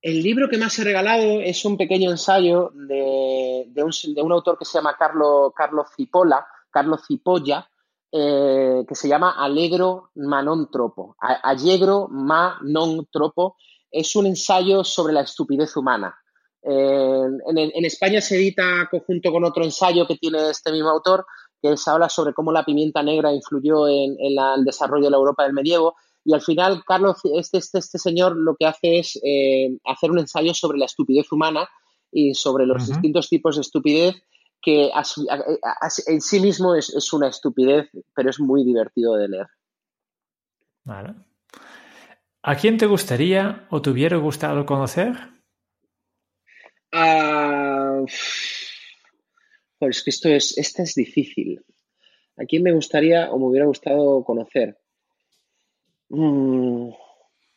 El 0.00 0.22
libro 0.22 0.48
que 0.48 0.56
más 0.56 0.78
he 0.78 0.84
regalado 0.84 1.42
es 1.42 1.66
un 1.66 1.76
pequeño 1.76 2.10
ensayo 2.10 2.70
de, 2.74 3.66
de, 3.68 3.82
un, 3.84 3.92
de 4.14 4.22
un, 4.22 4.32
autor 4.32 4.56
que 4.58 4.64
se 4.64 4.78
llama 4.78 4.96
Carlo, 4.98 5.52
Carlo 5.54 5.84
Cipolla, 5.94 6.46
Carlo 6.70 6.96
Cipolla, 6.96 7.68
eh, 8.12 8.84
que 8.86 8.94
se 8.94 9.08
llama 9.08 9.32
Allegro 9.38 10.10
ma 10.16 10.42
non 10.42 10.68
tropo. 10.70 11.16
Allegro 11.18 12.08
ma 12.10 12.58
non 12.62 13.08
es 13.90 14.16
un 14.16 14.26
ensayo 14.26 14.84
sobre 14.84 15.14
la 15.14 15.22
estupidez 15.22 15.76
humana. 15.76 16.14
Eh, 16.62 17.26
en, 17.46 17.58
en, 17.58 17.84
España 17.84 18.20
se 18.20 18.36
edita 18.36 18.86
conjunto 18.90 19.32
con 19.32 19.44
otro 19.44 19.64
ensayo 19.64 20.06
que 20.06 20.16
tiene 20.16 20.50
este 20.50 20.70
mismo 20.72 20.90
autor, 20.90 21.24
que 21.60 21.76
se 21.76 21.90
habla 21.90 22.08
sobre 22.08 22.34
cómo 22.34 22.52
la 22.52 22.64
pimienta 22.64 23.02
negra 23.02 23.32
influyó 23.32 23.88
en, 23.88 24.16
en 24.18 24.34
la, 24.34 24.54
el 24.54 24.64
desarrollo 24.64 25.04
de 25.04 25.10
la 25.10 25.16
Europa 25.16 25.44
del 25.44 25.54
medievo. 25.54 25.94
Y 26.24 26.34
al 26.34 26.42
final, 26.42 26.82
Carlos, 26.86 27.16
este, 27.34 27.58
este, 27.58 27.78
este 27.78 27.98
señor 27.98 28.36
lo 28.36 28.56
que 28.56 28.66
hace 28.66 28.98
es 28.98 29.18
eh, 29.24 29.76
hacer 29.84 30.10
un 30.10 30.18
ensayo 30.18 30.54
sobre 30.54 30.78
la 30.78 30.84
estupidez 30.84 31.32
humana 31.32 31.68
y 32.12 32.34
sobre 32.34 32.66
los 32.66 32.82
uh 32.82 32.84
-huh. 32.84 32.88
distintos 32.88 33.28
tipos 33.28 33.56
de 33.56 33.62
estupidez 33.62 34.22
que 34.62 34.90
a, 34.94 35.00
a, 35.00 35.86
a, 35.86 35.88
en 36.06 36.20
sí 36.20 36.40
mismo 36.40 36.74
es, 36.76 36.94
es, 36.94 37.12
una 37.12 37.28
estupidez, 37.28 37.90
pero 38.14 38.30
es 38.30 38.38
muy 38.38 38.64
divertido 38.64 39.16
de 39.16 39.28
leer. 39.28 39.46
Vale. 40.84 41.14
¿A 42.42 42.56
quién 42.56 42.78
te 42.78 42.86
gustaría 42.86 43.66
o 43.70 43.82
te 43.82 43.90
hubiera 43.90 44.16
gustado 44.16 44.64
conocer? 44.64 45.12
Uh, 46.92 48.06
pues 49.78 50.02
que 50.02 50.10
esto 50.10 50.28
es, 50.28 50.56
esta 50.58 50.82
es 50.82 50.94
difícil. 50.94 51.64
¿A 52.36 52.44
quién 52.44 52.62
me 52.62 52.72
gustaría 52.72 53.30
o 53.30 53.38
me 53.38 53.46
hubiera 53.46 53.66
gustado 53.66 54.24
conocer? 54.24 54.78
Mm, 56.08 56.90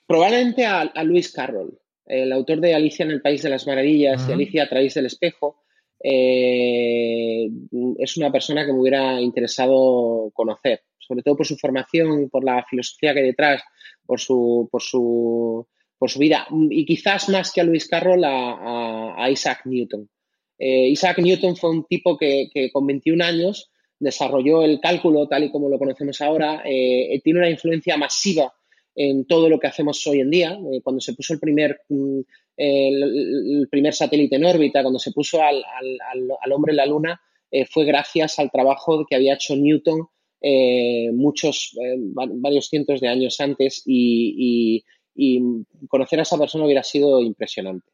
probablemente 0.08 0.66
a, 0.66 0.82
a 0.82 1.04
Lewis 1.04 1.32
Carroll, 1.32 1.80
el 2.06 2.32
autor 2.32 2.62
de 2.62 2.74
Alicia 2.74 3.06
en 3.06 3.12
el 3.12 3.22
País 3.22 3.42
de 3.42 3.50
las 3.50 3.68
Maravillas 3.68 4.22
uh 4.22 4.26
-huh. 4.26 4.30
y 4.30 4.34
Alicia 4.34 4.64
a 4.64 4.70
través 4.70 4.94
del 4.94 5.08
espejo. 5.08 5.65
Eh, 6.04 7.50
es 7.98 8.18
una 8.18 8.32
persona 8.32 8.66
que 8.66 8.74
me 8.74 8.80
hubiera 8.80 9.20
interesado 9.22 10.30
conocer, 10.34 10.82
sobre 11.00 11.24
todo 11.24 11.38
por 11.38 11.46
su 11.46 11.58
formación, 11.58 12.30
por 12.30 12.44
la 12.44 12.64
filosofía 12.70 13.14
que 13.14 13.20
hay 13.20 13.26
detrás, 13.28 13.64
por 14.06 14.20
su, 14.20 14.68
por 14.72 14.82
su, 14.82 15.68
por 15.98 16.10
su 16.10 16.20
vida 16.20 16.48
y 16.70 16.86
quizás 16.86 17.30
más 17.30 17.52
que 17.52 17.62
a 17.62 17.64
Lewis 17.64 17.88
Carroll 17.88 18.24
a, 18.24 19.28
Isaac 19.32 19.62
Newton. 19.66 20.10
Eh, 20.58 20.90
Isaac 20.90 21.20
Newton 21.20 21.56
fue 21.56 21.72
un 21.72 21.86
tipo 21.86 22.18
que, 22.18 22.50
con 22.72 22.86
21 22.86 23.24
años 23.24 23.72
desarrolló 23.98 24.62
el 24.62 24.80
cálculo 24.80 25.28
tal 25.28 25.46
y 25.46 25.52
como 25.52 25.70
lo 25.70 25.80
conocemos 25.80 26.22
ahora, 26.22 26.62
eh, 26.66 27.20
tiene 27.24 27.40
una 27.40 27.50
influencia 27.50 27.98
masiva 27.98 28.54
en 28.94 29.26
todo 29.26 29.50
lo 29.50 29.60
que 29.60 29.68
hacemos 29.68 30.06
hoy 30.08 30.22
en 30.22 30.30
día. 30.30 30.58
Cuando 30.84 31.02
se 31.02 31.14
puso 31.14 31.34
el 31.34 31.40
primer, 31.40 31.82
mm, 31.90 32.20
el, 32.58 33.04
el, 33.04 33.68
primer 33.70 33.94
satélite 33.94 34.36
en 34.36 34.46
órbita, 34.46 34.82
cuando 34.82 35.00
se 35.00 35.12
puso 35.12 35.42
al, 35.42 35.58
al, 35.58 36.28
al 36.42 36.52
hombre 36.52 36.72
en 36.72 36.78
la 36.78 36.86
Luna, 36.86 37.22
eh, 37.52 37.66
fue 37.66 37.86
gracias 37.86 38.40
al 38.40 38.52
trabajo 38.52 39.06
que 39.08 39.16
había 39.16 39.36
hecho 39.36 39.56
Newton 39.56 40.08
eh, 40.42 41.10
muchos, 41.12 41.76
varios 42.14 42.68
cientos 42.68 43.02
de 43.02 43.08
años 43.08 43.40
antes 43.40 43.82
y, 43.86 44.84
y, 45.16 45.40
y, 45.40 45.42
conocer 45.88 46.20
a 46.20 46.22
esa 46.22 46.38
persona 46.38 46.66
hubiera 46.66 46.84
sido 46.84 47.20
impresionante. 47.22 47.90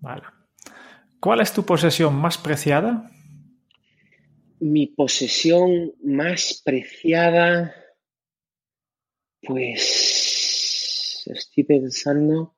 Vale. 0.00 0.22
¿Cuál 1.20 1.40
es 1.40 1.52
tu 1.52 1.64
posesión 1.64 2.16
más 2.16 2.38
preciada? 2.38 3.08
Mi 4.58 4.88
posesión 4.88 5.92
más 6.02 6.60
preciada, 6.64 7.72
pues 9.42 11.22
estoy 11.26 11.62
pensando, 11.62 12.56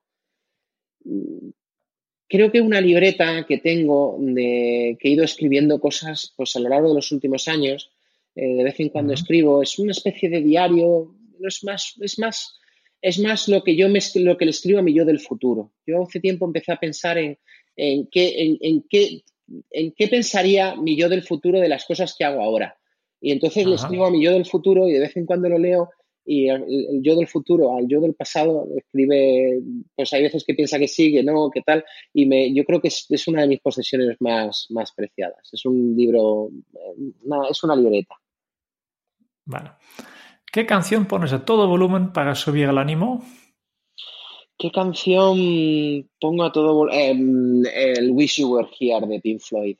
creo 2.28 2.50
que 2.50 2.60
una 2.60 2.80
libreta 2.80 3.46
que 3.46 3.58
tengo 3.58 4.16
de 4.18 4.96
que 4.98 5.08
he 5.08 5.12
ido 5.12 5.24
escribiendo 5.24 5.80
cosas 5.80 6.32
pues 6.36 6.56
a 6.56 6.60
lo 6.60 6.68
largo 6.68 6.88
de 6.88 6.96
los 6.96 7.12
últimos 7.12 7.48
años, 7.48 7.90
eh, 8.34 8.54
de 8.54 8.64
vez 8.64 8.80
en 8.80 8.88
cuando 8.88 9.12
uh 9.12 9.16
-huh. 9.16 9.20
escribo, 9.20 9.62
es 9.62 9.78
una 9.78 9.92
especie 9.92 10.28
de 10.28 10.40
diario, 10.40 11.14
no 11.38 11.48
es 11.48 11.62
más, 11.62 11.94
es 12.00 12.18
más, 12.18 12.58
es 13.00 13.18
más 13.18 13.48
lo 13.48 13.62
que 13.62 13.76
yo 13.76 13.88
me 13.88 14.00
lo 14.16 14.36
que 14.36 14.46
le 14.46 14.50
escribo 14.50 14.78
a 14.78 14.82
mi 14.82 14.94
yo 14.94 15.04
del 15.04 15.20
futuro. 15.20 15.72
Yo 15.86 16.02
hace 16.02 16.20
tiempo 16.20 16.46
empecé 16.46 16.72
a 16.72 16.80
pensar 16.80 17.18
en, 17.18 17.38
en 17.76 18.06
qué, 18.10 18.42
en, 18.42 18.58
en 18.60 18.84
qué, 18.88 19.22
en 19.70 19.92
qué 19.92 20.08
pensaría 20.08 20.74
mi 20.74 20.96
yo 20.96 21.08
del 21.08 21.22
futuro 21.22 21.60
de 21.60 21.68
las 21.68 21.84
cosas 21.84 22.14
que 22.16 22.24
hago 22.24 22.40
ahora. 22.40 22.76
Y 23.20 23.30
entonces 23.30 23.64
le 23.66 23.76
escribo 23.76 24.06
a 24.06 24.10
mi 24.10 24.22
yo 24.22 24.32
del 24.32 24.44
futuro 24.44 24.88
y 24.88 24.92
de 24.92 25.00
vez 25.00 25.16
en 25.16 25.26
cuando 25.26 25.48
lo 25.48 25.58
leo 25.58 25.90
y 26.24 26.48
el, 26.48 26.62
el, 26.62 27.02
yo 27.02 27.16
del 27.16 27.28
futuro 27.28 27.76
al 27.76 27.86
yo 27.88 28.00
del 28.00 28.14
pasado 28.14 28.66
escribe, 28.76 29.60
pues 29.94 30.12
hay 30.12 30.22
veces 30.22 30.44
que 30.46 30.54
piensa 30.54 30.78
que 30.78 30.88
sí, 30.88 31.12
que 31.12 31.22
no, 31.22 31.50
que 31.50 31.62
tal, 31.62 31.84
y 32.12 32.26
me, 32.26 32.52
yo 32.54 32.64
creo 32.64 32.80
que 32.80 32.88
es, 32.88 33.06
es 33.08 33.28
una 33.28 33.42
de 33.42 33.48
mis 33.48 33.60
posesiones 33.60 34.16
más, 34.20 34.66
más 34.70 34.92
preciadas. 34.92 35.48
Es 35.52 35.64
un 35.66 35.94
libro, 35.96 36.50
una, 37.22 37.48
es 37.48 37.62
una 37.62 37.76
libreta. 37.76 38.14
Vale. 39.46 39.72
¿Qué 40.50 40.66
canción 40.66 41.06
pones 41.06 41.32
a 41.32 41.44
todo 41.44 41.68
volumen 41.68 42.12
para 42.12 42.34
subir 42.34 42.68
el 42.68 42.78
ánimo? 42.78 43.24
¿Qué 44.56 44.70
canción 44.70 46.08
pongo 46.20 46.44
a 46.44 46.52
todo 46.52 46.74
volumen? 46.74 47.66
Eh, 47.66 47.94
el 47.96 48.12
Wish 48.12 48.40
You 48.40 48.54
Were 48.54 48.68
Here 48.78 49.06
de 49.06 49.20
Pink 49.20 49.40
Floyd. 49.40 49.76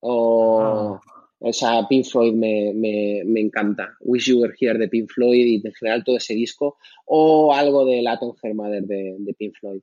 O, 0.00 0.98
oh. 0.98 1.00
O 1.38 1.52
sea, 1.52 1.86
Pink 1.88 2.06
Floyd 2.06 2.32
me, 2.32 2.72
me, 2.74 3.22
me, 3.24 3.40
encanta. 3.40 3.96
Wish 4.00 4.26
You 4.26 4.40
Were 4.40 4.54
Here 4.58 4.78
de 4.78 4.88
Pink 4.88 5.10
Floyd 5.10 5.46
y 5.46 5.66
en 5.66 5.72
general 5.74 6.04
todo 6.04 6.16
ese 6.16 6.34
disco. 6.34 6.78
O 7.04 7.52
algo 7.52 7.84
de 7.84 8.00
Latin 8.02 8.32
Hermader 8.42 8.84
de, 8.84 9.16
de 9.18 9.34
Pink 9.34 9.54
Floyd. 9.58 9.80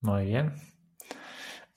Muy 0.00 0.26
bien. 0.26 0.52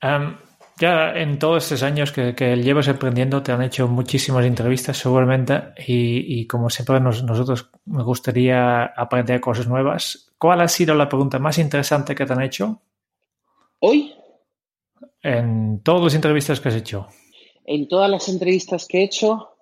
Um, 0.02 0.38
ya 0.80 1.14
en 1.14 1.38
todos 1.38 1.64
estos 1.64 1.84
años 1.84 2.12
que, 2.12 2.34
que, 2.34 2.56
llevas 2.56 2.88
aprendiendo 2.88 3.44
te 3.44 3.52
han 3.52 3.62
hecho 3.62 3.88
muchísimas 3.88 4.46
entrevistas 4.46 4.98
seguramente 4.98 5.62
y, 5.86 6.40
y 6.40 6.48
como 6.48 6.70
siempre 6.70 7.00
nos, 7.00 7.24
nosotros 7.24 7.70
me 7.86 8.04
gustaría 8.04 8.86
aprender 8.86 9.42
cosas 9.42 9.68
nuevas. 9.68 10.32
¿Cuál 10.38 10.62
ha 10.62 10.68
sido 10.68 10.96
la 10.96 11.10
pregunta 11.10 11.40
más 11.40 11.58
interesante 11.58 12.16
que 12.16 12.26
te 12.26 12.34
han 12.34 12.42
hecho? 12.42 12.82
¿Hoy? 13.80 14.14
En 15.22 15.82
todas 15.84 16.04
las 16.04 16.16
entrevistas 16.16 16.60
que 16.60 16.70
has 16.70 16.76
hecho. 16.76 17.08
En 17.66 17.88
todas 17.88 18.10
las 18.10 18.28
entrevistas 18.28 18.88
que 18.88 19.00
he 19.00 19.04
hecho, 19.04 19.56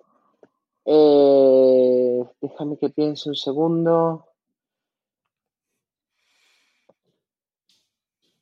eh, 0.84 2.24
déjame 2.40 2.76
que 2.76 2.90
piense 2.90 3.28
un 3.28 3.36
segundo. 3.36 4.26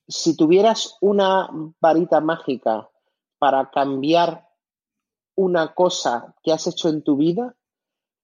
Si 0.08 0.36
tuvieras 0.36 0.96
una 1.00 1.50
varita 1.80 2.20
mágica 2.20 2.88
para 3.38 3.70
cambiar 3.70 4.48
una 5.36 5.74
cosa 5.74 6.34
que 6.42 6.52
has 6.52 6.66
hecho 6.66 6.88
en 6.88 7.02
tu 7.02 7.16
vida, 7.16 7.54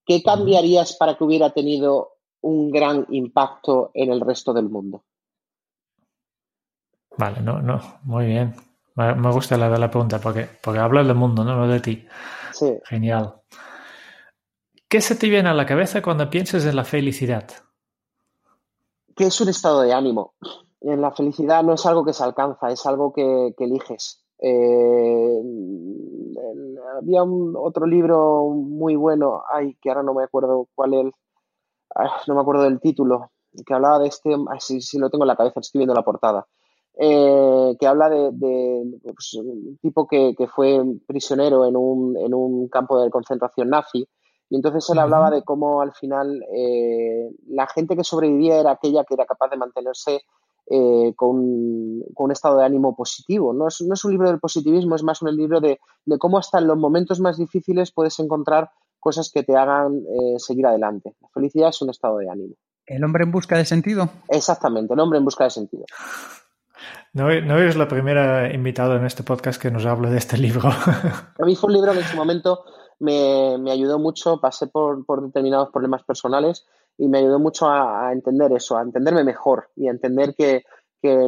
¿qué 0.05 0.23
cambiarías 0.23 0.97
para 0.97 1.17
que 1.17 1.25
hubiera 1.25 1.51
tenido 1.51 2.17
un 2.41 2.71
gran 2.71 3.07
impacto 3.11 3.91
en 3.95 4.11
el 4.11 4.21
resto 4.21 4.53
del 4.53 4.69
mundo? 4.69 5.05
Vale, 7.19 7.41
no, 7.41 7.63
no, 7.63 7.81
muy 8.05 8.27
bien. 8.27 8.55
Me 8.97 9.31
gusta 9.31 9.59
la 9.59 9.69
la 9.69 9.91
pregunta 9.91 10.19
porque, 10.19 10.49
porque 10.63 10.81
hablas 10.81 11.07
del 11.07 11.17
mundo, 11.17 11.45
no, 11.45 11.69
de 11.69 11.81
ti. 11.81 12.07
Sí. 12.53 12.79
Genial. 12.85 13.35
¿Qué 14.89 15.03
se 15.03 15.17
te 15.17 15.29
viene 15.29 15.51
a 15.51 15.55
la 15.55 15.67
cabeza 15.67 16.01
cuando 16.01 16.31
piensas 16.31 16.65
en 16.65 16.77
la 16.77 16.85
felicidad? 16.85 17.45
Que 19.15 19.25
es 19.25 19.41
un 19.41 19.51
estado 19.51 19.83
de 19.83 19.93
ánimo. 19.93 20.35
En 20.81 21.03
la 21.03 21.11
felicidad 21.11 21.63
no 21.63 21.75
es 21.75 21.85
algo 21.85 22.05
que 22.05 22.15
se 22.15 22.25
alcanza, 22.25 22.71
es 22.71 22.87
algo 22.87 23.13
que, 23.13 23.55
eliges. 23.59 24.25
Eh, 24.39 25.43
había 26.99 27.23
un, 27.23 27.55
otro 27.57 27.87
libro 27.87 28.45
muy 28.49 28.97
bueno, 28.97 29.43
ay, 29.53 29.77
que 29.83 29.91
ahora 29.91 30.03
no 30.03 30.15
me 30.15 30.23
acuerdo 30.23 30.69
cuál 30.75 30.95
es, 30.95 31.13
no 32.29 32.35
me 32.35 32.41
acuerdo 32.41 32.63
del 32.63 32.81
título, 32.81 33.33
que 33.67 33.75
hablaba 33.75 33.99
de 33.99 34.09
este, 34.09 34.35
si, 34.61 34.81
si 34.81 34.99
lo 34.99 35.11
tengo 35.11 35.25
en 35.25 35.29
la 35.29 35.37
cabeza, 35.37 35.61
estoy 35.61 35.81
viendo 35.81 35.95
la 35.95 36.05
portada, 36.05 36.47
eh, 36.99 37.77
que 37.79 37.87
habla 37.87 38.09
de, 38.09 38.31
pues, 39.03 39.35
un 39.35 39.79
tipo 39.83 40.07
que, 40.07 40.35
que, 40.37 40.47
fue 40.47 40.83
prisionero 41.07 41.67
en 41.67 41.77
un, 41.77 42.17
en 42.17 42.33
un 42.33 42.69
campo 42.69 43.03
de 43.03 43.11
concentración 43.11 43.69
nazi 43.69 44.09
y 44.49 44.57
entonces 44.57 44.89
él 44.91 44.99
hablaba 44.99 45.31
de 45.31 45.43
cómo 45.43 45.83
al 45.83 45.93
final 45.93 46.43
eh, 46.55 47.29
la 47.49 47.67
gente 47.67 47.97
que 47.97 48.05
sobrevivía 48.05 48.61
era 48.61 48.73
aquella 48.73 49.05
que 49.05 49.15
era 49.15 49.27
capaz 49.27 49.49
de 49.51 49.57
mantenerse 49.57 50.23
eh, 50.69 51.13
con, 51.17 51.37
un 51.39 52.31
estado 52.31 52.59
de 52.59 52.65
ánimo 52.65 52.95
positivo. 52.95 53.53
¿no? 53.53 53.69
Es, 53.69 53.81
no 53.83 53.95
es 53.95 54.05
un 54.05 54.13
libro 54.13 54.29
del 54.29 54.39
positivismo, 54.39 54.95
es 54.95 55.03
más 55.03 55.21
un 55.23 55.37
libro 55.37 55.61
de, 55.61 55.81
cómo 56.19 56.39
hasta 56.39 56.59
en 56.59 56.69
los 56.69 56.79
momentos 56.79 57.21
más 57.21 57.39
difíciles 57.39 57.93
puedes 57.93 58.19
encontrar 58.21 58.71
cosas 59.01 59.31
que 59.33 59.43
te 59.43 59.57
hagan 59.57 59.97
eh, 59.97 60.39
seguir 60.39 60.67
adelante. 60.67 61.15
La 61.21 61.29
felicidad 61.29 61.71
es 61.71 61.83
un 61.83 61.91
estado 61.91 62.19
de 62.19 62.31
ánimo. 62.31 62.55
¿El 62.87 63.03
hombre 63.03 63.25
en 63.25 63.33
busca 63.33 63.57
de 63.57 63.65
sentido? 63.65 64.09
Exactamente, 64.29 64.95
el 64.95 65.01
hombre 65.01 65.19
en 65.19 65.25
busca 65.25 65.45
de 65.45 65.51
sentido. 65.51 65.85
No, 67.17 67.31
eres 67.31 67.77
la 67.77 67.89
primera 67.89 68.53
invitada 68.53 68.97
en 68.97 69.07
este 69.07 69.23
podcast 69.23 69.59
que 69.59 69.71
nos 69.71 69.87
habla 69.87 70.11
de 70.11 70.19
este 70.19 70.37
libro. 70.37 70.69
A 71.39 71.47
mí 71.47 71.57
fue 71.57 71.69
un 71.69 71.73
libro 71.73 71.95
que 71.95 72.01
en 72.01 72.05
su 72.05 72.15
momento 72.15 72.67
me, 72.99 73.57
me 73.59 73.71
ayudó 73.71 73.99
mucho, 73.99 74.39
pasé 74.39 74.67
por, 74.67 75.03
por, 75.07 75.25
determinados 75.25 75.71
problemas 75.71 76.03
personales 76.03 76.67
y 76.99 77.09
me 77.09 77.21
ayudó 77.21 77.39
mucho 77.39 77.71
a, 77.71 78.13
entender 78.13 78.53
eso, 78.53 78.77
a 78.77 78.83
entenderme 78.83 79.25
mejor 79.25 79.71
y 79.77 79.89
a 79.89 79.93
entender 79.93 80.35
que, 80.37 80.65
que, 81.01 81.27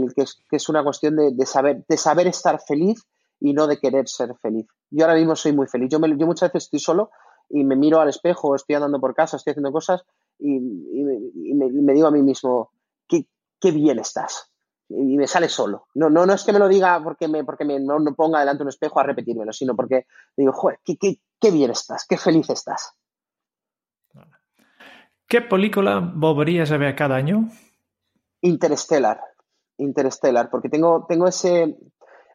es, 0.50 0.68
una 0.68 0.84
cuestión 0.84 1.16
de, 1.16 1.30
de, 1.32 1.46
saber, 1.46 1.82
de 1.88 1.96
saber 1.96 2.26
estar 2.26 2.60
feliz 2.60 3.06
y 3.40 3.54
no 3.54 3.66
de 3.66 3.78
querer 3.78 4.10
ser 4.10 4.34
feliz. 4.42 4.66
Yo 4.90 5.06
ahora 5.06 5.16
mismo 5.16 5.36
soy 5.36 5.52
muy 5.52 5.68
feliz. 5.68 5.88
Yo, 5.90 5.98
me, 6.00 6.14
yo 6.18 6.26
muchas 6.26 6.52
veces 6.52 6.64
estoy 6.64 6.80
solo 6.80 7.12
y 7.48 7.64
me 7.64 7.76
miro 7.76 7.98
al 7.98 8.10
espejo, 8.10 8.54
estoy 8.54 8.74
andando 8.74 9.00
por 9.00 9.14
casa, 9.14 9.38
estoy 9.38 9.52
haciendo 9.52 9.72
cosas 9.72 10.04
y, 10.38 10.60
me, 10.60 11.14
y 11.34 11.54
me, 11.54 11.94
digo 11.94 12.08
a 12.08 12.10
mí 12.10 12.20
mismo, 12.20 12.72
qué, 13.08 13.24
qué 13.58 13.70
bien 13.70 13.98
estás 13.98 14.52
y 14.88 15.16
me 15.16 15.26
sale 15.26 15.48
solo. 15.48 15.88
No, 15.94 16.08
no, 16.08 16.24
no 16.24 16.32
es 16.32 16.44
que 16.44 16.52
me 16.52 16.58
lo 16.58 16.68
diga 16.68 17.02
porque 17.02 17.28
me, 17.28 17.44
porque 17.44 17.64
me 17.64 17.78
no, 17.78 17.98
no 17.98 18.14
ponga 18.14 18.40
delante 18.40 18.62
un 18.62 18.70
espejo 18.70 19.00
a 19.00 19.04
repetírmelo, 19.04 19.52
sino 19.52 19.76
porque 19.76 20.06
digo, 20.36 20.52
joder, 20.52 20.80
qué, 20.84 20.96
qué, 20.96 21.20
qué 21.40 21.50
bien 21.50 21.70
estás, 21.70 22.06
qué 22.08 22.16
feliz 22.16 22.48
estás. 22.50 22.94
¿Qué 25.26 25.42
película 25.42 26.00
volverías 26.14 26.72
a 26.72 26.78
ver 26.78 26.96
cada 26.96 27.16
año? 27.16 27.50
Interstellar. 28.40 29.20
Interstellar, 29.76 30.48
porque 30.50 30.70
tengo, 30.70 31.04
tengo 31.06 31.28
ese, 31.28 31.76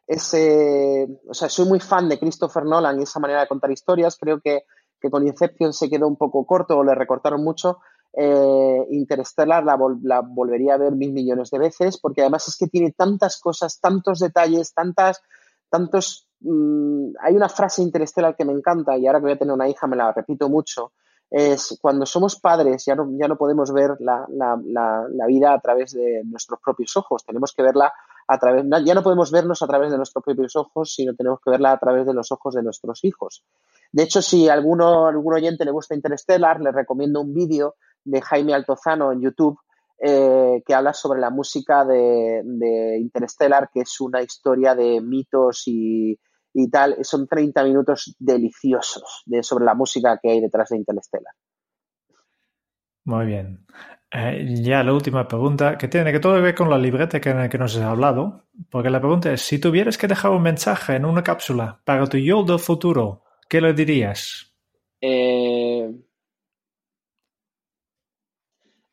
ese. 0.06 1.08
O 1.28 1.34
sea, 1.34 1.48
soy 1.48 1.66
muy 1.66 1.80
fan 1.80 2.08
de 2.08 2.20
Christopher 2.20 2.64
Nolan 2.64 3.00
y 3.00 3.02
esa 3.02 3.18
manera 3.18 3.40
de 3.40 3.48
contar 3.48 3.72
historias. 3.72 4.16
Creo 4.16 4.40
que, 4.40 4.62
que 5.00 5.10
con 5.10 5.26
Inception 5.26 5.72
se 5.72 5.90
quedó 5.90 6.06
un 6.06 6.16
poco 6.16 6.46
corto 6.46 6.78
o 6.78 6.84
le 6.84 6.94
recortaron 6.94 7.42
mucho. 7.42 7.80
Eh, 8.16 8.86
Interstellar 8.90 9.64
la, 9.64 9.76
vol 9.76 9.98
la, 10.02 10.20
volvería 10.20 10.74
a 10.74 10.78
ver 10.78 10.92
mil 10.92 11.12
millones 11.12 11.50
de 11.50 11.58
veces, 11.58 11.98
porque 11.98 12.20
además 12.20 12.46
es 12.46 12.56
que 12.56 12.68
tiene 12.68 12.92
tantas 12.92 13.40
cosas, 13.40 13.80
tantos 13.80 14.20
detalles, 14.20 14.72
tantas, 14.72 15.20
tantos... 15.68 16.28
Mmm, 16.40 17.14
hay 17.20 17.34
una 17.34 17.48
frase 17.48 17.82
Interstellar 17.82 18.36
que 18.36 18.44
me 18.44 18.52
encanta 18.52 18.96
y 18.96 19.06
ahora 19.06 19.18
que 19.18 19.24
voy 19.24 19.32
a 19.32 19.38
tener 19.38 19.54
una 19.54 19.68
hija 19.68 19.86
me 19.86 19.96
la 19.96 20.12
repito 20.12 20.48
mucho, 20.48 20.92
es 21.30 21.78
cuando 21.80 22.06
somos 22.06 22.38
padres 22.38 22.84
ya 22.84 22.94
no, 22.94 23.08
ya 23.18 23.26
no 23.26 23.36
podemos 23.36 23.72
ver 23.72 23.96
la, 23.98 24.24
la, 24.28 24.60
la, 24.62 25.06
la 25.10 25.26
vida 25.26 25.52
a 25.52 25.60
través 25.60 25.92
de 25.92 26.22
nuestros 26.24 26.60
propios 26.60 26.96
ojos, 26.96 27.24
tenemos 27.24 27.52
que 27.52 27.62
verla 27.62 27.92
a 28.26 28.38
través, 28.38 28.64
ya 28.84 28.94
no 28.94 29.02
podemos 29.02 29.30
vernos 29.30 29.62
a 29.62 29.66
través 29.66 29.90
de 29.90 29.96
nuestros 29.96 30.22
propios 30.22 30.54
ojos, 30.56 30.94
sino 30.94 31.14
tenemos 31.14 31.40
que 31.44 31.50
verla 31.50 31.72
a 31.72 31.78
través 31.78 32.06
de 32.06 32.14
los 32.14 32.30
ojos 32.30 32.54
de 32.54 32.62
nuestros 32.62 33.04
hijos. 33.04 33.42
De 33.92 34.02
hecho, 34.02 34.22
si 34.22 34.48
a 34.48 34.54
alguno, 34.54 35.06
algún 35.06 35.34
oyente 35.34 35.64
le 35.64 35.70
gusta 35.70 35.94
Interstellar, 35.94 36.60
le 36.60 36.72
recomiendo 36.72 37.20
un 37.20 37.34
vídeo 37.34 37.74
de 38.04 38.20
Jaime 38.22 38.54
Altozano 38.54 39.12
en 39.12 39.20
YouTube 39.20 39.58
eh, 40.06 40.62
que 40.66 40.74
habla 40.74 40.92
sobre 40.92 41.20
la 41.20 41.30
música 41.30 41.84
de, 41.84 42.42
de, 42.44 42.98
Interstellar, 42.98 43.70
que 43.72 43.80
es 43.80 44.00
una 44.00 44.22
historia 44.22 44.74
de 44.74 45.00
mitos 45.00 45.62
y, 45.66 46.18
y 46.52 46.68
tal. 46.68 46.96
Son 47.02 47.26
30 47.26 47.64
minutos 47.64 48.14
deliciosos 48.18 49.22
de, 49.24 49.42
sobre 49.42 49.64
la 49.64 49.74
música 49.74 50.18
que 50.22 50.30
hay 50.30 50.40
detrás 50.40 50.68
de 50.70 50.78
Interstellar. 50.78 51.32
Muy 53.04 53.26
bien. 53.26 53.64
Eh, 54.10 54.62
ya 54.62 54.82
la 54.82 54.92
última 54.92 55.26
pregunta, 55.28 55.78
que 55.78 55.88
tiene 55.88 56.12
que 56.12 56.20
todo 56.20 56.34
que 56.34 56.40
ver 56.40 56.54
con 56.54 56.70
la 56.70 56.78
libreta 56.78 57.20
que, 57.20 57.48
que, 57.48 57.58
nos 57.58 57.76
has 57.76 57.82
hablado, 57.82 58.44
porque 58.70 58.90
la 58.90 59.00
pregunta 59.00 59.32
es, 59.32 59.42
si 59.42 59.58
tuvieras 59.58 59.96
que 59.96 60.08
dejar 60.08 60.32
un 60.32 60.42
mensaje 60.42 60.96
en 60.96 61.04
una 61.04 61.22
cápsula 61.22 61.80
para 61.84 62.06
tu 62.06 62.18
yo 62.18 62.42
del 62.42 62.58
futuro, 62.58 63.22
¿qué 63.48 63.60
le 63.60 63.72
dirías? 63.72 64.54
Eh, 65.00 65.90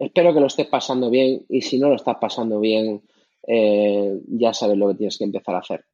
espero 0.01 0.33
que 0.33 0.39
lo 0.39 0.47
estés 0.47 0.67
pasando 0.67 1.09
bien 1.09 1.45
y 1.47 1.61
si 1.61 1.79
no 1.79 1.89
lo 1.89 1.95
estás 1.95 2.17
pasando 2.19 2.59
bien, 2.59 3.01
eh, 3.47 4.19
ya 4.27 4.53
sabes 4.53 4.77
lo 4.77 4.89
que 4.89 4.95
tienes 4.95 5.17
que 5.17 5.23
empezar 5.25 5.55
a 5.55 5.59
hacer. 5.59 5.85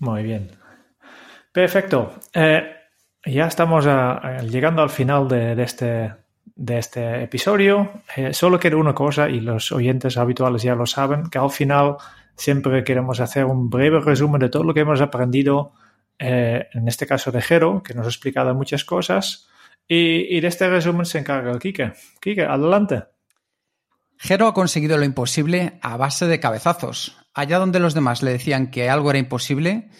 Muy 0.00 0.22
bien. 0.22 0.50
Perfecto. 1.52 2.12
Eh, 2.34 2.62
ya 3.24 3.46
estamos 3.46 3.86
a, 3.86 4.18
a, 4.18 4.42
llegando 4.42 4.82
al 4.82 4.90
final 4.90 5.28
de, 5.28 5.54
de, 5.54 5.62
este, 5.62 6.12
de 6.54 6.78
este 6.78 7.22
episodio. 7.22 7.90
Eh, 8.16 8.32
solo 8.32 8.58
quiero 8.58 8.78
una 8.78 8.94
cosa 8.94 9.28
y 9.28 9.40
los 9.40 9.72
oyentes 9.72 10.16
habituales 10.16 10.62
ya 10.62 10.74
lo 10.74 10.86
saben, 10.86 11.28
que 11.30 11.38
al 11.38 11.50
final 11.50 11.96
siempre 12.36 12.84
queremos 12.84 13.20
hacer 13.20 13.44
un 13.44 13.70
breve 13.70 14.00
resumen 14.00 14.40
de 14.40 14.48
todo 14.48 14.64
lo 14.64 14.74
que 14.74 14.80
hemos 14.80 15.00
aprendido, 15.00 15.72
eh, 16.18 16.68
en 16.72 16.86
este 16.88 17.06
caso 17.06 17.30
de 17.32 17.42
Jero, 17.42 17.82
que 17.82 17.94
nos 17.94 18.06
ha 18.06 18.10
explicado 18.10 18.54
muchas 18.54 18.84
cosas. 18.84 19.48
Y, 19.90 20.40
de 20.40 20.46
este 20.46 20.68
resumen 20.68 21.06
se 21.06 21.18
encarga 21.18 21.50
el 21.50 21.58
Quique. 21.58 21.92
Quique, 22.20 22.42
adelante. 22.42 23.04
Jero 24.18 24.46
ha 24.46 24.54
conseguido 24.54 24.98
lo 24.98 25.04
imposible 25.04 25.78
a 25.80 25.96
base 25.96 26.26
de 26.26 26.40
cabezazos. 26.40 27.16
Allá 27.32 27.58
donde 27.58 27.80
los 27.80 27.94
demás 27.94 28.22
le 28.22 28.32
decían 28.32 28.70
que 28.70 28.90
algo 28.90 29.10
era 29.10 29.18
imposible, 29.18 29.90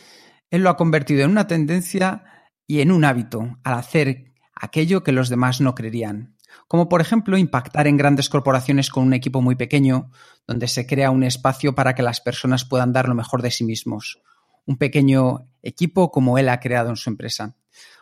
él 0.51 0.63
lo 0.63 0.71
ha 0.71 0.77
convertido 0.77 1.25
en 1.25 1.31
una 1.31 1.47
tendencia 1.47 2.25
y 2.67 2.81
en 2.81 2.93
un 2.93 3.05
hábito 3.05 3.59
al 3.65 3.75
hacer 3.75 4.33
aquello 4.55 5.03
que 5.03 5.13
los 5.13 5.31
demás 5.31 5.61
no 5.61 5.75
creerían. 5.75 6.37
Como 6.67 6.89
por 6.89 7.01
ejemplo 7.01 7.39
impactar 7.39 7.87
en 7.87 7.97
grandes 7.97 8.29
corporaciones 8.29 8.91
con 8.91 9.05
un 9.05 9.15
equipo 9.15 9.41
muy 9.41 9.55
pequeño, 9.55 10.11
donde 10.47 10.69
se 10.69 10.87
crea 10.87 11.11
un 11.11 11.23
espacio 11.23 11.75
para 11.75 11.95
que 11.95 12.03
las 12.03 12.21
personas 12.21 12.65
puedan 12.65 12.93
dar 12.93 13.09
lo 13.09 13.15
mejor 13.15 13.41
de 13.41 13.51
sí 13.51 13.65
mismos. 13.65 14.21
Un 14.67 14.77
pequeño 14.77 15.49
equipo 15.63 16.11
como 16.11 16.37
él 16.37 16.49
ha 16.49 16.61
creado 16.61 16.91
en 16.91 16.97
su 16.97 17.09
empresa. 17.09 17.57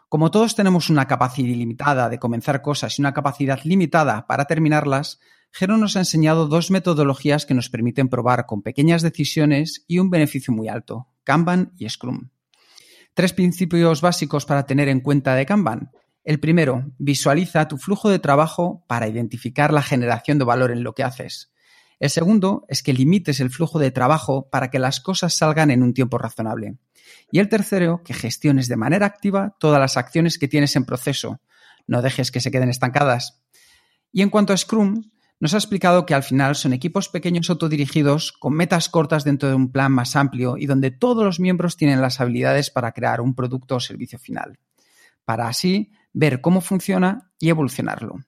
Como 0.08 0.30
todos 0.30 0.54
tenemos 0.54 0.88
una 0.88 1.06
capacidad 1.06 1.48
ilimitada 1.48 2.08
de 2.08 2.20
comenzar 2.20 2.62
cosas 2.62 2.98
y 2.98 3.02
una 3.02 3.12
capacidad 3.12 3.58
limitada 3.64 4.26
para 4.28 4.44
terminarlas, 4.44 5.18
Jero 5.50 5.78
nos 5.78 5.96
ha 5.96 6.00
enseñado 6.00 6.46
dos 6.46 6.70
metodologías 6.70 7.44
que 7.44 7.54
nos 7.54 7.70
permiten 7.70 8.08
probar 8.08 8.46
con 8.46 8.62
pequeñas 8.62 9.02
decisiones 9.02 9.84
y 9.88 9.98
un 9.98 10.10
beneficio 10.10 10.54
muy 10.54 10.68
alto, 10.68 11.08
Kanban 11.24 11.72
y 11.76 11.88
Scrum. 11.88 12.30
Tres 13.14 13.32
principios 13.32 14.00
básicos 14.00 14.46
para 14.46 14.66
tener 14.66 14.88
en 14.88 15.00
cuenta 15.00 15.34
de 15.34 15.46
Kanban. 15.46 15.90
El 16.22 16.38
primero, 16.38 16.92
visualiza 16.98 17.66
tu 17.66 17.78
flujo 17.78 18.08
de 18.08 18.18
trabajo 18.18 18.84
para 18.86 19.08
identificar 19.08 19.72
la 19.72 19.82
generación 19.82 20.38
de 20.38 20.44
valor 20.44 20.70
en 20.70 20.84
lo 20.84 20.94
que 20.94 21.02
haces. 21.02 21.52
El 21.98 22.10
segundo 22.10 22.64
es 22.68 22.82
que 22.82 22.92
limites 22.92 23.40
el 23.40 23.50
flujo 23.50 23.78
de 23.78 23.90
trabajo 23.90 24.48
para 24.50 24.70
que 24.70 24.78
las 24.78 25.00
cosas 25.00 25.34
salgan 25.34 25.70
en 25.70 25.82
un 25.82 25.94
tiempo 25.94 26.18
razonable. 26.18 26.76
Y 27.30 27.38
el 27.38 27.48
tercero, 27.48 28.02
que 28.04 28.14
gestiones 28.14 28.68
de 28.68 28.76
manera 28.76 29.06
activa 29.06 29.56
todas 29.58 29.80
las 29.80 29.96
acciones 29.96 30.38
que 30.38 30.48
tienes 30.48 30.76
en 30.76 30.84
proceso. 30.84 31.40
No 31.86 32.02
dejes 32.02 32.30
que 32.30 32.40
se 32.40 32.50
queden 32.50 32.68
estancadas. 32.68 33.42
Y 34.12 34.22
en 34.22 34.30
cuanto 34.30 34.52
a 34.52 34.56
Scrum, 34.56 35.02
nos 35.38 35.52
ha 35.52 35.58
explicado 35.58 36.06
que 36.06 36.14
al 36.14 36.22
final 36.22 36.56
son 36.56 36.72
equipos 36.72 37.08
pequeños 37.08 37.50
autodirigidos 37.50 38.32
con 38.32 38.54
metas 38.54 38.88
cortas 38.88 39.24
dentro 39.24 39.48
de 39.48 39.54
un 39.54 39.70
plan 39.70 39.92
más 39.92 40.16
amplio 40.16 40.56
y 40.56 40.66
donde 40.66 40.90
todos 40.90 41.24
los 41.24 41.40
miembros 41.40 41.76
tienen 41.76 42.00
las 42.00 42.20
habilidades 42.20 42.70
para 42.70 42.92
crear 42.92 43.20
un 43.20 43.34
producto 43.34 43.76
o 43.76 43.80
servicio 43.80 44.18
final, 44.18 44.58
para 45.24 45.48
así 45.48 45.92
ver 46.14 46.40
cómo 46.40 46.62
funciona 46.62 47.30
y 47.38 47.50
evolucionarlo. 47.50 48.20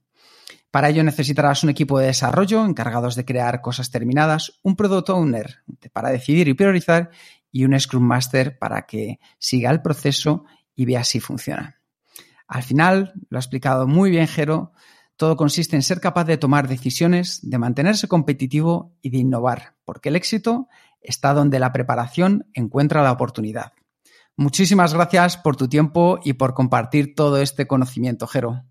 Para 0.70 0.90
ello 0.90 1.02
necesitarás 1.02 1.64
un 1.64 1.70
equipo 1.70 1.98
de 1.98 2.09
desarrollo 2.09 2.66
encargados 2.66 3.14
de 3.14 3.24
crear 3.24 3.62
cosas 3.62 3.90
terminadas, 3.90 4.60
un 4.62 4.76
product 4.76 5.09
owner 5.09 5.56
para 5.94 6.10
decidir 6.10 6.46
y 6.46 6.55
priorizar 6.55 7.10
y 7.50 7.64
un 7.64 7.78
Scrum 7.78 8.02
Master 8.02 8.58
para 8.58 8.86
que 8.86 9.20
siga 9.38 9.70
el 9.70 9.82
proceso 9.82 10.44
y 10.74 10.84
vea 10.84 11.04
si 11.04 11.20
funciona. 11.20 11.80
Al 12.46 12.62
final, 12.62 13.12
lo 13.28 13.38
ha 13.38 13.40
explicado 13.40 13.86
muy 13.86 14.10
bien 14.10 14.26
Jero, 14.26 14.72
todo 15.16 15.36
consiste 15.36 15.74
en 15.74 15.82
ser 15.82 16.00
capaz 16.00 16.24
de 16.24 16.38
tomar 16.38 16.68
decisiones, 16.68 17.40
de 17.42 17.58
mantenerse 17.58 18.06
competitivo 18.06 18.96
y 19.02 19.10
de 19.10 19.18
innovar, 19.18 19.74
porque 19.84 20.10
el 20.10 20.16
éxito 20.16 20.68
está 21.00 21.34
donde 21.34 21.58
la 21.58 21.72
preparación 21.72 22.48
encuentra 22.54 23.02
la 23.02 23.12
oportunidad. 23.12 23.72
Muchísimas 24.36 24.94
gracias 24.94 25.36
por 25.36 25.56
tu 25.56 25.68
tiempo 25.68 26.20
y 26.22 26.34
por 26.34 26.54
compartir 26.54 27.16
todo 27.16 27.38
este 27.38 27.66
conocimiento, 27.66 28.28
Jero. 28.28 28.64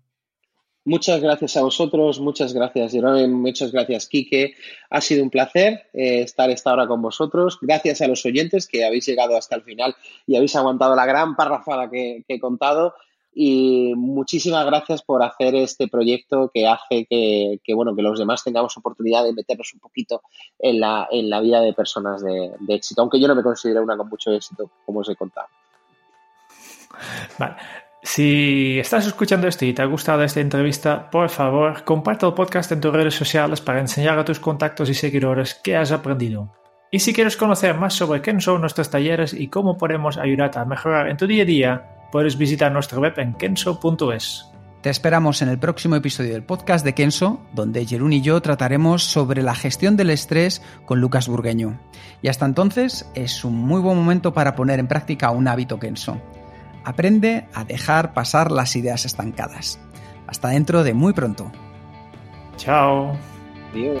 Muchas 0.88 1.20
gracias 1.20 1.56
a 1.58 1.62
vosotros, 1.62 2.18
muchas 2.18 2.54
gracias 2.54 2.92
Jerome, 2.92 3.28
muchas 3.28 3.72
gracias 3.72 4.06
Quique. 4.06 4.54
Ha 4.88 5.00
sido 5.02 5.22
un 5.22 5.28
placer 5.28 5.88
eh, 5.92 6.22
estar 6.22 6.48
esta 6.48 6.72
hora 6.72 6.86
con 6.86 7.02
vosotros. 7.02 7.58
Gracias 7.60 8.00
a 8.00 8.08
los 8.08 8.24
oyentes 8.24 8.66
que 8.66 8.86
habéis 8.86 9.06
llegado 9.06 9.36
hasta 9.36 9.56
el 9.56 9.62
final 9.62 9.94
y 10.26 10.36
habéis 10.36 10.56
aguantado 10.56 10.96
la 10.96 11.04
gran 11.04 11.36
parrafada 11.36 11.90
que 11.90 12.24
he 12.26 12.40
contado 12.40 12.94
y 13.40 13.92
muchísimas 13.94 14.66
gracias 14.66 15.02
por 15.02 15.22
hacer 15.22 15.54
este 15.54 15.86
proyecto 15.86 16.50
que 16.52 16.66
hace 16.66 17.06
que, 17.06 17.74
bueno, 17.74 17.94
que 17.94 18.02
los 18.02 18.18
demás 18.18 18.42
tengamos 18.42 18.76
oportunidad 18.76 19.22
de 19.22 19.32
meternos 19.32 19.72
un 19.74 19.80
poquito 19.80 20.22
en 20.58 20.80
la, 20.80 21.06
en 21.10 21.30
la 21.30 21.40
vida 21.40 21.60
de 21.60 21.72
personas 21.72 22.20
de, 22.20 22.50
éxito, 22.68 23.02
aunque 23.02 23.20
yo 23.20 23.28
no 23.28 23.36
me 23.36 23.44
considero 23.44 23.82
una 23.82 23.96
con 23.96 24.08
mucho 24.08 24.32
éxito, 24.32 24.70
como 24.84 25.00
os 25.00 25.08
he 25.08 25.14
contado. 25.16 25.46
Vale. 27.38 27.54
Si 28.02 28.78
estás 28.78 29.06
escuchando 29.06 29.48
esto 29.48 29.64
y 29.64 29.72
te 29.72 29.82
ha 29.82 29.86
gustado 29.86 30.22
esta 30.22 30.40
entrevista, 30.40 31.10
por 31.10 31.28
favor, 31.28 31.82
comparte 31.84 32.26
el 32.26 32.34
podcast 32.34 32.70
en 32.70 32.80
tus 32.80 32.92
redes 32.92 33.14
sociales 33.14 33.60
para 33.60 33.80
enseñar 33.80 34.18
a 34.18 34.24
tus 34.24 34.38
contactos 34.38 34.88
y 34.88 34.94
seguidores 34.94 35.60
qué 35.62 35.76
has 35.76 35.90
aprendido. 35.90 36.52
Y 36.90 37.00
si 37.00 37.12
quieres 37.12 37.36
conocer 37.36 37.74
más 37.74 37.94
sobre 37.94 38.22
qué 38.22 38.40
son 38.40 38.60
nuestros 38.60 38.88
talleres 38.88 39.34
y 39.34 39.48
cómo 39.48 39.76
podemos 39.76 40.16
ayudarte 40.16 40.58
a 40.58 40.64
mejorar 40.64 41.08
en 41.08 41.16
tu 41.16 41.26
día 41.26 41.42
a 41.42 41.46
día, 41.46 41.86
puedes 42.12 42.38
visitar 42.38 42.72
nuestra 42.72 42.98
web 42.98 43.14
en 43.18 43.34
kenso.es. 43.34 44.46
Te 44.80 44.90
esperamos 44.90 45.42
en 45.42 45.48
el 45.48 45.58
próximo 45.58 45.96
episodio 45.96 46.32
del 46.32 46.44
podcast 46.44 46.84
de 46.84 46.94
Kenso, 46.94 47.42
donde 47.52 47.84
Jerún 47.84 48.12
y 48.12 48.20
yo 48.20 48.40
trataremos 48.40 49.02
sobre 49.02 49.42
la 49.42 49.56
gestión 49.56 49.96
del 49.96 50.10
estrés 50.10 50.62
con 50.86 51.00
Lucas 51.00 51.26
Burgueño. 51.26 51.80
Y 52.22 52.28
hasta 52.28 52.46
entonces 52.46 53.10
es 53.14 53.44
un 53.44 53.56
muy 53.56 53.80
buen 53.80 53.98
momento 53.98 54.32
para 54.32 54.54
poner 54.54 54.78
en 54.78 54.86
práctica 54.86 55.32
un 55.32 55.48
hábito 55.48 55.80
Kenso. 55.80 56.22
Aprende 56.88 57.46
a 57.52 57.64
dejar 57.64 58.14
pasar 58.14 58.50
las 58.50 58.74
ideas 58.74 59.04
estancadas. 59.04 59.78
Hasta 60.26 60.48
dentro 60.48 60.84
de 60.84 60.94
muy 60.94 61.12
pronto. 61.12 61.52
Chao. 62.56 63.14
Adiós. 63.72 64.00